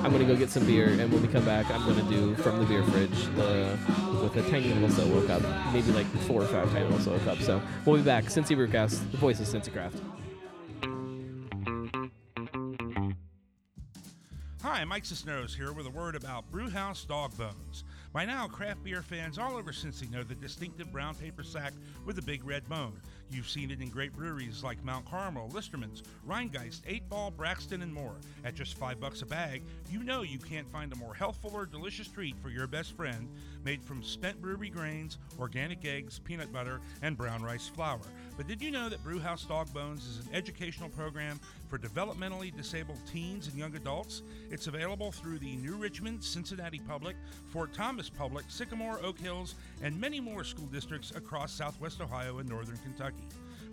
I'm 0.05 0.13
gonna 0.13 0.27
go 0.27 0.37
get 0.37 0.49
some 0.49 0.65
beer, 0.65 0.91
and 0.91 1.13
when 1.13 1.21
we 1.21 1.27
come 1.27 1.45
back, 1.45 1.69
I'm 1.73 1.85
gonna 1.85 2.09
do 2.09 2.37
from 2.37 2.61
the 2.61 2.65
beer 2.65 2.85
fridge 2.85 3.25
the 3.35 3.77
with 4.23 4.37
a 4.37 4.49
tiny 4.49 4.73
little 4.73 4.91
solo 4.91 5.27
cup, 5.27 5.43
maybe 5.73 5.91
like 5.91 6.07
four 6.29 6.43
or 6.43 6.47
five 6.47 6.71
tiny 6.71 6.85
little 6.85 7.01
solo 7.01 7.19
cups. 7.25 7.45
So 7.45 7.61
we'll 7.85 7.97
be 7.97 8.05
back. 8.05 8.27
Cincy 8.27 8.57
Brewcast, 8.57 9.11
the 9.11 9.17
voice 9.17 9.41
of 9.41 9.47
Cincy 9.49 9.73
Craft. 9.73 10.01
Hi, 14.63 14.85
Mike 14.85 15.05
Cisneros 15.05 15.57
here 15.57 15.73
with 15.73 15.87
a 15.87 15.91
word 15.91 16.15
about 16.15 16.49
Brewhouse 16.53 17.05
Dog 17.05 17.37
Bones. 17.37 17.83
By 18.13 18.27
now, 18.27 18.47
craft 18.47 18.85
beer 18.85 19.01
fans 19.01 19.39
all 19.39 19.57
over 19.57 19.73
Cincy 19.73 20.11
know 20.11 20.23
the 20.23 20.35
distinctive 20.35 20.93
brown 20.93 21.15
paper 21.15 21.43
sack 21.43 21.73
with 22.05 22.19
a 22.19 22.23
big 22.23 22.45
red 22.45 22.69
bone. 22.69 23.01
You've 23.33 23.49
seen 23.49 23.71
it 23.71 23.81
in 23.81 23.89
great 23.89 24.13
breweries 24.13 24.63
like 24.63 24.85
Mount 24.85 25.07
Carmel, 25.07 25.49
Listerman's, 25.55 26.03
Rhinegeist, 26.29 26.83
8 26.87 27.09
Ball, 27.09 27.31
Braxton, 27.31 27.81
and 27.81 27.93
more. 27.93 28.15
At 28.45 28.55
just 28.55 28.77
five 28.77 29.01
bucks 29.01 29.23
a 29.23 29.27
bag, 29.27 29.63
you 29.91 30.03
know 30.03 30.21
you 30.21 30.39
can't 30.39 30.71
find 30.71 30.93
a 30.93 30.97
more 30.97 31.15
healthful 31.15 31.51
or 31.55 31.65
delicious 31.65 32.09
treat 32.09 32.37
for 32.43 32.51
your 32.51 32.67
best 32.67 32.95
friend, 32.95 33.31
made 33.65 33.83
from 33.83 34.03
spent 34.03 34.43
brewery 34.43 34.69
grains, 34.69 35.17
organic 35.39 35.83
eggs, 35.87 36.19
peanut 36.19 36.53
butter, 36.53 36.81
and 37.01 37.17
brown 37.17 37.43
rice 37.43 37.69
flour. 37.69 38.01
But 38.37 38.49
did 38.49 38.61
you 38.61 38.71
know 38.71 38.91
that 38.91 39.03
Brewhouse 39.03 39.45
Dog 39.45 39.73
Bones 39.73 40.07
is 40.07 40.27
an 40.27 40.35
educational 40.35 40.91
program 40.91 41.41
for 41.69 41.79
developmentally 41.79 42.55
disabled 42.55 42.99
teens 43.11 43.49
and 43.49 43.57
young 43.57 43.75
adults? 43.77 44.23
It's 44.51 44.67
available 44.67 45.11
through 45.11 45.39
the 45.39 45.57
New 45.57 45.77
Richmond, 45.77 46.23
Cincinnati 46.23 46.81
Public, 46.87 47.17
Fort 47.49 47.73
Thomas 47.73 48.11
Public, 48.11 48.45
Sycamore, 48.49 49.01
Oak 49.03 49.19
Hills, 49.19 49.55
and 49.83 49.99
many 49.99 50.21
more 50.21 50.45
school 50.45 50.67
districts 50.67 51.13
across 51.15 51.53
southwest 51.53 52.01
Ohio 52.03 52.39
and 52.39 52.49
northern 52.49 52.77
Kentucky. 52.79 53.22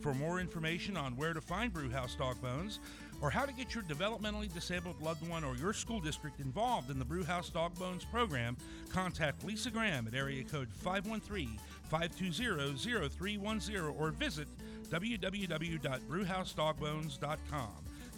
For 0.02 0.14
more 0.14 0.40
information 0.40 0.96
on 0.96 1.18
where 1.18 1.34
to 1.34 1.42
find 1.42 1.74
Brewhouse 1.74 2.16
Dog 2.16 2.42
Bones, 2.42 2.80
or 3.22 3.30
how 3.30 3.46
to 3.46 3.52
get 3.52 3.76
your 3.76 3.84
developmentally 3.84 4.54
disabled 4.54 5.02
loved 5.02 5.28
one 5.28 5.44
or 5.44 5.58
your 5.58 5.74
school 5.74 6.00
district 6.00 6.40
involved 6.40 6.90
in 6.90 6.98
the 6.98 7.06
Brewhouse 7.06 7.50
Dog 7.50 7.78
Bones 7.78 8.06
program, 8.06 8.56
contact 8.90 9.44
Lisa 9.44 9.70
Graham 9.70 10.08
at 10.08 10.14
area 10.14 10.46
code 10.46 10.70
513 10.72 11.60
520 11.90 12.78
0310 12.78 13.94
or 14.00 14.12
visit 14.12 14.48
www.brewhousedogbones.com. 14.90 17.70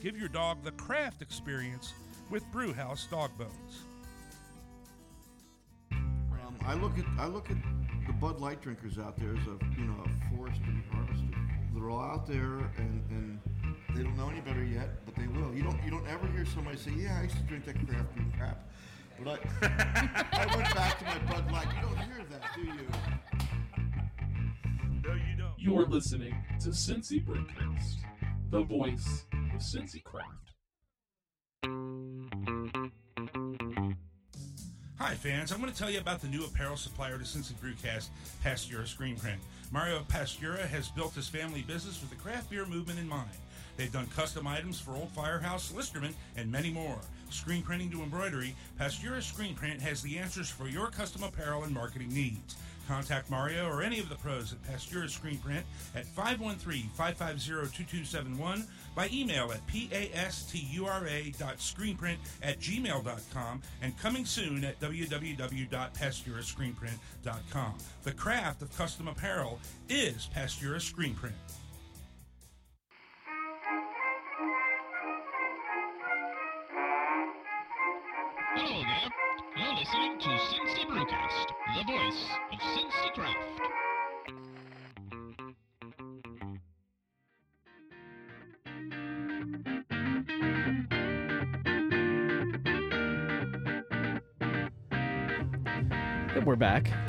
Give 0.01 0.17
your 0.17 0.29
dog 0.29 0.63
the 0.63 0.71
craft 0.71 1.21
experience 1.21 1.93
with 2.29 2.49
Brewhouse 2.51 3.07
Dog 3.07 3.31
Bones. 3.37 3.83
Um, 5.91 6.55
I 6.65 6.75
look 6.75 6.97
at 6.97 7.03
I 7.19 7.27
look 7.27 7.51
at 7.51 7.57
the 8.07 8.13
Bud 8.13 8.39
Light 8.39 8.61
drinkers 8.61 8.97
out 8.97 9.17
there 9.17 9.31
as 9.31 9.45
a 9.47 9.57
you 9.77 9.83
know 9.85 10.05
a 10.05 10.09
forest 10.35 10.61
to 10.63 10.71
be 10.71 10.81
harvested. 10.91 11.30
They're 11.81 11.89
all 11.89 11.99
out 11.99 12.27
there 12.27 12.59
and, 12.77 13.03
and 13.09 13.39
they 13.95 14.03
don't 14.03 14.15
know 14.15 14.29
any 14.29 14.39
better 14.41 14.63
yet, 14.63 15.03
but 15.03 15.15
they 15.15 15.25
will. 15.25 15.51
You 15.51 15.63
don't 15.63 15.83
you 15.83 15.89
don't 15.89 16.05
ever 16.07 16.27
hear 16.27 16.45
somebody 16.45 16.77
say, 16.77 16.91
"Yeah, 16.91 17.17
I 17.19 17.23
used 17.23 17.37
to 17.37 17.41
drink 17.43 17.65
that 17.65 17.73
craft 17.87 18.15
beer 18.15 18.25
crap," 18.37 18.69
but 19.17 19.27
I 19.27 19.39
I 20.31 20.55
went 20.55 20.75
back 20.75 20.99
to 20.99 21.05
my 21.05 21.17
Bud 21.33 21.51
Light. 21.51 21.65
You 21.75 21.81
don't 21.81 21.97
hear 21.97 22.23
that, 22.29 22.43
do 22.53 22.61
you? 22.61 22.87
No, 25.03 25.13
you 25.15 25.35
don't. 25.35 25.53
You're 25.57 25.87
listening 25.87 26.35
to 26.59 26.69
Cincy 26.69 27.25
Brewcast, 27.25 27.95
the 28.51 28.61
voice 28.61 29.25
of 29.33 29.59
Cincy 29.59 30.03
Craft. 30.03 30.40
Hi, 35.03 35.15
fans. 35.15 35.51
I'm 35.51 35.59
going 35.59 35.73
to 35.73 35.77
tell 35.77 35.89
you 35.89 35.97
about 35.97 36.21
the 36.21 36.27
new 36.27 36.45
apparel 36.45 36.77
supplier 36.77 37.17
to 37.17 37.23
Cincy 37.23 37.53
Brewcast, 37.53 38.09
Pastura 38.45 38.85
Screen 38.85 39.15
Print. 39.15 39.41
Mario 39.71 40.01
Pastura 40.07 40.59
has 40.67 40.89
built 40.89 41.15
his 41.15 41.27
family 41.27 41.63
business 41.63 41.99
with 41.99 42.11
the 42.11 42.15
craft 42.17 42.51
beer 42.51 42.67
movement 42.67 42.99
in 42.99 43.09
mind. 43.09 43.31
They've 43.77 43.91
done 43.91 44.05
custom 44.15 44.45
items 44.45 44.79
for 44.79 44.91
Old 44.91 45.09
Firehouse, 45.09 45.71
Listerman, 45.71 46.13
and 46.37 46.51
many 46.51 46.69
more. 46.69 46.99
Screen 47.31 47.63
printing 47.63 47.89
to 47.89 48.03
embroidery, 48.03 48.55
Pastura 48.79 49.23
Screen 49.23 49.55
Print 49.55 49.81
has 49.81 50.03
the 50.03 50.19
answers 50.19 50.51
for 50.51 50.67
your 50.67 50.91
custom 50.91 51.23
apparel 51.23 51.63
and 51.63 51.73
marketing 51.73 52.13
needs. 52.13 52.55
Contact 52.87 53.29
Mario 53.29 53.67
or 53.67 53.83
any 53.83 53.99
of 53.99 54.07
the 54.09 54.15
pros 54.15 54.53
at 54.53 54.63
Pastura 54.63 55.09
Screen 55.09 55.37
Print 55.37 55.65
at 55.95 56.05
513-550-2271 56.15 58.65
by 58.95 59.09
email 59.11 59.51
at 59.51 59.67
pastura.screenprint 59.67 62.17
at 62.43 62.59
gmail.com 62.59 63.61
and 63.81 63.97
coming 63.97 64.25
soon 64.25 64.63
at 64.63 64.79
www.pasturascreenprint.com. 64.79 67.73
The 68.03 68.11
craft 68.11 68.61
of 68.61 68.77
custom 68.77 69.07
apparel 69.07 69.59
is 69.89 70.29
Pastura 70.35 70.79
Screen 70.81 71.15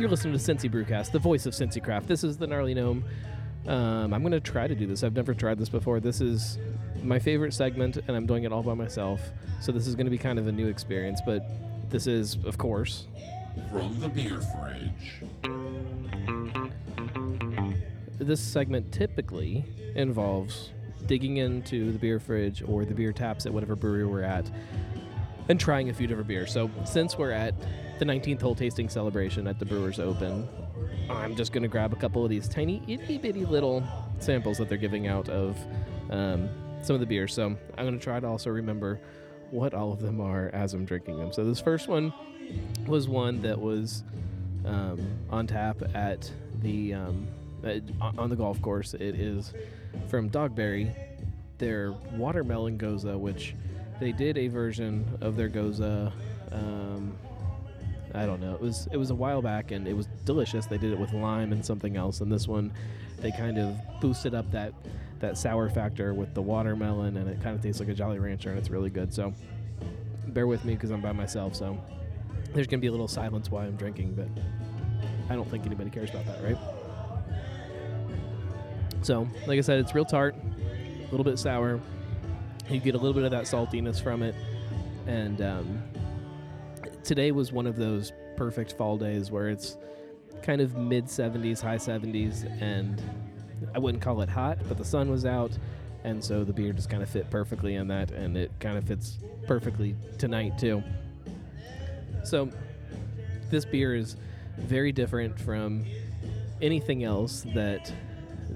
You're 0.03 0.11
listening 0.11 0.37
to 0.37 0.41
Cincy 0.41 0.69
Brewcast, 0.69 1.13
the 1.13 1.21
voice 1.21 1.47
of 1.47 1.55
Cincy 1.55 1.81
Craft. 1.81 2.09
This 2.09 2.25
is 2.25 2.37
the 2.37 2.45
Gnarly 2.49 2.75
Gnome. 2.75 3.05
Um, 3.69 4.13
I'm 4.13 4.21
going 4.23 4.33
to 4.33 4.41
try 4.41 4.67
to 4.67 4.75
do 4.75 4.85
this. 4.85 5.05
I've 5.05 5.15
never 5.15 5.33
tried 5.33 5.59
this 5.59 5.69
before. 5.69 6.01
This 6.01 6.21
is 6.21 6.59
my 7.05 7.21
favorite 7.21 7.55
segment, 7.55 7.99
and 7.99 8.17
I'm 8.17 8.27
doing 8.27 8.43
it 8.43 8.53
all 8.53 8.65
by 8.65 8.75
myself. 8.75 9.21
So 9.61 9.71
this 9.71 9.87
is 9.87 9.95
going 9.95 10.07
to 10.07 10.11
be 10.11 10.19
kind 10.19 10.41
of 10.41 10.49
a 10.49 10.53
new 10.53 10.67
experience, 10.67 11.21
but 11.25 11.49
this 11.89 12.09
is, 12.09 12.37
of 12.45 12.59
course, 12.59 13.07
From 13.71 14.01
the 14.01 14.09
beer 14.09 14.41
fridge. 14.41 15.23
this 18.19 18.41
segment 18.41 18.91
typically 18.91 19.65
involves 19.95 20.73
digging 21.07 21.37
into 21.37 21.93
the 21.93 21.99
beer 22.01 22.19
fridge 22.19 22.61
or 22.67 22.85
the 22.85 22.95
beer 22.95 23.13
taps 23.13 23.47
at 23.47 23.53
whatever 23.55 23.77
brewery 23.77 24.05
we're 24.05 24.23
at 24.23 24.51
and 25.49 25.59
trying 25.59 25.89
a 25.91 25.95
few 25.95 26.07
different 26.07 26.29
beers. 26.29 26.53
So 26.53 26.71
since 26.85 27.19
we're 27.19 27.33
at 27.33 27.55
the 27.99 28.05
19th 28.05 28.41
hole 28.41 28.55
tasting 28.55 28.89
celebration 28.89 29.47
at 29.47 29.59
the 29.59 29.65
Brewers 29.65 29.99
Open, 29.99 30.49
I'm 31.11 31.37
just 31.37 31.53
going 31.53 31.63
to 31.63 31.69
grab 31.69 31.93
a 31.93 31.97
couple 31.97 32.25
of 32.25 32.31
these 32.31 32.49
tiny 32.49 32.83
itty 32.89 33.19
bitty 33.19 33.45
little 33.45 33.83
samples 34.19 34.59
that 34.59 34.69
they're 34.69 34.79
giving 34.79 35.07
out 35.07 35.29
of 35.29 35.57
um, 36.11 36.49
some 36.83 36.95
of 36.95 37.01
the 37.01 37.07
beers. 37.07 37.35
So 37.35 37.47
I'm 37.47 37.85
going 37.85 37.99
to 37.99 38.03
try 38.03 38.21
to 38.21 38.27
also 38.27 38.51
remember 38.51 39.01
what 39.51 39.75
all 39.75 39.93
of 39.93 40.01
them 40.01 40.21
are 40.21 40.51
as 40.53 40.75
I'm 40.75 40.85
drinking 40.85 41.19
them. 41.19 41.33
So 41.33 41.45
this 41.45 41.61
first 41.61 41.89
one 41.89 42.13
was 42.87 43.09
one 43.09 43.41
that 43.43 43.61
was 43.61 44.03
um, 44.65 45.01
on 45.31 45.47
tap 45.47 45.83
at 45.95 46.31
the 46.61 46.95
um, 46.95 47.27
on 48.19 48.31
the 48.31 48.37
golf 48.37 48.61
course. 48.63 48.95
It 48.95 49.15
is 49.15 49.53
from 50.09 50.31
Dogberry, 50.31 50.93
their 51.59 51.93
watermelon 52.15 52.79
gose, 52.79 53.19
which 53.19 53.55
they 54.03 54.11
did 54.13 54.37
a 54.37 54.49
version 54.49 55.07
of 55.21 55.37
their 55.37 55.49
gose. 55.49 55.81
Um, 56.51 57.17
I 58.15 58.27
don't 58.27 58.41
know. 58.41 58.55
It 58.55 58.61
was 58.61 58.89
it 58.91 58.97
was 58.97 59.11
a 59.11 59.15
while 59.15 59.41
back 59.41 59.71
and 59.71 59.87
it 59.87 59.95
was 59.95 60.09
delicious. 60.25 60.67
They 60.67 60.77
did 60.77 60.93
it 60.93 60.99
with 60.99 61.13
lime 61.13 61.53
and 61.53 61.65
something 61.65 61.97
else. 61.97 62.21
And 62.21 62.31
this 62.31 62.49
one, 62.49 62.73
they 63.19 63.31
kind 63.31 63.59
of 63.59 63.79
boosted 64.01 64.35
up 64.35 64.51
that 64.51 64.75
that 65.21 65.39
sour 65.39 65.71
factor 65.71 66.15
with 66.15 66.35
the 66.35 66.43
watermelon, 66.43 67.17
and 67.17 67.31
it 67.31 67.41
kind 67.43 67.55
of 67.55 67.63
tastes 67.63 67.79
like 67.79 67.89
a 67.89 67.95
Jolly 67.95 68.19
Rancher, 68.19 68.51
and 68.51 68.59
it's 68.59 68.71
really 68.71 68.91
good. 68.91 69.15
So 69.15 69.33
bear 70.29 70.49
with 70.49 70.65
me 70.65 70.75
because 70.75 70.91
I'm 70.91 71.01
by 71.01 71.13
myself. 71.13 71.55
So 71.55 71.79
there's 72.53 72.67
gonna 72.67 72.81
be 72.81 72.89
a 72.89 72.93
little 72.93 73.09
silence 73.09 73.51
while 73.51 73.65
I'm 73.65 73.77
drinking, 73.77 74.15
but 74.15 74.29
I 75.31 75.37
don't 75.37 75.49
think 75.49 75.65
anybody 75.65 75.91
cares 75.91 76.11
about 76.11 76.27
that, 76.27 76.43
right? 76.43 76.59
So, 79.03 79.29
like 79.47 79.59
I 79.59 79.63
said, 79.63 79.79
it's 79.79 79.95
real 79.95 80.05
tart. 80.05 80.35
A 80.35 81.11
little 81.11 81.25
bit 81.25 81.39
sour. 81.39 81.81
You 82.73 82.81
get 82.81 82.95
a 82.95 82.99
little 82.99 83.13
bit 83.13 83.25
of 83.25 83.31
that 83.33 83.45
saltiness 83.45 84.03
from 84.03 84.23
it, 84.23 84.35
and 85.07 85.43
um, 85.43 85.83
today 87.05 87.31
was 87.31 87.53
one 87.53 87.67
of 87.67 87.77
those 87.77 88.15
perfect 88.35 88.73
fall 88.79 88.97
days 88.97 89.31
where 89.31 89.51
it's 89.51 89.77
kind 90.43 90.63
of 90.63 90.75
mid 90.75 91.05
70s, 91.05 91.61
high 91.61 91.77
70s, 91.77 92.45
and 92.63 93.03
I 93.75 93.79
wouldn't 93.79 94.03
call 94.03 94.23
it 94.23 94.31
hot, 94.31 94.57
but 94.69 94.79
the 94.79 94.87
sun 94.87 95.11
was 95.11 95.27
out, 95.27 95.51
and 96.05 96.25
so 96.25 96.45
the 96.45 96.53
beer 96.55 96.73
just 96.73 96.89
kind 96.89 97.03
of 97.03 97.11
fit 97.11 97.29
perfectly 97.29 97.75
in 97.75 97.89
that, 97.89 98.11
and 98.11 98.39
it 98.39 98.51
kind 98.59 98.79
of 98.79 98.85
fits 98.85 99.19
perfectly 99.47 99.95
tonight 100.17 100.57
too. 100.57 100.83
So 102.25 102.49
this 103.51 103.67
beer 103.67 103.95
is 103.95 104.17
very 104.57 104.93
different 104.93 105.39
from 105.39 105.85
anything 106.63 107.05
else 107.05 107.45
that 107.55 107.93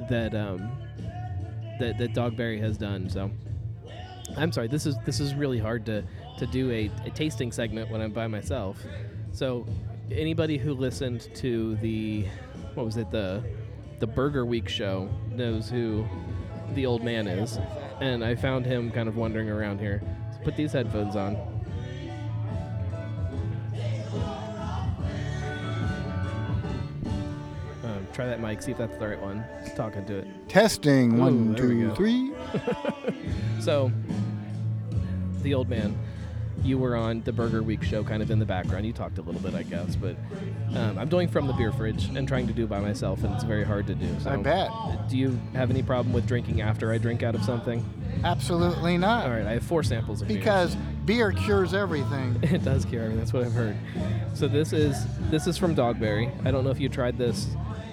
that 0.09 0.35
um, 0.35 0.71
that 1.79 1.99
that 1.99 2.15
Dogberry 2.15 2.59
has 2.61 2.79
done. 2.79 3.11
So 3.11 3.31
I'm 4.37 4.53
sorry. 4.53 4.69
This 4.69 4.87
is 4.87 4.97
this 5.05 5.21
is 5.21 5.35
really 5.35 5.59
hard 5.59 5.87
to 5.87 6.03
to 6.39 6.47
do 6.47 6.71
a, 6.71 6.91
a 7.05 7.11
tasting 7.11 7.53
segment 7.53 7.91
when 7.91 8.01
I'm 8.01 8.13
by 8.13 8.27
myself. 8.27 8.79
So 9.33 9.67
anybody 10.11 10.59
who 10.59 10.73
listened 10.75 11.29
to 11.37 11.77
the 11.77 12.27
what 12.75 12.87
was 12.87 12.97
it 12.97 13.11
the 13.11 13.43
the 13.99 14.07
Burger 14.07 14.45
Week 14.45 14.69
show 14.69 15.09
knows 15.31 15.71
who 15.71 16.05
the 16.75 16.85
old 16.87 17.03
man 17.03 17.27
is, 17.27 17.59
and 18.01 18.25
I 18.25 18.35
found 18.35 18.67
him 18.67 18.91
kind 18.91 19.09
of 19.09 19.17
wandering 19.17 19.49
around 19.49 19.79
here. 19.81 20.03
So 20.33 20.41
put 20.45 20.57
these 20.57 20.73
headphones 20.73 21.17
on. 21.17 21.37
Um, 27.85 28.07
try 28.13 28.27
that 28.27 28.41
mic, 28.41 28.61
see 28.63 28.73
if 28.73 28.79
that's 28.79 28.97
the 28.97 29.09
right 29.09 29.21
one. 29.21 29.45
Just 29.65 29.77
talking 29.77 30.05
to 30.07 30.19
it. 30.19 30.49
Testing. 30.49 31.15
Ooh, 31.15 31.23
One, 31.23 31.55
two, 31.55 31.95
three. 31.95 32.33
So, 33.67 33.91
the 35.43 35.53
old 35.53 35.69
man, 35.69 35.99
you 36.63 36.79
were 36.79 36.95
on 36.95 37.23
the 37.23 37.33
Burger 37.33 37.65
Week 37.65 37.83
show, 37.83 38.05
kind 38.05 38.23
of 38.23 38.31
in 38.31 38.39
the 38.39 38.45
background. 38.45 38.87
You 38.87 38.93
talked 38.93 39.19
a 39.19 39.23
little 39.23 39.41
bit, 39.41 39.57
I 39.57 39.65
guess, 39.65 39.97
but 39.97 40.15
um, 40.77 40.97
I'm 40.97 41.09
doing 41.09 41.27
from 41.27 41.49
the 41.49 41.53
beer 41.53 41.73
fridge 41.73 42.05
and 42.05 42.29
trying 42.29 42.47
to 42.47 42.53
do 42.53 42.69
by 42.69 42.79
myself, 42.79 43.25
and 43.25 43.35
it's 43.35 43.43
very 43.43 43.65
hard 43.65 43.89
to 43.89 43.97
do. 43.97 44.07
So, 44.21 44.31
I 44.31 44.37
bet. 44.37 44.71
Do 45.09 45.19
you 45.19 45.37
have 45.55 45.69
any 45.71 45.83
problem 45.83 46.15
with 46.15 46.29
drinking 46.29 46.61
after 46.61 46.93
I 46.93 46.99
drink 46.99 47.25
out 47.25 47.35
of 47.35 47.43
something? 47.43 47.85
Absolutely 48.23 48.99
not. 48.99 49.25
All 49.25 49.33
right, 49.33 49.47
I 49.47 49.55
have 49.55 49.65
four 49.65 49.83
samples 49.83 50.23
of 50.23 50.29
beer. 50.29 50.39
Because 50.39 50.77
beer 51.05 51.33
cures 51.33 51.75
everything. 51.75 52.39
it 52.45 52.63
does 52.63 52.85
cure 52.85 53.03
everything. 53.03 53.19
That's 53.19 53.33
what 53.33 53.43
I've 53.43 53.53
heard. 53.53 53.77
So 54.35 54.47
this 54.47 54.73
is 54.73 55.05
this 55.29 55.49
is 55.49 55.59
from 55.59 55.75
Dogberry. 55.75 56.33
I 56.47 56.53
don't 56.53 56.63
know 56.63 56.71
if 56.71 56.79
you 56.79 56.89
tried 56.89 57.19
this 57.19 57.49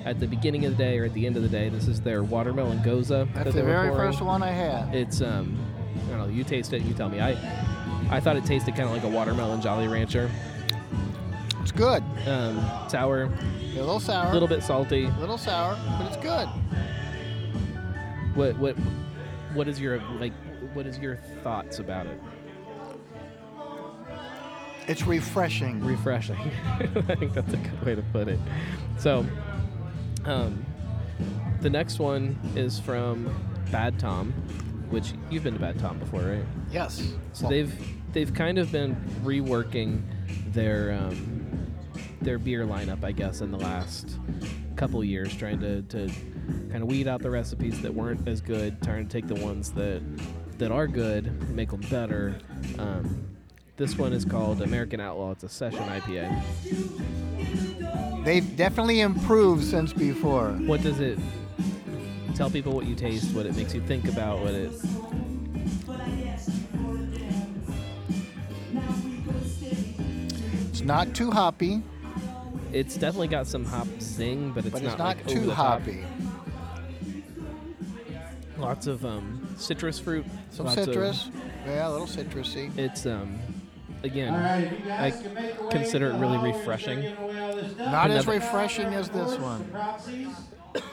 at 0.06 0.20
the 0.20 0.28
beginning 0.28 0.66
of 0.66 0.76
the 0.78 0.84
day 0.84 1.00
or 1.00 1.06
at 1.06 1.14
the 1.14 1.26
end 1.26 1.38
of 1.38 1.44
the 1.44 1.50
day. 1.50 1.70
This 1.70 1.88
is 1.88 2.02
their 2.02 2.24
watermelon 2.24 2.80
gose. 2.80 3.08
That's 3.10 3.46
they 3.46 3.52
the 3.62 3.64
very 3.64 3.90
pouring. 3.90 4.12
first 4.12 4.22
one 4.22 4.44
I 4.44 4.52
had. 4.52 4.94
It's 4.94 5.22
um, 5.22 5.58
I 6.08 6.10
don't 6.10 6.18
know. 6.20 6.28
You 6.28 6.44
taste 6.44 6.74
it. 6.74 6.82
You 6.84 6.94
tell 6.94 7.10
me. 7.10 7.20
I 7.22 7.32
I 8.12 8.20
thought 8.20 8.36
it 8.36 8.46
tasted 8.46 8.76
kind 8.76 8.88
of 8.88 8.92
like 8.92 9.04
a 9.04 9.10
watermelon 9.10 9.62
Jolly 9.62 9.88
Rancher. 9.88 10.30
It's 11.62 11.72
good. 11.72 12.04
Um, 12.28 12.60
sour, 12.90 13.24
A 13.24 13.76
little 13.78 14.00
sour. 14.00 14.30
a 14.30 14.34
little 14.34 14.50
bit 14.50 14.62
salty. 14.64 15.06
A 15.06 15.20
little 15.20 15.38
sour, 15.38 15.78
but 15.98 16.08
it's 16.08 16.18
good. 16.18 16.48
What 18.36 18.58
what 18.60 18.76
what 19.54 19.68
is 19.68 19.80
your 19.80 20.00
like? 20.20 20.34
What 20.74 20.86
is 20.86 20.98
your 21.00 21.18
thoughts 21.44 21.80
about 21.80 22.08
it? 22.08 22.20
It's 24.88 25.04
refreshing. 25.08 25.80
refreshing. 25.84 26.36
I 27.08 27.16
think 27.16 27.34
that's 27.34 27.54
a 27.54 27.58
good 27.58 27.86
way 27.86 27.96
to 27.96 28.02
put 28.12 28.28
it. 28.28 28.40
So, 28.98 29.26
um, 30.26 30.66
the 31.62 31.70
next 31.70 32.00
one 32.00 32.38
is 32.56 32.80
from 32.80 33.34
Bad 33.72 34.00
Tom, 34.00 34.32
which 34.90 35.14
you've 35.30 35.44
been 35.44 35.54
to 35.54 35.60
Bad 35.60 35.80
Tom 35.80 36.00
before, 36.00 36.22
right? 36.22 36.46
Yes. 36.72 37.14
So 37.34 37.48
they've 37.48 37.74
they've 38.14 38.34
kind 38.34 38.58
of 38.58 38.72
been 38.72 38.96
reworking 39.24 40.02
their 40.54 40.94
um, 40.94 41.74
their 42.22 42.38
beer 42.38 42.66
lineup, 42.66 43.04
I 43.04 43.12
guess, 43.12 43.42
in 43.42 43.52
the 43.52 43.58
last 43.58 44.18
couple 44.76 45.04
years, 45.04 45.36
trying 45.36 45.60
to, 45.60 45.82
to 45.84 46.08
kind 46.70 46.82
of 46.82 46.86
weed 46.86 47.08
out 47.08 47.22
the 47.22 47.30
recipes 47.30 47.82
that 47.82 47.94
weren't 47.94 48.28
as 48.28 48.42
good, 48.42 48.82
trying 48.82 49.08
to 49.08 49.12
take 49.12 49.28
the 49.28 49.44
ones 49.44 49.72
that 49.74 50.02
that 50.58 50.72
are 50.72 50.88
good, 50.88 51.50
make 51.50 51.72
them 51.72 51.82
better. 51.90 52.36
Um, 52.78 53.28
this 53.76 53.98
one 53.98 54.14
is 54.14 54.24
called 54.24 54.62
American 54.62 55.00
Outlaw. 55.00 55.32
It's 55.32 55.44
a 55.44 55.50
session 55.50 55.80
IPA. 55.80 57.23
They've 58.24 58.56
definitely 58.56 59.02
improved 59.02 59.64
since 59.66 59.92
before. 59.92 60.52
What 60.66 60.82
does 60.82 61.00
it 61.00 61.20
tell 62.36 62.50
people 62.50 62.74
what 62.74 62.86
you 62.86 62.96
taste, 62.96 63.34
what 63.36 63.46
it 63.46 63.56
makes 63.56 63.74
you 63.74 63.82
think 63.82 64.08
about, 64.08 64.40
what 64.40 64.54
it 64.54 64.72
It's 70.70 70.82
not 70.82 71.14
too 71.14 71.32
hoppy, 71.32 71.84
it's 72.72 72.96
definitely 72.96 73.28
got 73.28 73.46
some 73.48 73.64
hop 73.66 73.88
sing, 74.00 74.52
but 74.52 74.66
it's 74.66 74.74
but 74.74 74.82
not 74.84 74.90
it's 74.90 74.98
not 74.98 75.08
like, 75.18 75.26
over 75.28 75.30
too 75.30 75.46
the 75.46 75.54
top. 75.54 75.82
hoppy. 75.82 76.04
Lots 78.58 78.88
of 78.88 79.06
um, 79.06 79.48
citrus 79.58 80.00
fruit. 80.00 80.26
Some 80.50 80.66
lots 80.66 80.78
of- 80.78 80.86
citrus. 80.86 81.30
yeah, 81.66 81.88
a 81.88 81.92
little 81.92 82.08
citrusy. 82.08 82.76
it's 82.78 83.06
um 83.06 83.38
again 84.04 84.34
All 84.34 84.40
right, 84.40 84.64
if 84.64 84.86
you 84.86 84.92
I 84.92 85.10
guys 85.10 85.22
can 85.22 85.34
make 85.34 85.58
away 85.60 85.72
consider 85.72 86.12
it 86.12 86.18
really 86.18 86.38
refreshing. 86.38 87.02
giving 87.02 87.18
away 87.18 87.40
all 87.40 87.56
this 87.56 87.72
stuff. 87.72 87.92
Not 87.92 88.12
as 88.12 88.28
refreshing 88.28 88.88
as 88.94 89.10
this 89.10 89.38
one. 89.40 89.66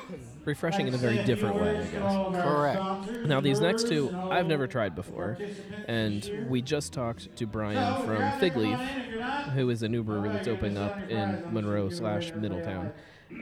refreshing 0.44 0.88
in 0.88 0.94
a 0.94 0.98
very 0.98 1.22
different 1.24 1.56
way, 1.56 1.78
I 1.78 1.84
guess. 1.84 2.02
all 2.02 2.28
of 2.28 2.34
our 2.34 2.42
Correct. 3.02 3.26
Now 3.26 3.40
these 3.40 3.60
next 3.60 3.88
two 3.88 4.10
I've 4.30 4.46
never 4.46 4.66
tried 4.66 4.94
before, 4.94 5.38
and 5.86 6.46
we 6.48 6.62
just 6.62 6.92
talked 6.92 7.34
to 7.36 7.46
Brian 7.46 8.04
from 8.04 8.40
Fig 8.40 8.56
Leaf, 8.56 8.74
on 8.74 8.80
in. 8.80 8.98
If 9.00 9.08
you're 9.10 9.20
not, 9.20 9.50
who 9.50 9.70
is 9.70 9.82
a 9.82 9.88
new 9.88 10.02
brewery 10.02 10.28
that's 10.30 10.48
opening 10.48 10.78
up 10.78 10.92
out 10.92 11.10
your 11.10 11.18
prize. 11.18 11.42
in 11.44 11.54
Monroe 11.54 11.88
slash 11.90 12.26
give 12.26 12.34
away 12.36 12.42
Middletown. 12.42 12.92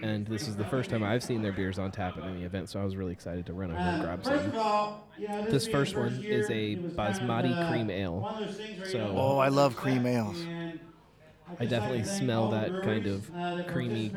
And 0.03 0.27
this 0.27 0.47
is 0.49 0.57
the 0.57 0.65
first 0.65 0.91
time 0.91 1.03
I've 1.03 1.23
seen 1.23 1.43
their 1.43 1.53
beers 1.53 1.79
on 1.79 1.91
tap 1.91 2.17
at 2.19 2.25
any 2.25 2.45
event, 2.45 2.69
so 2.69 2.81
I 2.81 2.85
was 2.85 2.95
really 2.97 3.13
excited 3.13 3.47
to 3.47 3.53
run 3.53 3.71
over 3.71 3.81
and 3.81 4.03
grab 4.03 4.23
first 4.25 4.43
some. 4.45 4.47
of 4.53 4.57
all, 4.57 5.09
you 5.19 5.27
know, 5.29 5.45
This 5.51 5.67
first 5.67 5.97
one 5.97 6.21
year, 6.21 6.33
is 6.33 6.51
a 6.51 6.73
it 6.73 6.97
kind 6.97 7.15
of, 7.15 7.21
basmati 7.21 7.57
uh, 7.57 7.71
cream 7.71 7.91
ale. 7.91 8.21
one 8.21 8.35
of 8.43 8.47
those 8.49 8.57
things 8.57 8.77
where 8.79 8.87
you 8.87 8.93
So- 8.93 9.15
Oh, 9.17 9.39
I 9.39 9.49
love 9.49 9.77
cream 9.77 10.07
ales. 10.07 10.37
I'd 10.41 11.55
I 11.55 11.57
just 11.61 11.71
definitely 11.71 11.99
like 11.99 12.07
smell 12.07 12.45
all 12.45 12.51
the 12.51 12.57
that 12.61 12.83
kind 12.83 13.07
of 13.07 13.31
uh, 13.35 13.55
that 13.57 13.69
creamy 13.69 14.11
participated 14.11 14.15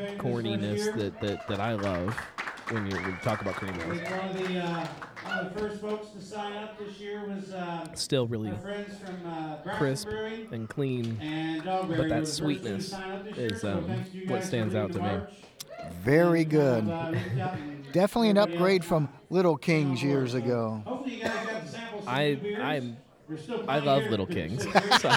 this 0.62 0.82
first 0.84 0.92
corniness 0.92 0.96
that, 0.98 1.22
that, 1.22 1.48
that 1.48 1.60
I 1.62 1.74
love 1.74 2.16
when 2.72 2.86
you 2.88 2.96
when 2.98 3.06
you 3.06 3.16
talk 3.24 3.42
about 3.42 3.54
cream 3.56 3.74
ales. 3.74 4.02
One 4.02 4.20
of 4.30 4.38
the, 4.38 4.60
uh, 4.60 4.88
one 5.24 5.40
of 5.40 5.54
the 5.54 5.60
first 5.60 5.82
folks 5.82 6.10
to 6.10 6.22
sign 6.22 6.54
up 6.58 6.78
this 6.78 6.98
year 7.00 7.24
was 7.26 7.54
uh, 7.54 7.88
Still 7.96 8.28
really 8.28 8.50
our 8.52 8.58
friends 8.58 8.98
from 9.00 9.26
uh, 9.26 9.56
Braxton 9.64 9.78
crisp 9.78 10.10
Brewing 10.10 10.48
and 10.52 10.70
clean. 10.70 11.18
and 11.22 11.64
Dogberry. 11.64 11.88
but 11.98 11.98
that 11.98 11.98
were 11.98 12.04
the 12.10 12.10
first 12.10 12.10
two 12.10 12.26
to 12.26 12.26
sweetness 12.60 12.88
sign 12.90 13.12
up 13.12 13.24
this 13.24 13.38
year, 13.38 13.48
is, 13.48 13.62
so 13.62 13.72
um, 13.78 13.86
thanks 13.88 14.10
to 14.10 14.18
you 14.18 14.28
what 14.28 14.40
guys 14.40 14.48
stands 14.48 14.76
out 14.76 14.92
to 14.92 14.98
leading 15.00 15.12
me. 15.14 15.18
march. 15.20 15.34
Very 16.04 16.44
good. 16.46 16.86
Reached 16.86 16.94
out 17.40 17.54
and 17.56 17.92
Definitely 17.92 18.30
an 18.30 18.38
upgrade 18.38 18.86
from 18.86 19.10
Little 19.30 19.58
Kings 19.58 20.02
years 20.02 20.34
ago. 20.34 20.82
Hopefully 20.86 21.16
you 21.16 21.24
guys 21.24 21.46
got 21.46 21.62
the 21.64 21.68
samples. 21.70 22.04
from 22.06 22.14
I. 22.14 22.40
I'm 22.62 22.98
I 23.68 23.80
love. 23.80 24.04
Little 24.10 24.26
Kings. 24.28 24.66
So 25.00 25.10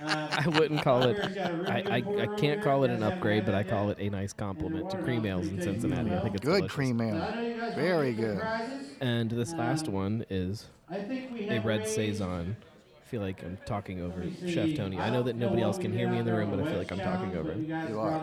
I 0.00 0.44
wouldn't 0.46 0.82
call 0.82 1.02
it. 1.02 1.16
Dogberry's 1.16 1.34
got 1.34 1.50
a 1.50 1.54
really 1.56 1.70
I, 1.70 1.96
I, 1.96 2.22
I 2.32 2.36
can't 2.38 2.62
call 2.62 2.84
it 2.84 2.90
an 2.90 3.02
upgrade, 3.02 3.44
but 3.44 3.54
I 3.54 3.62
call 3.64 3.90
it 3.90 3.98
a 3.98 4.08
nice 4.10 4.32
compliment 4.32 4.90
to 4.90 4.98
cream 4.98 5.26
ales 5.26 5.48
in 5.48 5.60
Cincinnati. 5.60 6.14
I 6.14 6.20
think 6.20 6.36
it's 6.36 6.44
Good 6.44 6.58
delicious. 6.58 6.72
cream 6.74 7.00
ale. 7.00 7.14
know 7.14 7.40
you 7.40 7.56
guys 7.58 7.74
Very 7.74 8.12
wanna 8.12 8.12
get 8.12 8.38
some 8.38 8.78
good. 8.78 8.96
And 9.00 9.30
this 9.30 9.52
last 9.54 9.88
one 9.88 10.24
is 10.30 10.66
I 10.88 11.00
think 11.00 11.32
we 11.32 11.48
a 11.48 11.60
red 11.60 11.88
saison. 11.88 12.56
I 13.04 13.10
feel 13.10 13.22
like 13.22 13.42
I'm 13.42 13.58
talking 13.66 14.00
over 14.02 14.22
Chef. 14.46 14.76
Tony. 14.76 14.98
I 14.98 15.08
I 15.08 15.10
know 15.10 15.22
that 15.24 15.34
nobody 15.34 15.62
else 15.62 15.78
can 15.78 15.92
hear 15.92 16.08
me 16.08 16.18
in 16.18 16.26
the 16.26 16.32
room, 16.32 16.50
but 16.50 16.60
I 16.60 16.64
feel 16.68 16.78
like 16.78 16.92
I'm 16.92 17.00
talking 17.00 17.36
over 17.36 17.52
him. 17.52 17.64
You 17.88 17.98
are. 17.98 18.20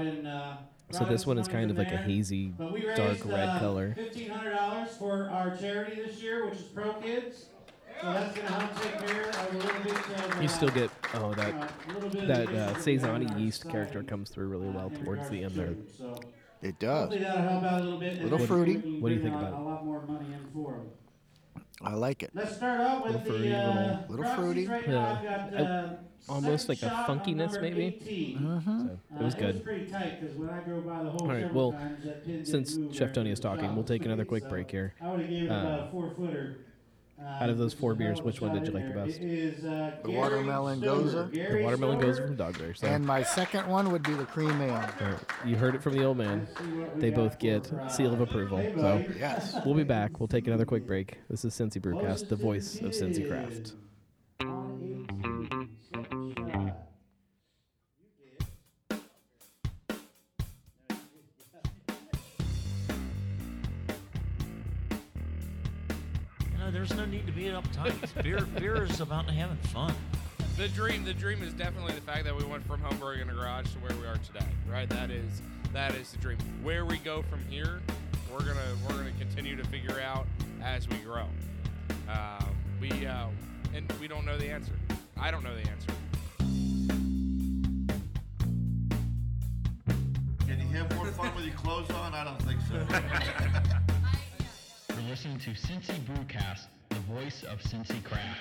Brought 0.89 1.01
in, 1.01 1.07
So 1.07 1.11
this 1.11 1.25
one 1.25 1.37
is 1.37 1.47
kind 1.47 1.71
of 1.71 1.77
like 1.77 1.91
a 1.91 1.97
hazy, 1.97 2.47
But 2.57 2.71
we 2.73 2.81
dark 2.95 3.23
red 3.25 3.49
uh, 3.49 3.59
color. 3.59 3.93
Fifteen 3.95 4.29
hundred 4.29 4.55
dollars 4.55 4.89
for 4.97 5.29
our 5.29 5.55
charity 5.57 6.01
this 6.01 6.21
year, 6.21 6.45
which 6.45 6.59
is 6.59 6.63
Pro 6.63 6.93
Kids. 6.93 7.45
So 8.01 8.11
that's 8.11 8.35
gonna 8.37 8.49
help 8.51 8.81
take 8.81 9.07
care 9.07 9.29
of 9.29 9.53
a 9.53 9.57
little 9.57 9.83
bit 9.83 9.93
of. 9.93 10.41
You 10.41 10.45
uh, 10.45 10.47
still 10.49 10.69
get 10.69 10.89
oh 11.13 11.33
that 11.35 11.53
a 11.89 11.93
little 11.93 12.09
bit 12.09 12.21
of 12.23 12.27
that 12.27 12.41
addition 12.41 12.41
uh, 12.41 12.45
that 12.45 12.51
we 12.51 12.57
have 12.57 12.75
in 12.77 12.81
saison 12.83 13.39
yeast 13.39 13.69
character 13.69 14.03
comes 14.03 14.29
through 14.29 14.47
really 14.47 14.67
well 14.69 14.91
uh, 14.93 15.03
towards 15.03 15.29
the 15.29 15.43
end 15.43 15.55
there. 15.55 15.75
So 15.97 16.19
It 16.61 16.77
does. 16.79 16.99
hopefully 17.03 17.21
that'll 17.23 17.41
help 17.41 17.63
out 17.63 17.81
a 17.81 17.83
little 17.83 17.99
bit. 17.99 18.13
and 18.15 18.23
Little 18.23 18.39
we 18.39 18.45
fruity. 18.45 18.73
can 18.75 19.01
What 19.01 19.09
do 19.09 19.15
you 19.15 19.21
bring 19.21 19.33
think 19.33 19.43
a- 19.43 19.47
about 19.47 19.53
it? 19.59 19.65
A 19.65 19.69
lot 19.69 19.85
more 19.85 20.01
money 20.05 20.25
in 20.33 20.45
for 20.53 20.71
them. 20.73 20.87
I 21.81 21.93
like 21.93 22.23
it. 22.23 22.31
Let's 22.33 22.55
start 22.55 22.79
out 22.79 23.03
with 23.03 23.13
Little 23.15 23.21
the 23.21 23.39
fruity, 23.39 23.53
uh, 23.53 23.73
little- 23.73 24.05
Little 24.09 24.35
fruity. 24.35 24.67
Right 24.67 24.87
now, 24.87 25.19
Yeah. 25.23 25.43
I've 25.45 25.51
got, 25.51 25.61
I- 25.61 25.65
uh, 25.71 25.95
almost 26.29 26.69
like 26.69 26.77
a 26.77 26.81
second 26.81 26.95
shot 26.97 27.09
on 27.09 27.19
funkiness, 27.19 27.61
maybe? 27.61 27.83
18. 27.85 28.37
Mm-hmm. 28.39 28.87
So 28.87 28.93
it 28.93 28.93
Uh, 28.93 28.93
was 28.93 29.21
It 29.21 29.23
was 29.23 29.35
good. 29.35 29.63
pretty 29.63 29.85
tight 29.91 30.21
because 30.21 30.35
when 30.37 30.49
I 30.49 30.59
drove 30.61 30.85
by 30.87 31.03
the 31.03 31.09
hole 31.11 31.21
All 31.23 31.27
right, 31.27 31.53
well, 31.53 31.73
times, 31.73 32.03
that 32.05 32.23
pin 32.25 32.43
didn't 32.43 32.47
Since 32.67 32.95
Chef 32.97 33.11
Tony 33.13 33.29
is 33.31 33.39
talking, 33.39 33.75
we'll 33.75 33.83
take 33.83 34.05
another 34.05 34.25
quick 34.25 34.43
so 34.43 34.49
break 34.49 34.71
here. 34.71 34.93
I 35.01 35.09
would 35.11 35.19
have 35.19 35.29
gave 35.29 35.43
it 35.43 35.45
about 35.47 35.65
Uh, 35.79 35.83
a 35.85 35.91
four 35.91 36.11
footer. 36.11 36.57
Out 37.23 37.49
of 37.49 37.57
those 37.57 37.73
four 37.73 37.95
beers, 37.95 38.21
which 38.21 38.41
one 38.41 38.53
did 38.53 38.67
you 38.67 38.73
like 38.73 38.87
the 38.87 38.93
best? 38.93 39.19
uh, 39.19 39.91
The 40.03 40.11
watermelon 40.11 40.81
gose. 40.81 41.13
The 41.31 41.63
watermelon 41.63 41.99
goes 41.99 42.19
from 42.19 42.35
Dogberry. 42.35 42.77
So. 42.77 42.87
And 42.87 43.05
my 43.05 43.23
second 43.23 43.67
one 43.67 43.91
would 43.93 44.03
be 44.03 44.13
the 44.13 44.25
cream 44.25 44.61
ale. 44.61 44.73
All 44.73 45.07
right, 45.07 45.19
You 45.45 45.55
heard 45.55 45.75
it 45.75 45.81
from 45.81 45.93
the 45.93 46.03
old 46.03 46.17
man. 46.17 46.45
They 46.97 47.11
both 47.11 47.39
get 47.39 47.71
seal 47.89 48.13
of 48.13 48.19
approval. 48.19 48.59
So 48.77 49.05
Yes. 49.17 49.55
we'll 49.65 49.75
be 49.75 49.83
back. 49.83 50.19
We'll 50.19 50.27
take 50.27 50.45
another 50.47 50.65
quick 50.65 50.85
break. 50.85 51.17
This 51.29 51.45
is 51.45 51.53
Cincy 51.53 51.79
Brewcast, 51.81 52.27
the 52.27 52.35
voice 52.35 52.75
of 52.81 52.91
Cincy 52.91 53.27
Craft. 53.27 53.73
Be 67.45 67.51
uptight. 67.51 68.23
beer, 68.23 68.41
beer 68.57 68.83
is 68.85 69.01
about 69.01 69.29
having 69.29 69.57
fun. 69.57 69.93
The 70.57 70.67
dream, 70.69 71.03
the 71.03 71.13
dream 71.13 71.43
is 71.43 71.53
definitely 71.53 71.93
the 71.93 72.01
fact 72.01 72.23
that 72.23 72.35
we 72.35 72.43
went 72.43 72.65
from 72.65 72.81
home 72.81 72.97
brewing 72.97 73.19
in 73.21 73.29
a 73.29 73.33
garage 73.33 73.71
to 73.73 73.79
where 73.79 73.95
we 73.99 74.07
are 74.07 74.17
today, 74.17 74.45
right? 74.71 74.89
That 74.89 75.11
is, 75.11 75.41
that 75.73 75.93
is 75.95 76.11
the 76.11 76.17
dream. 76.17 76.39
Where 76.63 76.85
we 76.85 76.97
go 76.97 77.21
from 77.23 77.45
here, 77.49 77.81
we're 78.31 78.39
gonna, 78.39 78.75
we're 78.87 78.95
gonna 78.95 79.11
continue 79.19 79.55
to 79.57 79.63
figure 79.65 79.99
out 79.99 80.25
as 80.63 80.87
we 80.89 80.97
grow. 80.97 81.27
Um, 82.09 82.55
we, 82.81 83.05
uh, 83.05 83.27
and 83.75 83.91
we 83.99 84.07
don't 84.07 84.25
know 84.25 84.37
the 84.37 84.49
answer. 84.49 84.73
I 85.17 85.29
don't 85.29 85.43
know 85.43 85.55
the 85.55 85.69
answer. 85.69 85.91
Can 90.47 90.59
you 90.59 90.67
have 90.77 90.95
more 90.95 91.05
fun 91.07 91.35
with 91.35 91.45
your 91.45 91.55
clothes 91.55 91.91
on? 91.91 92.15
I 92.15 92.23
don't 92.23 92.41
think 92.41 92.59
so. 92.61 92.75
You're 94.95 95.09
listening 95.09 95.37
to 95.39 95.51
Cincy 95.51 95.99
Brewcast, 96.05 96.67
the 96.67 96.74
voice 97.25 97.43
of 97.45 97.59
Cincy 97.59 98.03
Craft. 98.03 98.39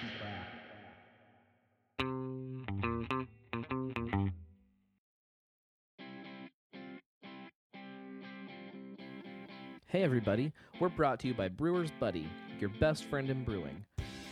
Hey 9.86 10.02
everybody, 10.02 10.52
we're 10.80 10.90
brought 10.90 11.18
to 11.20 11.28
you 11.28 11.32
by 11.32 11.48
Brewer's 11.48 11.92
Buddy, 11.98 12.28
your 12.60 12.68
best 12.78 13.04
friend 13.04 13.30
in 13.30 13.42
brewing. 13.44 13.86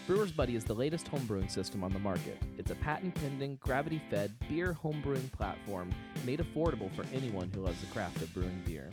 Brewer's 0.06 0.32
Buddy 0.32 0.54
is 0.54 0.64
the 0.64 0.74
latest 0.74 1.10
homebrewing 1.10 1.50
system 1.50 1.82
on 1.82 1.94
the 1.94 1.98
market. 1.98 2.36
It's 2.58 2.72
a 2.72 2.74
patent 2.74 3.14
pending, 3.14 3.56
gravity 3.62 4.02
fed 4.10 4.32
beer 4.50 4.76
homebrewing 4.82 5.32
platform 5.32 5.90
made 6.26 6.40
affordable 6.40 6.94
for 6.94 7.06
anyone 7.14 7.50
who 7.54 7.62
loves 7.62 7.80
the 7.80 7.86
craft 7.86 8.20
of 8.20 8.34
brewing 8.34 8.62
beer. 8.66 8.90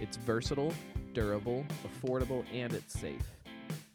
It's 0.00 0.16
versatile, 0.16 0.72
durable, 1.12 1.64
affordable, 1.84 2.44
and 2.52 2.72
it's 2.72 2.98
safe. 2.98 3.35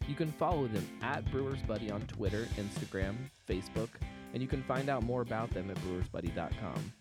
You 0.08 0.14
can 0.14 0.32
follow 0.32 0.66
them 0.66 0.88
at 1.00 1.30
Brewers 1.30 1.62
Buddy 1.62 1.90
on 1.90 2.02
Twitter, 2.02 2.46
Instagram, 2.56 3.14
Facebook, 3.48 3.88
and 4.32 4.42
you 4.42 4.48
can 4.48 4.62
find 4.62 4.88
out 4.88 5.02
more 5.02 5.22
about 5.22 5.50
them 5.50 5.70
at 5.70 5.76
brewersbuddy.com. 5.78 6.92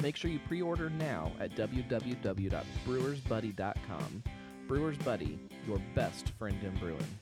Make 0.00 0.16
sure 0.16 0.30
you 0.30 0.38
pre 0.46 0.62
order 0.62 0.88
now 0.90 1.32
at 1.40 1.56
www.brewersbuddy.com. 1.56 4.22
Brewers 4.68 4.98
Buddy, 4.98 5.40
your 5.66 5.80
best 5.94 6.28
friend 6.30 6.56
in 6.62 6.76
brewing. 6.78 7.18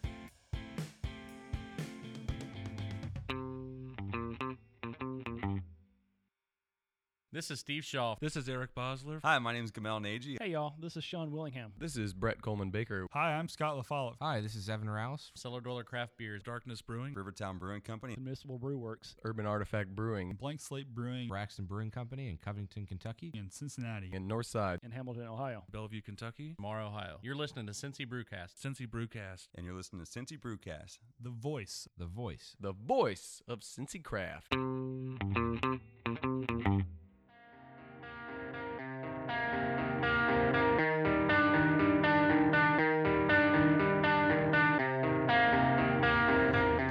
This 7.45 7.51
is 7.51 7.61
Steve 7.61 7.85
Shaw. 7.85 8.17
This 8.23 8.37
is 8.37 8.49
Eric 8.49 8.75
Bosler. 8.75 9.21
Hi, 9.23 9.39
my 9.39 9.53
name 9.53 9.67
is 9.67 9.71
Gamal 9.71 10.01
Nagy. 10.01 10.39
Hey, 10.41 10.53
y'all. 10.53 10.77
This 10.81 10.97
is 10.97 11.05
Sean 11.05 11.31
Willingham. 11.31 11.75
This 11.79 11.95
is 11.95 12.15
Bret 12.15 12.41
Kollmann 12.41 12.73
Baker. 12.73 13.07
Hi, 13.13 13.35
I'm 13.35 13.51
Scott 13.51 13.77
LaFollette. 13.77 14.15
Hi, 14.23 14.41
this 14.41 14.55
is 14.55 14.71
Evan 14.71 14.89
Rouse. 14.89 15.31
Cellar 15.35 15.61
Dweller 15.61 15.85
Craft 15.85 16.17
Beers. 16.17 16.43
Darkness 16.43 16.81
Brewing. 16.81 17.13
Rivertown 17.13 17.59
Brewing 17.59 17.83
Company. 17.83 18.15
Municipal 18.17 18.57
Brew 18.59 18.79
Works. 18.79 19.15
Urban 19.27 19.45
Artifact 19.45 19.95
Brewing. 19.95 20.39
Blank 20.41 20.63
Slate 20.63 20.95
Brewing. 20.95 21.29
Braxton 21.29 21.67
Brewing 21.67 21.91
Company 21.91 22.31
in 22.31 22.39
Covington, 22.39 22.87
Kentucky. 22.87 23.31
In 23.35 23.51
Cincinnati. 23.51 24.09
In 24.11 24.27
Northside. 24.27 24.79
In 24.83 24.91
Hamilton, 24.91 25.27
Ohio. 25.27 25.65
Bellevue, 25.71 26.01
Kentucky. 26.01 26.57
Mar, 26.59 26.81
Ohio. 26.81 27.19
You're 27.21 27.37
listening 27.37 27.67
to 27.67 27.73
Cincy 27.73 28.09
Brewcast. 28.09 28.55
Cincy 28.59 28.89
Brewcast. 28.89 29.49
And 29.55 29.67
you're 29.67 29.77
listening 29.77 30.03
to 30.03 30.11
Cincy 30.11 30.41
Brewcast. 30.41 30.97
The 31.21 31.29
voice. 31.29 31.87
The 31.99 32.07
voice. 32.07 32.57
The 32.59 32.73
voice 32.73 33.43
of 33.47 33.61
Cincy 33.61 34.03
Craft. 34.03 34.55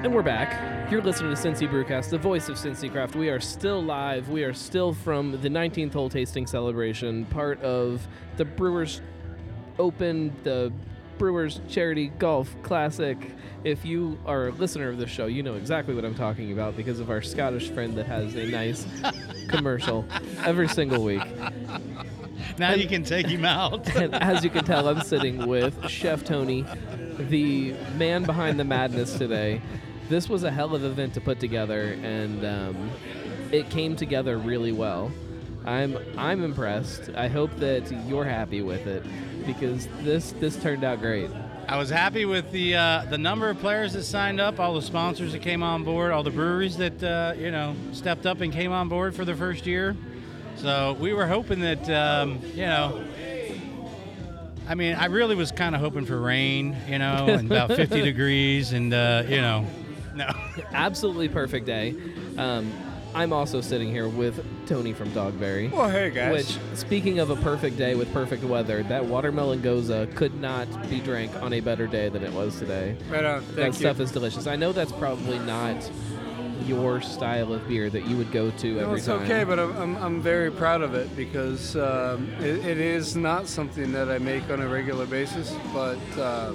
And 0.04 0.13
we're 0.13 0.22
back. 0.22 0.92
You're 0.92 1.02
listening 1.02 1.34
to 1.34 1.42
Cincy 1.42 1.66
Brewcast, 1.66 2.10
the 2.10 2.18
voice 2.18 2.50
of 2.50 2.58
Cincy 2.58 2.92
Craft. 2.92 3.16
We 3.16 3.30
are 3.30 3.39
still 3.39 3.82
live. 3.82 4.28
We 4.28 4.44
are 4.44 4.54
still 4.54 4.94
from 4.94 5.32
the 5.42 5.48
19th 5.48 5.94
hole 5.94 6.10
tasting 6.10 6.46
celebration, 6.46 7.24
part 7.28 7.62
of 7.62 8.06
the 8.36 8.44
Brewers 8.44 9.00
Open, 9.80 10.36
the 10.44 10.74
Brewers 11.18 11.62
Charity 11.70 12.08
Golf 12.20 12.54
Classic. 12.63 13.18
If 13.63 13.86
you 13.86 14.20
are 14.26 14.50
a 14.50 14.52
listener 14.52 14.89
of 14.89 14.98
this 14.98 15.10
show, 15.10 15.28
you 15.28 15.42
know 15.42 15.54
exactly 15.54 15.96
what 15.96 16.04
I'm 16.04 16.16
talking 16.16 16.52
about 16.52 16.76
because 16.76 17.00
of 17.00 17.10
our 17.10 17.22
Scottish 17.22 17.70
friend 17.70 17.98
that 17.98 18.06
has 18.08 18.36
a 18.36 18.46
nice 18.46 18.86
commercial 19.48 20.06
every 20.44 20.68
single 20.68 21.02
week. 21.02 21.24
Now 22.58 22.74
you 22.74 22.89
can 22.89 23.06
take 23.06 23.28
him 23.28 23.46
out. 23.46 23.88
and 23.96 24.13
as 24.16 24.44
you 24.44 24.50
can 24.50 24.66
tell, 24.66 24.89
I'm 24.89 25.00
sitting 25.00 25.48
with 25.48 25.88
Chef 25.88 26.26
Tony, 26.26 26.66
the 27.18 27.72
man 27.96 28.26
behind 28.26 28.60
the 28.60 28.66
madness 28.66 29.18
today. 29.18 29.62
This 30.10 30.30
was 30.30 30.44
a 30.44 30.52
hell 30.52 30.76
of 30.76 30.84
an 30.84 30.92
event 30.92 31.13
to 31.16 31.22
put 31.22 31.39
together, 31.39 31.98
and 32.04 32.46
um, 32.46 32.92
it 33.52 33.70
came 33.70 33.96
together 33.96 34.38
really 34.38 34.72
well. 34.72 35.12
I'm 35.66 35.98
I'm 36.18 36.44
impressed. 36.44 37.10
I 37.16 37.28
hope 37.28 37.56
that 37.58 37.89
you're 38.08 38.26
happy 38.26 38.62
with 38.62 38.86
it 38.86 39.04
because 39.46 39.88
this 40.02 40.34
this 40.34 40.62
turned 40.62 40.84
out 40.84 41.00
great. 41.00 41.30
I 41.68 41.78
was 41.78 41.89
happy 41.89 42.26
with 42.26 42.52
the 42.52 42.76
uh, 42.76 43.06
the 43.10 43.18
number 43.18 43.50
of 43.50 43.58
players 43.60 43.94
that 43.94 44.04
signed 44.04 44.42
up, 44.42 44.60
all 44.60 44.76
the 44.76 44.82
sponsors 44.82 45.32
that 45.32 45.42
came 45.42 45.63
on 45.63 45.84
board, 45.84 46.12
all 46.12 46.24
the 46.24 46.32
breweries 46.32 46.78
that 46.78 47.02
uh, 47.02 47.34
you 47.38 47.52
know 47.52 47.76
stepped 47.94 48.26
up 48.26 48.42
and 48.42 48.52
came 48.52 48.72
on 48.72 48.89
board 48.89 49.16
for 49.16 49.24
the 49.24 49.36
first 49.36 49.66
year. 49.66 49.96
So 50.58 50.98
we 51.00 51.13
were 51.13 51.26
hoping 51.26 51.62
that 51.62 51.89
um, 51.89 52.39
you 52.54 52.66
know. 52.66 53.06
I 54.66 54.76
mean, 54.76 54.96
I 54.96 55.08
really 55.08 55.36
was 55.36 55.52
kind 55.52 55.76
of 55.76 55.82
hoping 55.82 56.06
for 56.06 56.18
rain, 56.18 56.78
you 56.88 56.98
know, 56.98 57.26
and 57.28 57.52
about 57.52 57.68
50 57.74 58.02
degrees, 58.04 58.72
and 58.72 58.94
uh, 58.94 59.24
you 59.28 59.42
know, 59.42 59.68
no. 60.15 60.30
Absolutely 60.73 61.30
perfect 61.30 61.65
day. 61.65 61.95
Um, 62.38 62.71
I'm 63.15 63.32
also 63.32 63.62
sitting 63.62 63.89
here 63.89 64.08
with 64.08 64.43
Tony 64.65 64.91
from 64.91 65.10
Dogberry. 65.12 65.71
Well, 65.71 65.89
hey, 65.89 66.10
guys. 66.10 66.34
Which, 66.34 66.78
speaking 66.80 67.19
of 67.19 67.30
a 67.30 67.36
perfect 67.36 67.78
day 67.78 67.93
with 67.93 68.12
perfect 68.12 68.43
weather, 68.43 68.82
that 68.84 69.06
watermelon 69.06 69.62
gose 69.62 70.13
could 70.15 70.34
not 70.41 70.67
be 70.89 70.99
drank 70.99 71.36
on 71.41 71.54
a 71.54 71.60
better 71.60 71.86
day 71.86 72.10
than 72.10 72.23
it 72.23 72.34
was 72.34 72.58
today. 72.58 72.95
Right 73.12 73.23
on. 73.23 73.45
that 73.45 73.54
Thank 73.56 73.76
stuff 73.76 73.99
is 73.99 74.12
delicious. 74.12 74.47
I 74.47 74.56
know 74.56 74.71
that's 74.71 74.91
probably 74.93 75.38
not 75.39 75.78
your 76.65 77.02
style 77.02 77.54
of 77.54 77.67
beer 77.67 77.89
that 77.89 78.06
you 78.06 78.17
would 78.17 78.32
go 78.32 78.49
to 78.49 78.73
No, 78.76 78.80
every 78.86 78.97
it's 78.97 79.06
time. 79.06 79.21
okay, 79.23 79.43
but 79.43 79.60
I'm, 79.60 79.76
I'm, 79.76 79.95
I'm 79.97 80.21
very 80.21 80.49
proud 80.49 80.82
of 80.82 80.93
it 80.95 81.13
because 81.15 81.76
um, 81.76 82.32
it, 82.39 82.65
it 82.65 82.78
is 82.78 83.15
not 83.15 83.47
something 83.47 83.91
that 83.91 84.10
I 84.10 84.17
make 84.17 84.49
on 84.49 84.62
a 84.62 84.67
regular 84.67 85.06
basis, 85.06 85.54
but 85.73 85.99
uh, 86.17 86.54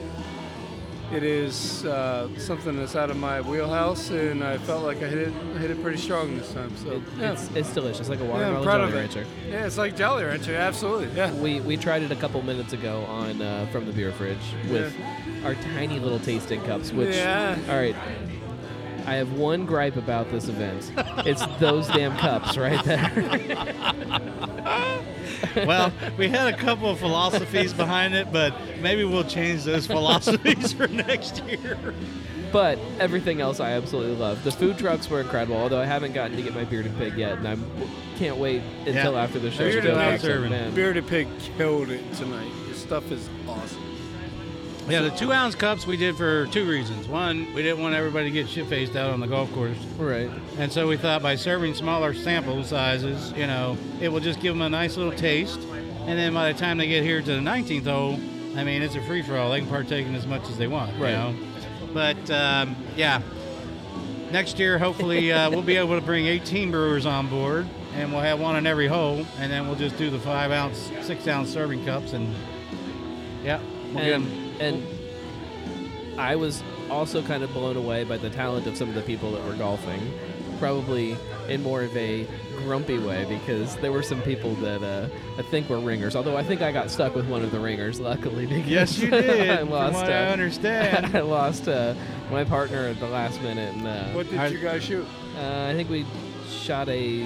it 1.12 1.23
is 1.23 1.85
uh, 1.85 2.29
something 2.38 2.77
that's 2.77 2.94
out 2.97 3.11
of 3.11 3.16
my 3.16 3.40
wheelhouse, 3.40 4.11
and 4.11 4.44
I 4.44 4.59
felt 4.59 4.83
like 4.85 4.99
I 4.99 5.09
hit 5.09 5.29
it, 5.29 5.33
hit 5.59 5.71
it 5.71 5.83
pretty 5.83 5.99
strong 5.99 6.37
this 6.37 6.53
time. 6.53 6.77
So 6.77 7.03
yeah. 7.18 7.33
It's, 7.33 7.49
it's 7.55 7.73
delicious, 7.73 8.09
like 8.09 8.21
a 8.21 8.25
watermelon 8.25 8.62
proud 8.62 8.79
Jolly. 8.81 8.92
Rancher. 8.92 9.27
Yeah, 9.49 9.66
it's 9.66 9.79
like 9.79 9.97
Jolly 9.97 10.25
Rancher, 10.25 10.55
absolutely. 10.55 11.16
Yeah. 11.16 11.33
We 11.33 11.61
we 11.61 11.77
tried 11.77 12.03
it 12.03 12.11
a 12.12 12.16
couple 12.16 12.42
minutes 12.42 12.73
ago 12.73 13.05
on 13.05 13.40
uh, 13.40 13.66
from 13.73 13.87
the 13.87 13.92
beer 13.92 14.12
fridge 14.12 14.37
with 14.71 14.94
our 15.44 15.55
tiny 15.55 15.99
little 15.99 16.18
tasting 16.21 16.62
cups. 16.64 16.92
Which 16.92 17.14
Yeah. 17.16 17.57
all 17.68 17.77
right, 17.77 17.97
I 19.09 19.14
have 19.14 19.33
one 19.33 19.64
gripe 19.64 19.97
about 19.97 20.31
this 20.31 20.49
event. 20.49 20.92
it's 21.27 21.44
those 21.59 21.88
damn 21.88 22.14
cups 22.18 22.59
right 22.59 22.85
there. 22.85 23.11
well, 25.66 25.90
we 26.18 26.29
had 26.29 26.53
a 26.53 26.57
couple 26.57 26.90
of 26.90 26.99
philosophies 26.99 27.73
behind 27.73 28.14
it, 28.14 28.31
but 28.31 28.53
maybe 28.83 29.05
we'll 29.05 29.25
change 29.25 29.64
those 29.64 29.87
philosophies 29.87 30.75
for 30.75 30.88
next 30.88 31.42
year. 31.44 31.79
But 32.53 32.79
everything 33.01 33.40
else 33.40 33.61
I 33.61 33.71
absolutely 33.73 34.16
love. 34.16 34.44
The 34.44 34.53
food 34.53 34.77
trucks 34.77 35.09
were 35.09 35.23
incredible, 35.23 35.57
although 35.57 35.81
I 35.81 35.87
haven't 35.87 36.12
gotten 36.12 36.37
to 36.37 36.42
get 36.42 36.55
my 36.55 36.64
bearded 36.64 36.97
pig 36.99 37.14
yet, 37.16 37.38
and 37.38 37.49
I 37.49 37.57
can't 38.18 38.37
wait 38.37 38.62
until 38.87 39.14
Yeah. 39.14 39.23
after 39.23 39.38
the 39.38 39.51
show. 39.51 39.59
Bearded 39.64 39.83
to 39.85 39.88
go 39.90 40.18
Pig- 40.42 40.51
man. 40.51 40.75
Bearded 40.75 41.07
Pig 41.07 41.29
killed 41.57 41.88
it 41.88 42.12
tonight. 42.14 42.51
This 42.68 42.79
stuff 42.83 43.11
is 43.11 43.27
awesome. 43.49 43.88
Yeah, 44.88 45.03
the 45.03 45.11
two 45.11 45.33
ounce 45.33 45.55
cups 45.55 45.87
we 45.87 45.96
did 45.98 46.16
for 46.16 46.46
two 46.46 46.68
reasons. 46.68 47.09
One, 47.09 47.53
we 47.53 47.62
didn't 47.62 47.83
want 47.83 47.94
everybody 47.94 48.27
to 48.27 48.31
get 48.31 48.48
shit 48.48 48.66
faced 48.66 48.96
out 48.96 49.11
on 49.11 49.20
the 49.20 49.27
golf 49.27 49.53
course. 49.53 49.77
Right. 49.98 50.31
And 50.57 50.72
so 50.72 50.88
we 50.88 50.96
thought 50.96 51.22
by 51.22 51.37
serving 51.37 51.74
smaller 51.74 52.14
sample 52.14 52.64
sizes, 52.64 53.33
you 53.33 53.46
know, 53.46 53.77
it 54.01 54.09
will 54.09 54.20
just 54.20 54.40
give 54.40 54.55
them 54.55 54.62
a 54.62 54.68
nice 54.68 54.96
little 54.96 55.12
taste. 55.12 55.61
And 55.61 56.18
then 56.18 56.33
by 56.33 56.51
the 56.51 56.59
time 56.59 56.79
they 56.79 56.88
get 56.88 57.05
here 57.05 57.20
to 57.20 57.27
the 57.27 57.40
19th 57.40 57.85
hole, 57.85 58.14
I 58.57 58.64
mean, 58.64 58.81
it's 58.81 58.94
a 58.94 59.03
free 59.03 59.20
for 59.22 59.37
all. 59.37 59.51
They 59.51 59.61
can 59.61 59.68
partake 59.68 60.07
in 60.07 60.14
as 60.14 60.27
much 60.27 60.48
as 60.48 60.57
they 60.57 60.66
want. 60.66 60.98
Right. 60.98 61.11
You 61.11 61.16
know? 61.16 61.35
But 61.92 62.31
um, 62.31 62.74
yeah, 62.96 63.20
next 64.31 64.59
year 64.59 64.79
hopefully 64.79 65.33
uh, 65.33 65.51
we'll 65.51 65.62
be 65.62 65.77
able 65.77 65.98
to 65.98 66.05
bring 66.05 66.27
18 66.27 66.70
brewers 66.70 67.05
on 67.05 67.29
board, 67.29 67.66
and 67.94 68.11
we'll 68.11 68.22
have 68.22 68.40
one 68.40 68.57
in 68.57 68.66
every 68.66 68.87
hole, 68.87 69.27
and 69.38 69.53
then 69.53 69.66
we'll 69.66 69.77
just 69.77 69.98
do 69.98 70.09
the 70.11 70.18
five 70.18 70.51
ounce, 70.51 70.90
six 71.03 71.27
ounce 71.29 71.51
serving 71.51 71.85
cups, 71.85 72.14
and 72.14 72.35
yeah, 73.44 73.61
we'll 73.92 74.05
get 74.05 74.14
and, 74.14 74.48
and 74.61 74.83
I 76.18 76.37
was 76.37 76.62
also 76.90 77.23
kind 77.23 77.42
of 77.42 77.53
blown 77.53 77.77
away 77.77 78.05
by 78.05 78.16
the 78.16 78.31
talent 78.31 78.66
of 78.66 78.77
some 78.77 78.88
of 78.88 78.94
the 78.94 79.03
people 79.03 79.31
that 79.33 79.44
were 79.44 79.55
golfing, 79.55 80.01
probably 80.59 81.16
in 81.49 81.62
more 81.62 81.83
of 81.83 81.97
a 81.97 82.27
grumpy 82.64 82.99
way 82.99 83.25
because 83.25 83.77
there 83.77 83.92
were 83.92 84.03
some 84.03 84.21
people 84.23 84.55
that 84.57 84.83
uh, 84.83 85.09
I 85.38 85.42
think 85.42 85.68
were 85.71 85.79
ringers. 85.79 86.16
Although 86.16 86.37
I 86.37 86.42
think 86.42 86.61
I 86.61 86.73
got 86.73 86.90
stuck 86.90 87.14
with 87.14 87.27
one 87.29 87.42
of 87.44 87.53
the 87.53 87.61
ringers, 87.61 88.01
luckily. 88.01 88.47
Because 88.49 88.68
Yes, 88.68 88.99
you 88.99 89.11
did, 89.11 89.51
I 89.51 89.57
from 89.59 89.71
lost. 89.71 89.94
what 89.94 90.11
I 90.11 90.27
uh, 90.29 90.33
understand. 90.33 91.07
I 91.16 91.21
lost 91.21 91.68
uh, 91.68 91.94
my 92.31 92.42
partner 92.44 92.88
at 92.88 92.99
the 92.99 93.07
last 93.09 93.40
minute. 93.42 93.75
And, 93.77 93.87
uh, 93.87 94.05
What 94.09 94.29
did 94.29 94.38
I- 94.38 94.49
you 94.49 94.59
guys 94.59 94.83
shoot? 94.83 95.07
Uh, 95.37 95.68
I 95.71 95.75
think 95.75 95.88
we 95.88 96.05
shot 96.51 96.88
a. 96.88 97.23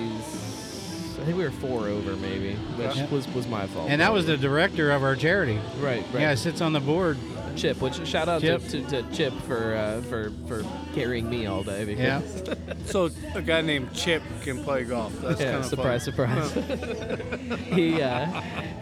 I 1.23 1.25
think 1.25 1.39
we 1.39 1.45
were 1.45 1.53
four 1.53 1.87
over, 1.87 2.17
maybe, 2.17 2.55
which 2.77 2.97
Yeah. 2.97 3.07
was 3.09 3.29
was 3.33 3.47
my 3.47 3.69
fault. 3.69 3.89
and 3.89 4.01
that 4.01 4.13
was 4.13 4.27
the 4.27 4.37
director 4.37 4.91
of 4.91 5.05
our 5.05 5.15
charity. 5.15 5.57
Right, 5.81 6.05
right. 6.13 6.23
Yeah, 6.23 6.35
sits 6.35 6.61
on 6.61 6.73
the 6.73 6.81
board. 6.81 7.17
Chip, 7.57 7.81
which 7.81 8.07
shout 8.07 8.29
out 8.29 8.41
Chip. 8.41 8.63
To, 8.69 8.83
to, 8.83 9.03
to 9.03 9.13
Chip 9.15 9.33
for 9.43 9.75
uh, 9.75 10.01
for 10.03 10.33
for 10.47 10.65
carrying 10.95 11.29
me 11.29 11.47
all 11.47 11.63
day. 11.63 11.85
Because 11.85 12.43
so 12.87 13.11
a 13.35 13.43
guy 13.43 13.61
named 13.61 13.93
Chip 13.95 14.23
can 14.43 14.63
play 14.63 14.85
golf. 14.85 15.13
That's 15.21 15.41
yeah, 15.41 15.53
kind 15.53 15.65
of 15.65 15.67
surprise, 15.67 16.03
surprise. 16.03 16.53
he 17.67 18.03
uh, 18.03 18.27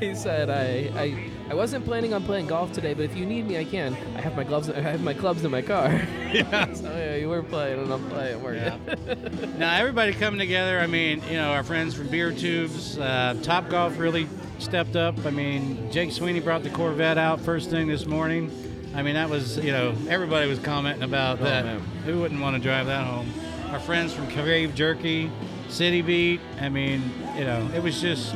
he 0.01 0.15
said 0.15 0.51
I, 0.51 0.91
I 1.01 1.31
I 1.51 1.55
wasn't 1.55 1.85
planning 1.85 2.15
on 2.15 2.25
playing 2.25 2.47
golf 2.47 2.73
today, 2.73 2.95
but 2.95 3.03
if 3.03 3.17
you 3.17 3.27
need 3.27 3.47
me, 3.49 3.59
I 3.59 3.65
can. 3.65 3.95
I 4.17 4.21
have 4.21 4.37
my 4.37 4.45
gloves. 4.45 4.71
I 4.71 4.81
have 4.81 5.03
my 5.03 5.15
clubs 5.15 5.45
in 5.45 5.51
my 5.51 5.63
car. 5.63 6.07
Yeah. 6.31 6.73
so 6.75 6.85
yeah, 6.85 7.17
you 7.17 7.29
were 7.29 7.43
playing 7.43 7.81
and 7.81 7.93
I'm 7.93 8.09
playing. 8.09 8.41
We're 8.41 8.55
good. 8.55 9.59
now 9.59 9.75
everybody 9.75 10.13
coming 10.13 10.39
together. 10.39 10.79
I 10.79 10.87
mean, 10.87 11.21
you 11.29 11.35
know, 11.35 11.51
our 11.51 11.65
friends 11.65 11.93
from 11.93 12.07
Beer 12.07 12.31
Tubes, 12.31 12.97
uh, 12.97 13.35
Top 13.43 13.69
Golf 13.69 13.99
really 13.99 14.29
stepped 14.61 14.97
up. 14.97 15.25
I 15.27 15.31
mean, 15.31 15.91
Jake 15.91 16.13
Sweeney 16.13 16.41
brought 16.41 16.63
the 16.63 16.71
Corvette 16.71 17.19
out 17.19 17.41
first 17.41 17.71
thing 17.71 17.87
this 17.89 18.07
morning. 18.07 18.51
I 18.95 19.03
mean, 19.03 19.15
that 19.15 19.29
was 19.31 19.57
you 19.59 19.73
know 19.73 19.95
everybody 20.09 20.49
was 20.49 20.59
commenting 20.59 21.03
about 21.03 21.41
Oh, 21.41 21.45
that. 21.45 21.65
man. 21.65 21.81
Who 22.05 22.21
wouldn't 22.21 22.41
want 22.41 22.57
to 22.57 22.63
drive 22.63 22.87
that 22.87 23.05
home? 23.07 23.33
Our 23.71 23.79
friends 23.81 24.13
from 24.13 24.29
Crave 24.31 24.75
Jerky, 24.75 25.31
City 25.69 26.03
Beat. 26.03 26.41
I 26.61 26.69
mean, 26.69 27.03
you 27.37 27.45
know, 27.45 27.69
it 27.75 27.83
was 27.83 28.01
just 28.01 28.35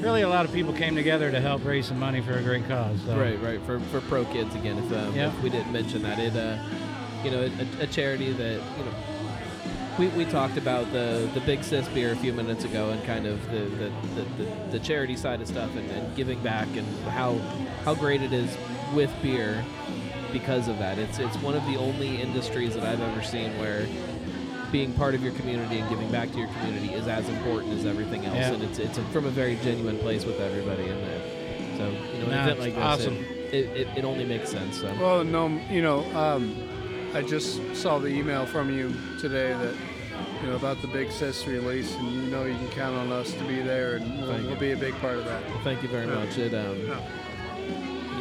really 0.00 0.20
a 0.22 0.28
lot 0.28 0.44
of 0.44 0.52
people 0.52 0.72
came 0.74 0.94
together 0.94 1.30
to 1.30 1.40
help 1.40 1.64
raise 1.64 1.86
some 1.86 1.98
money 1.98 2.20
for 2.20 2.34
a 2.34 2.42
great 2.42 2.68
cause. 2.68 2.98
So. 3.06 3.18
Right, 3.18 3.40
right. 3.42 3.60
For 3.62 3.80
for 3.80 4.00
pro 4.02 4.24
kids 4.26 4.54
again. 4.54 4.76
If, 4.78 4.92
um, 4.92 5.14
Yeah. 5.14 5.28
if 5.28 5.42
we 5.42 5.48
didn't 5.50 5.72
mention 5.72 6.02
that, 6.02 6.18
it 6.18 6.36
uh, 6.36 6.58
you 7.24 7.30
know, 7.30 7.48
a, 7.80 7.84
a 7.84 7.86
charity 7.86 8.32
that 8.32 8.52
you 8.78 8.84
know. 8.84 8.92
We, 9.98 10.08
we 10.08 10.26
talked 10.26 10.58
about 10.58 10.92
the, 10.92 11.28
the 11.32 11.40
Big 11.40 11.64
Sis 11.64 11.88
beer 11.88 12.12
a 12.12 12.16
few 12.16 12.32
minutes 12.34 12.64
ago 12.64 12.90
and 12.90 13.02
kind 13.04 13.26
of 13.26 13.42
the, 13.50 13.60
the, 13.60 13.92
the, 14.14 14.22
the, 14.44 14.50
the 14.72 14.78
charity 14.78 15.16
side 15.16 15.40
of 15.40 15.48
stuff 15.48 15.74
and, 15.74 15.90
and 15.90 16.14
giving 16.14 16.38
back 16.42 16.68
and 16.76 16.86
how 17.08 17.38
how 17.84 17.94
great 17.94 18.20
it 18.20 18.32
is 18.32 18.54
with 18.94 19.10
beer 19.22 19.64
because 20.32 20.68
of 20.68 20.78
that. 20.80 20.98
It's 20.98 21.18
it's 21.18 21.36
one 21.38 21.54
of 21.54 21.64
the 21.64 21.76
only 21.76 22.20
industries 22.20 22.74
that 22.74 22.84
I've 22.84 23.00
ever 23.00 23.22
seen 23.22 23.58
where 23.58 23.86
being 24.70 24.92
part 24.92 25.14
of 25.14 25.22
your 25.22 25.32
community 25.32 25.78
and 25.78 25.88
giving 25.88 26.10
back 26.10 26.30
to 26.32 26.38
your 26.38 26.48
community 26.48 26.92
is 26.92 27.06
as 27.08 27.26
important 27.30 27.72
as 27.72 27.86
everything 27.86 28.26
else, 28.26 28.36
Yeah. 28.36 28.52
and 28.52 28.62
it's 28.64 28.78
it's 28.78 28.98
from 29.12 29.24
a 29.24 29.30
very 29.30 29.56
genuine 29.56 29.96
place 29.98 30.26
with 30.26 30.40
everybody 30.40 30.82
in 30.88 31.00
there. 31.00 31.20
So 31.78 31.88
you 31.90 32.18
know, 32.18 32.24
an 32.26 32.30
Nah, 32.32 32.42
event 32.42 32.58
like 32.60 32.74
this, 32.74 32.82
awesome. 32.84 33.16
it, 33.16 33.54
it, 33.54 33.76
it, 33.76 33.88
it 33.98 34.04
only 34.04 34.24
makes 34.26 34.50
sense. 34.50 34.78
So 34.80 34.92
Well, 35.00 35.24
no, 35.24 35.48
you 35.70 35.80
know, 35.80 36.00
um, 36.14 36.54
I 37.14 37.22
just 37.22 37.60
saw 37.74 37.98
the 37.98 38.08
email 38.08 38.46
from 38.46 38.70
you 38.70 38.92
today 39.18 39.52
that 39.52 39.74
you 40.42 40.48
know 40.48 40.56
about 40.56 40.80
the 40.82 40.88
big 40.88 41.10
sis 41.10 41.46
release, 41.46 41.94
and 41.96 42.12
you 42.12 42.22
know 42.30 42.44
you 42.44 42.54
can 42.56 42.68
count 42.70 42.96
on 42.96 43.12
us 43.12 43.32
to 43.32 43.44
be 43.44 43.60
there, 43.62 43.96
and 43.96 44.20
we'll, 44.22 44.46
we'll 44.48 44.56
be 44.56 44.72
a 44.72 44.76
big 44.76 44.94
part 45.00 45.16
of 45.16 45.24
that. 45.24 45.42
Well, 45.48 45.60
thank 45.64 45.82
you 45.82 45.88
very 45.88 46.06
Yeah. 46.06 46.14
much. 46.14 46.38
It 46.38 46.54
um, 46.54 46.86
Yeah. 46.86 47.00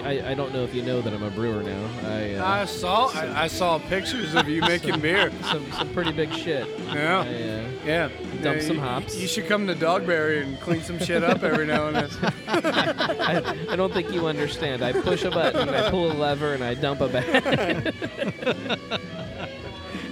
I, 0.06 0.32
I 0.32 0.34
don't 0.36 0.54
know 0.54 0.63
if 0.63 0.76
you 0.76 0.84
know 0.84 1.02
that 1.02 1.13
I'm 1.13 1.24
a 1.24 1.32
brewer 1.32 1.63
now. 1.63 1.89
I 2.04 2.36
uh, 2.36 2.46
I 2.46 2.65
saw 2.65 3.08
I, 3.08 3.46
I 3.46 3.48
saw 3.48 3.80
pictures 3.80 4.36
of 4.36 4.48
you 4.48 4.62
making 4.68 5.00
beer. 5.00 5.32
Some 5.50 5.72
some 5.72 5.89
pretty 5.94 6.12
big 6.12 6.32
shit. 6.32 6.68
Yeah. 6.94 7.22
I, 7.22 7.28
uh, 7.28 7.70
yeah. 7.84 8.10
Dump 8.44 8.58
Yeah, 8.58 8.68
some 8.68 8.78
hops. 8.78 9.15
You 9.18 9.28
should 9.28 9.48
come 9.48 9.65
to 9.65 9.74
Dogberry 9.74 10.44
and 10.44 10.60
clean 10.60 10.82
some 10.82 11.00
shit 11.00 11.24
up 11.24 11.41
every 11.41 11.65
now 11.65 11.88
and 11.88 11.96
then. 11.96 12.34
I, 12.48 13.68
I 13.72 13.76
don't 13.76 13.91
think 13.94 14.12
you 14.12 14.28
understand. 14.28 14.84
I 14.84 14.94
push 14.94 15.24
a 15.24 15.32
button, 15.32 15.68
and 15.68 15.76
I 15.76 15.89
pull 15.89 16.12
a 16.12 16.13
lever, 16.13 16.54
and 16.54 16.63
I 16.63 16.76
dump 16.76 17.02
a 17.02 17.08
bag. 17.08 17.94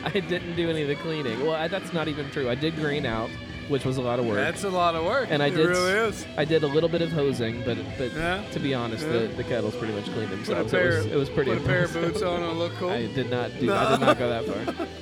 I 0.05 0.19
didn't 0.19 0.55
do 0.55 0.69
any 0.69 0.81
of 0.81 0.87
the 0.87 0.95
cleaning. 0.95 1.39
Well, 1.41 1.55
I, 1.55 1.67
that's 1.67 1.93
not 1.93 2.07
even 2.07 2.29
true. 2.31 2.49
I 2.49 2.55
did 2.55 2.75
green 2.75 3.05
out, 3.05 3.29
which 3.69 3.85
was 3.85 3.97
a 3.97 4.01
lot 4.01 4.19
of 4.19 4.25
work. 4.25 4.35
That's 4.37 4.63
a 4.63 4.69
lot 4.69 4.95
of 4.95 5.03
work. 5.05 5.27
And 5.31 5.41
I 5.41 5.47
It 5.47 5.55
did. 5.55 5.67
really 5.69 5.91
is. 5.91 6.25
I 6.37 6.45
did 6.45 6.63
a 6.63 6.67
little 6.67 6.89
bit 6.89 7.01
of 7.01 7.11
hosing, 7.11 7.61
but 7.63 7.77
but 7.97 8.11
Yeah. 8.15 8.41
to 8.51 8.59
be 8.59 8.73
honest, 8.73 9.05
Yeah. 9.05 9.13
the, 9.13 9.27
the 9.27 9.43
kettles 9.43 9.75
pretty 9.75 9.93
much 9.93 10.05
cleaned 10.05 10.31
themselves. 10.31 10.71
pair, 10.71 10.91
it 10.91 10.97
was 10.97 11.05
it 11.07 11.15
was 11.15 11.29
pretty. 11.29 11.51
put 11.51 11.61
a 11.61 11.65
pair 11.65 11.83
of 11.85 11.93
boots 11.93 12.21
on 12.21 12.43
and 12.43 12.59
look 12.59 12.73
cool. 12.75 12.89
I 13.01 13.07
did 13.07 13.29
not 13.29 13.51
do. 13.59 13.71
I 13.73 13.91
did 13.91 13.99
not 14.01 14.17
go 14.19 14.29
that 14.29 14.45
far. 14.45 14.85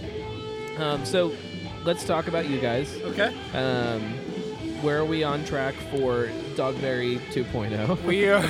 Um, 0.80 1.06
so, 1.06 1.34
let's 1.84 2.04
talk 2.06 2.28
about 2.28 2.50
you 2.50 2.60
guys. 2.60 2.98
Okay. 3.04 3.32
Um, 3.54 4.02
where 4.82 4.98
are 4.98 5.06
we 5.06 5.24
on 5.24 5.44
track 5.46 5.76
for 5.92 6.30
Dogberry 6.56 7.20
2.0? 7.34 8.04
we 8.06 8.30
are 8.30 8.44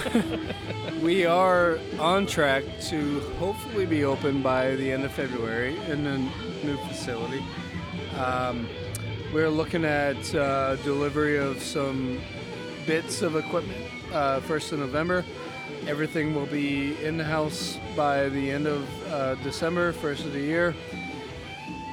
we 1.02 1.26
are 1.26 1.78
on 2.00 2.26
track 2.26 2.63
to 2.89 3.19
hopefully 3.38 3.86
be 3.86 4.06
open 4.06 4.41
by 4.41 4.76
the 4.76 4.91
end 4.91 5.04
of 5.04 5.12
February 5.12 5.76
in 5.89 6.04
the 6.06 6.17
new 6.65 6.78
facility. 6.88 7.43
Um, 8.17 8.67
we're 9.34 9.50
looking 9.50 9.86
at 9.86 10.36
uh, 10.36 10.76
delivery 10.78 11.38
of 11.38 11.62
some 11.62 12.20
bits 12.86 13.22
of 13.22 13.36
equipment 13.36 13.80
uh, 14.12 14.41
first 14.41 14.72
of 14.72 14.80
November. 14.80 15.24
Everything 15.88 16.36
will 16.36 16.46
be 16.48 17.02
in 17.04 17.17
the 17.17 17.24
house 17.24 17.78
by 17.96 18.28
the 18.30 18.52
end 18.52 18.67
of 18.67 18.88
uh, 19.08 19.36
December, 19.36 19.94
first 19.94 20.26
of 20.26 20.34
the 20.34 20.39
year. 20.39 20.76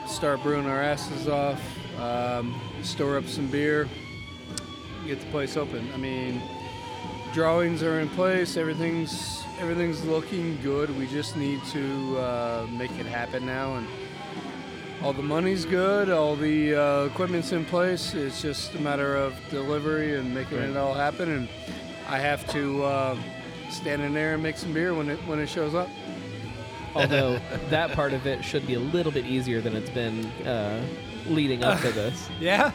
Start 0.06 0.42
brewing 0.42 0.66
our 0.66 0.82
asses 0.82 1.28
off, 1.28 1.60
um, 2.00 2.60
store 2.82 3.16
up 3.16 3.26
some 3.26 3.46
beer, 3.46 3.88
get 5.06 5.20
the 5.20 5.26
place 5.26 5.56
open. 5.56 5.88
I 5.94 5.96
mean, 5.96 6.42
drawings 7.32 7.82
are 7.82 8.00
in 8.00 8.08
place. 8.10 8.56
Everything's 8.56 9.44
everything's 9.60 10.04
looking 10.04 10.60
good. 10.62 10.96
We 10.98 11.06
just 11.06 11.36
need 11.36 11.62
to 11.66 12.18
uh, 12.18 12.66
make 12.70 12.90
it 12.98 13.06
happen 13.06 13.46
now, 13.46 13.76
and 13.76 13.86
all 15.02 15.12
the 15.12 15.22
money's 15.22 15.64
good. 15.64 16.10
All 16.10 16.34
the 16.36 16.74
uh, 16.74 17.04
equipment's 17.04 17.52
in 17.52 17.64
place. 17.64 18.14
It's 18.14 18.42
just 18.42 18.74
a 18.74 18.80
matter 18.80 19.16
of 19.16 19.34
delivery 19.50 20.16
and 20.16 20.34
making 20.34 20.58
Right. 20.58 20.68
it 20.70 20.76
all 20.76 20.94
happen. 20.94 21.30
And 21.30 21.48
I 22.08 22.18
have 22.18 22.46
to 22.52 22.82
uh, 22.84 23.16
stand 23.70 24.02
in 24.02 24.12
there 24.14 24.34
and 24.34 24.42
make 24.42 24.56
some 24.56 24.72
beer 24.72 24.94
when 24.94 25.08
it 25.10 25.18
when 25.26 25.38
it 25.38 25.48
shows 25.48 25.74
up. 25.74 25.88
Although 26.94 27.38
that 27.68 27.92
part 27.92 28.12
of 28.12 28.26
it 28.26 28.42
should 28.44 28.66
be 28.66 28.74
a 28.74 28.80
little 28.80 29.12
bit 29.12 29.26
easier 29.26 29.60
than 29.60 29.76
it's 29.76 29.90
been 29.90 30.24
uh, 30.46 30.82
leading 31.26 31.62
up 31.62 31.80
to 31.82 31.90
this. 31.92 32.28
Yeah, 32.40 32.72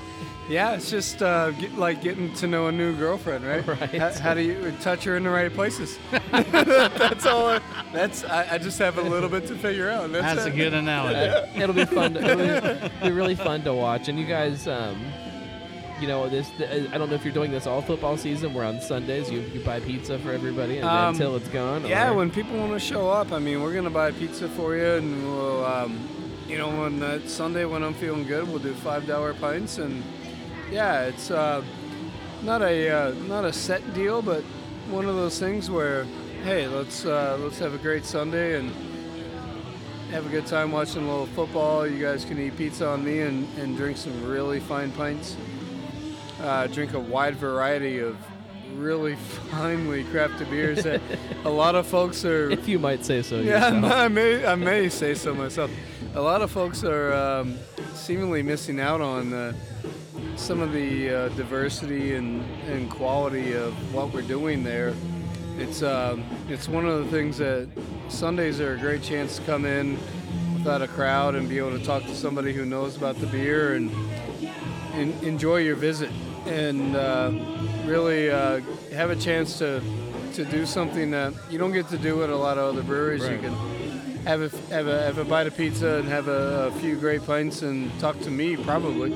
yeah. 0.49 0.73
It's 0.75 0.89
just 0.89 1.21
uh, 1.21 1.51
get, 1.51 1.75
like 1.77 2.01
getting 2.01 2.33
to 2.35 2.47
know 2.47 2.67
a 2.67 2.71
new 2.71 2.95
girlfriend, 2.95 3.45
right? 3.45 3.65
Right. 3.73 3.89
How, 3.95 4.11
how 4.11 4.33
do 4.33 4.41
you 4.41 4.71
touch 4.81 5.03
her 5.05 5.15
in 5.17 5.23
the 5.23 5.29
right 5.29 5.51
places? 5.53 5.97
that's 6.31 7.25
all. 7.25 7.47
I, 7.47 7.61
that's 7.91 8.23
I, 8.23 8.53
I 8.55 8.57
just 8.57 8.77
have 8.79 8.97
a 8.97 9.01
little 9.01 9.29
bit 9.29 9.47
to 9.47 9.55
figure 9.55 9.89
out. 9.89 10.11
That's, 10.11 10.35
That's 10.35 10.45
a 10.47 10.51
good 10.51 10.73
analogy. 10.73 11.59
It'll 11.59 11.75
be 11.75 11.85
fun. 11.85 12.13
To, 12.15 12.19
it'll 12.21 12.89
be, 12.99 13.05
be 13.05 13.11
really 13.11 13.35
fun 13.35 13.63
to 13.63 13.73
watch. 13.73 14.07
And 14.09 14.19
you 14.19 14.25
guys, 14.25 14.67
um, 14.67 14.99
you 15.99 16.07
know, 16.07 16.27
this. 16.27 16.49
I 16.59 16.97
don't 16.97 17.09
know 17.09 17.15
if 17.15 17.23
you're 17.23 17.33
doing 17.33 17.51
this 17.51 17.65
all 17.67 17.81
football 17.81 18.17
season. 18.17 18.53
Where 18.53 18.65
on 18.65 18.81
Sundays 18.81 19.31
you, 19.31 19.39
you 19.53 19.61
buy 19.61 19.79
pizza 19.79 20.19
for 20.19 20.31
everybody 20.31 20.77
and 20.79 20.87
Um, 20.87 21.13
until 21.13 21.35
it's 21.35 21.47
gone. 21.49 21.85
Yeah, 21.85 22.09
or- 22.11 22.15
when 22.15 22.29
people 22.31 22.57
want 22.57 22.73
to 22.73 22.79
show 22.79 23.09
up, 23.09 23.31
I 23.31 23.39
mean, 23.39 23.61
we're 23.61 23.73
gonna 23.73 23.89
buy 23.89 24.11
pizza 24.11 24.49
for 24.49 24.75
you, 24.75 24.85
and 24.85 25.23
we'll, 25.25 25.65
um, 25.65 25.97
you 26.47 26.57
know, 26.57 26.69
on 26.69 26.99
that 26.99 27.29
Sunday 27.29 27.63
when 27.65 27.83
I'm 27.83 27.93
feeling 27.93 28.25
good, 28.25 28.47
we'll 28.49 28.59
do 28.59 28.73
five 28.73 29.07
dollar 29.07 29.33
pints, 29.33 29.77
and 29.77 30.03
yeah, 30.73 31.03
it's 31.03 31.29
uh, 31.29 31.63
not 32.41 32.61
a 32.63 32.89
uh, 32.89 33.13
not 33.27 33.45
a 33.45 33.53
set 33.53 33.93
deal, 33.93 34.21
but 34.21 34.43
one 34.89 35.05
of 35.05 35.15
those 35.15 35.39
things 35.39 35.69
where, 35.69 36.05
hey, 36.43 36.67
let's 36.67 37.05
uh, 37.05 37.37
let's 37.39 37.59
have 37.59 37.73
a 37.73 37.77
great 37.77 38.05
Sunday 38.05 38.59
and 38.59 38.73
have 40.09 40.25
a 40.25 40.29
good 40.29 40.47
time 40.47 40.71
watching 40.71 41.03
a 41.03 41.07
little 41.09 41.27
football. 41.27 41.87
You 41.87 42.03
guys 42.03 42.25
can 42.25 42.39
eat 42.39 42.57
pizza 42.57 42.87
on 42.87 43.05
me 43.05 43.21
and, 43.21 43.47
and 43.57 43.77
drink 43.77 43.97
some 43.97 44.27
really 44.27 44.59
fine 44.59 44.91
pints. 44.91 45.37
Uh, 46.41 46.67
drink 46.67 46.93
a 46.93 46.99
wide 46.99 47.35
variety 47.35 47.99
of 47.99 48.17
really 48.75 49.15
finely 49.51 50.03
crafted 50.05 50.49
beers 50.49 50.83
that 50.83 51.01
a 51.45 51.49
lot 51.49 51.75
of 51.75 51.85
folks 51.85 52.25
are. 52.25 52.49
if 52.49 52.67
you 52.67 52.79
might 52.79 53.05
say 53.05 53.21
so. 53.21 53.39
Yeah. 53.39 53.67
I 53.93 54.07
may, 54.07 54.45
I 54.45 54.55
may 54.55 54.89
say 54.89 55.13
so 55.13 55.33
myself. 55.33 55.71
A 56.15 56.21
lot 56.21 56.43
of 56.43 56.51
folks 56.51 56.83
are 56.83 57.11
um, 57.13 57.57
seemingly 57.95 58.43
missing 58.43 58.79
out 58.79 59.01
on 59.01 59.33
uh, 59.33 59.53
some 60.35 60.61
of 60.61 60.71
the 60.71 61.09
uh, 61.09 61.29
diversity 61.29 62.13
and, 62.13 62.43
and 62.67 62.89
quality 62.89 63.53
of 63.53 63.73
what 63.93 64.13
we're 64.13 64.21
doing 64.21 64.63
there. 64.63 64.93
It's 65.57 65.81
um, 65.81 66.23
it's 66.49 66.67
one 66.67 66.85
of 66.85 67.03
the 67.03 67.11
things 67.11 67.37
that 67.39 67.67
Sundays 68.09 68.59
are 68.59 68.75
a 68.75 68.77
great 68.77 69.01
chance 69.01 69.37
to 69.37 69.43
come 69.43 69.65
in, 69.65 69.97
without 70.53 70.81
a 70.81 70.87
crowd 70.87 71.35
and 71.35 71.49
be 71.49 71.57
able 71.57 71.77
to 71.77 71.83
talk 71.83 72.03
to 72.03 72.15
somebody 72.15 72.53
who 72.53 72.63
knows 72.63 72.95
about 72.95 73.19
the 73.19 73.27
beer 73.27 73.73
and, 73.73 73.91
en- 74.93 75.17
enjoy 75.23 75.57
your 75.57 75.75
visit 75.75 76.09
and 76.45 76.95
uh, 76.95 77.31
really 77.85 78.29
uh, 78.29 78.61
have 78.91 79.09
a 79.09 79.15
chance 79.15 79.57
to 79.57 79.81
to 80.33 80.45
do 80.45 80.65
something 80.65 81.11
that 81.11 81.33
you 81.49 81.57
don't 81.59 81.73
get 81.73 81.87
to 81.89 81.97
do 81.97 82.23
at 82.23 82.29
a 82.29 82.35
lot 82.35 82.57
of 82.57 82.73
other 82.73 82.81
breweries. 82.83 83.21
You 83.27 83.37
can 83.37 83.55
have 84.25 84.41
a 84.41 84.49
have 84.73 84.87
a 84.87 85.01
have 85.03 85.17
a 85.17 85.25
bite 85.25 85.47
of 85.47 85.55
pizza 85.57 85.95
and 85.95 86.07
have 86.07 86.27
a, 86.27 86.67
a 86.67 86.71
few 86.79 86.95
great 86.95 87.25
pints 87.25 87.61
and 87.61 87.91
talk 87.99 88.19
to 88.21 88.31
me 88.31 88.55
probably. 88.57 89.13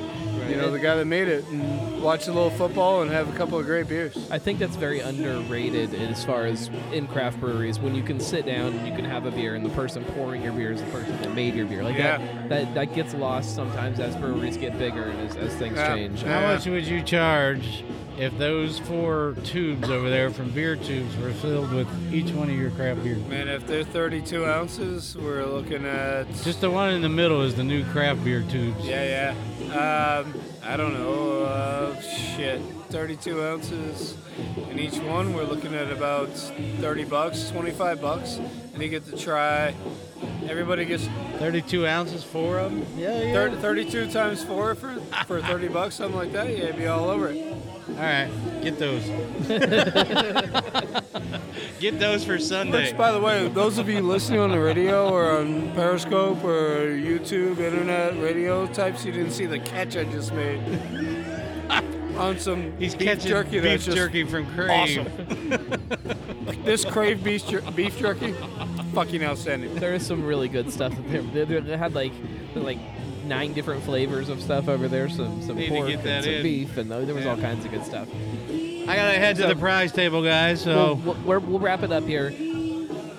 You 0.49 0.55
know, 0.55 0.71
the 0.71 0.79
guy 0.79 0.95
that 0.95 1.03
made 1.05 1.27
it, 1.27 1.45
and 1.47 2.01
watch 2.01 2.27
a 2.29 2.31
little 2.31 2.49
football 2.51 3.01
and 3.01 3.11
have 3.11 3.27
a 3.27 3.37
couple 3.37 3.59
of 3.59 3.65
great 3.65 3.89
beers. 3.89 4.15
I 4.31 4.39
think 4.39 4.59
that's 4.59 4.77
very 4.77 5.01
underrated 5.01 5.93
as 5.93 6.23
far 6.23 6.45
as 6.45 6.69
in 6.93 7.05
craft 7.07 7.41
breweries 7.41 7.79
when 7.79 7.93
you 7.93 8.01
can 8.01 8.17
sit 8.21 8.45
down 8.45 8.71
and 8.71 8.87
you 8.87 8.95
can 8.95 9.03
have 9.03 9.25
a 9.25 9.31
beer 9.31 9.55
and 9.55 9.65
the 9.65 9.69
person 9.71 10.05
pouring 10.05 10.41
your 10.41 10.53
beer 10.53 10.71
is 10.71 10.79
the 10.81 10.89
person 10.89 11.19
that 11.21 11.33
made 11.35 11.53
your 11.53 11.65
beer. 11.65 11.83
Like 11.83 11.97
Yeah. 11.97 12.17
that, 12.19 12.49
that 12.49 12.73
that 12.75 12.95
gets 12.95 13.13
lost 13.13 13.55
sometimes 13.55 13.99
as 13.99 14.15
breweries 14.15 14.55
get 14.55 14.77
bigger 14.79 15.03
and 15.03 15.19
as, 15.29 15.35
as 15.35 15.53
things 15.55 15.75
Yeah. 15.75 15.95
change. 15.95 16.23
How 16.23 16.39
much 16.39 16.65
would 16.65 16.87
you 16.87 17.01
charge 17.03 17.83
if 18.17 18.35
those 18.37 18.79
four 18.79 19.35
tubes 19.43 19.89
over 19.89 20.09
there 20.09 20.31
from 20.31 20.49
beer 20.49 20.75
tubes 20.75 21.15
were 21.17 21.31
filled 21.33 21.71
with 21.71 21.87
each 22.11 22.31
one 22.31 22.49
of 22.49 22.55
your 22.55 22.71
craft 22.71 23.03
beers? 23.03 23.23
Man, 23.27 23.47
if 23.47 23.67
they're 23.67 23.83
32 23.83 24.45
ounces, 24.45 25.15
we're 25.15 25.45
looking 25.45 25.85
at 25.85 26.27
Just 26.43 26.61
the 26.61 26.71
one 26.71 26.93
in 26.93 27.01
the 27.01 27.09
middle 27.09 27.43
is 27.43 27.55
the 27.55 27.63
new 27.63 27.85
craft 27.85 28.23
beer 28.23 28.43
tubes. 28.49 28.85
Yeah, 28.85 29.33
yeah. 29.63 30.23
Um, 30.23 30.33
I 30.63 30.77
don't 30.77 30.93
know. 30.93 31.43
Uh, 31.43 32.01
shit. 32.01 32.61
32 32.89 33.43
ounces 33.43 34.17
in 34.69 34.79
each 34.79 34.97
one. 34.97 35.33
We're 35.33 35.43
looking 35.43 35.75
at 35.75 35.91
about 35.91 36.29
30 36.29 37.03
bucks, 37.05 37.49
25 37.49 38.01
bucks. 38.01 38.39
And 38.73 38.81
you 38.81 38.89
get 38.89 39.05
to 39.05 39.17
try. 39.17 39.75
Everybody 40.47 40.85
gets 40.85 41.07
32 41.39 41.85
ounces, 41.85 42.23
four 42.23 42.57
of 42.59 42.71
them? 42.71 42.85
Yeah, 42.97 43.21
yeah. 43.21 43.33
30, 43.33 43.57
32 43.57 44.11
times 44.11 44.43
four 44.43 44.75
for, 44.75 44.95
for 45.25 45.41
30 45.41 45.67
bucks, 45.67 45.95
something 45.95 46.17
like 46.17 46.31
that. 46.31 46.49
Yeah, 46.49 46.67
you'd 46.67 46.77
be 46.77 46.87
all 46.87 47.09
over 47.09 47.29
it. 47.29 47.57
All 47.89 47.95
right, 47.95 48.29
get 48.61 48.77
those. 48.77 49.03
get 51.79 51.99
those 51.99 52.25
for 52.25 52.37
Sunday. 52.37 52.87
Which, 52.87 52.97
by 52.97 53.11
the 53.11 53.19
way, 53.19 53.47
those 53.47 53.77
of 53.77 53.89
you 53.89 54.01
listening 54.01 54.39
on 54.39 54.51
the 54.51 54.59
radio 54.59 55.09
or 55.09 55.39
on 55.39 55.71
Periscope 55.73 56.43
or 56.43 56.87
YouTube, 56.87 57.59
internet, 57.59 58.21
radio 58.21 58.67
types, 58.67 59.05
you 59.05 59.11
didn't 59.11 59.31
see 59.31 59.45
the 59.45 59.59
catch 59.59 59.95
I 59.95 60.03
just 60.03 60.33
made. 60.33 60.61
On 62.17 62.39
some 62.39 62.75
He's 62.77 62.95
beef 62.95 63.07
catching 63.07 63.27
jerky 63.29 63.59
that's 63.59 63.85
beef 63.85 63.85
just 63.85 63.97
jerky 63.97 64.23
from 64.25 64.45
Crave. 64.53 65.07
Awesome. 65.07 66.63
this 66.65 66.83
Crave 66.85 67.23
beef, 67.23 67.45
jer- 67.47 67.61
beef 67.75 67.97
jerky, 67.97 68.33
fucking 68.93 69.23
outstanding. 69.23 69.75
There 69.75 69.93
is 69.93 70.05
some 70.05 70.25
really 70.25 70.47
good 70.47 70.71
stuff 70.71 70.97
up 70.97 71.07
there. 71.09 71.21
They, 71.21 71.43
they- 71.45 71.59
they 71.61 71.77
had 71.77 71.93
like 71.93 72.11
like 72.55 72.79
nine 73.25 73.53
different 73.53 73.83
flavors 73.83 74.29
of 74.29 74.41
stuff 74.41 74.67
over 74.67 74.87
there. 74.87 75.09
Some 75.09 75.41
some 75.41 75.57
Need 75.57 75.67
to 75.69 75.71
pork 75.75 75.87
get 75.89 76.03
that 76.03 76.09
and 76.09 76.25
some 76.25 76.33
in. 76.35 76.43
beef, 76.43 76.77
and 76.77 76.89
there 76.91 77.13
was 77.13 77.25
Yeah. 77.25 77.31
all 77.31 77.37
kinds 77.37 77.65
of 77.65 77.71
good 77.71 77.83
stuff. 77.85 78.07
I 78.49 78.95
gotta 78.95 79.17
head 79.19 79.35
to 79.37 79.43
So- 79.43 79.47
the 79.49 79.55
prize 79.55 79.91
table, 79.91 80.23
guys. 80.23 80.61
So, 80.61 80.93
we'll, 81.03 81.15
we'll, 81.25 81.39
we'll 81.41 81.59
wrap 81.59 81.83
it 81.83 81.91
up 81.91 82.05
here. 82.05 82.29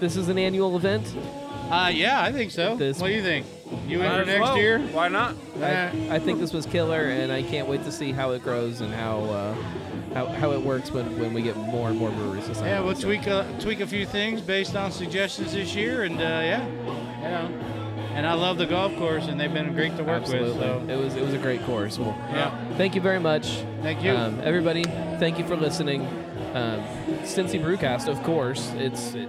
This 0.00 0.16
is 0.16 0.28
an 0.28 0.38
annual 0.38 0.76
event. 0.76 1.14
uh, 1.70 1.90
yeah, 1.92 2.22
I 2.22 2.32
think 2.32 2.50
so. 2.52 2.76
This- 2.76 2.98
what 3.00 3.08
do 3.08 3.14
you 3.14 3.22
think? 3.22 3.46
You 3.86 4.02
in 4.02 4.10
for 4.20 4.24
next 4.24 4.40
well. 4.40 4.56
year? 4.56 4.78
Why 4.92 5.08
not? 5.08 5.34
I, 5.60 5.88
I 6.10 6.18
think 6.18 6.40
this 6.40 6.52
was 6.52 6.66
killer, 6.66 7.02
and 7.02 7.30
I 7.32 7.42
can't 7.42 7.68
wait 7.68 7.84
to 7.84 7.92
see 7.92 8.12
how 8.12 8.32
it 8.32 8.42
grows 8.42 8.80
and 8.80 8.92
how 8.92 9.20
uh, 9.24 9.54
how, 10.14 10.26
how 10.26 10.52
it 10.52 10.60
works 10.62 10.90
when, 10.90 11.18
when 11.18 11.32
we 11.34 11.42
get 11.42 11.56
more 11.56 11.88
and 11.90 11.98
more 11.98 12.10
breweries 12.10 12.48
Yeah, 12.60 12.80
we'll 12.80 12.94
So- 12.94 13.02
tweak 13.08 13.26
a, 13.26 13.46
tweak 13.60 13.80
a 13.80 13.86
few 13.86 14.06
things 14.06 14.40
based 14.40 14.74
on 14.74 14.90
suggestions 14.90 15.52
this 15.52 15.74
year, 15.74 16.04
and 16.04 16.16
uh, 16.16 16.22
yeah, 16.22 16.66
you 16.66 17.22
know. 17.22 17.64
And 18.14 18.26
I 18.26 18.32
love 18.32 18.58
the 18.58 18.66
golf 18.66 18.96
course, 18.96 19.26
and 19.28 19.38
they've 19.38 19.52
been 19.52 19.74
great 19.74 19.96
to 19.96 20.02
work 20.02 20.22
Absolutely. 20.22 20.48
with. 20.68 20.88
So 20.88 20.92
It 20.92 20.96
was 20.96 21.14
it 21.14 21.22
was 21.22 21.34
a 21.34 21.38
great 21.38 21.62
course. 21.64 21.98
Well, 21.98 22.16
Yeah. 22.32 22.50
Thank 22.76 22.94
you 22.96 23.00
very 23.00 23.20
much. 23.20 23.62
Thank 23.82 24.02
you. 24.02 24.12
um, 24.12 24.40
everybody. 24.42 24.82
Thank 25.20 25.38
you 25.38 25.46
for 25.46 25.56
listening. 25.56 26.04
Um, 26.54 26.80
Cincy 27.22 27.62
Brewcast, 27.62 28.08
of 28.08 28.20
course. 28.24 28.72
It's 28.76 29.14
it, 29.14 29.28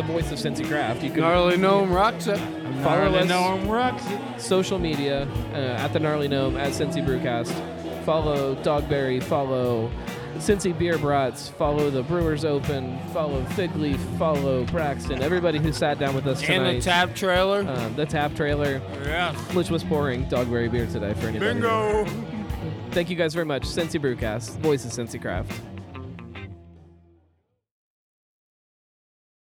the 0.00 0.12
voice 0.12 0.30
of 0.32 0.38
Cincy 0.38 0.66
Craft. 0.66 1.02
You 1.02 1.10
can 1.10 1.20
Gnarly 1.20 1.56
Gnome 1.56 1.92
rocks 1.92 2.26
it. 2.26 2.38
follow 2.82 3.10
Gnarly 3.10 3.18
us. 3.20 3.28
Gnome 3.28 3.68
rocks 3.68 4.04
it. 4.08 4.40
Social 4.40 4.78
media 4.78 5.28
uh, 5.52 5.56
at 5.56 5.92
the 5.92 5.98
Gnarly 6.00 6.28
Gnome 6.28 6.56
at 6.56 6.72
Cincy 6.72 7.04
Brewcast. 7.04 7.52
Follow 8.04 8.54
Dogberry. 8.56 9.22
Follow 9.22 9.90
Cincy 10.36 10.76
Beer 10.76 10.96
Brats. 10.96 11.50
Follow 11.50 11.90
the 11.90 12.02
Brewers 12.02 12.44
Open. 12.46 12.98
Follow 13.12 13.44
Fig 13.56 13.74
Leaf. 13.76 14.00
Follow 14.18 14.64
Braxton. 14.66 15.20
Everybody 15.22 15.58
who 15.58 15.72
sat 15.72 15.98
down 15.98 16.14
with 16.14 16.26
us 16.26 16.38
And 16.40 16.48
tonight. 16.64 16.72
the 16.76 16.80
tap 16.82 17.14
trailer. 17.14 17.60
um, 17.68 17.94
the 17.96 18.06
tap 18.06 18.34
trailer, 18.34 18.80
Yeah. 19.04 19.34
which 19.52 19.68
was 19.70 19.84
pouring 19.84 20.24
Dogberry 20.26 20.70
beer 20.70 20.86
today 20.86 21.12
for 21.14 21.26
anybody. 21.26 21.52
Bingo. 21.54 22.06
Thank 22.92 23.10
you 23.10 23.16
guys 23.16 23.34
very 23.34 23.46
much. 23.46 23.62
Cincy 23.64 24.00
Brewcast, 24.00 24.56
voice 24.58 24.84
of 24.84 24.90
Cincy 24.92 25.20
Craft. 25.20 25.52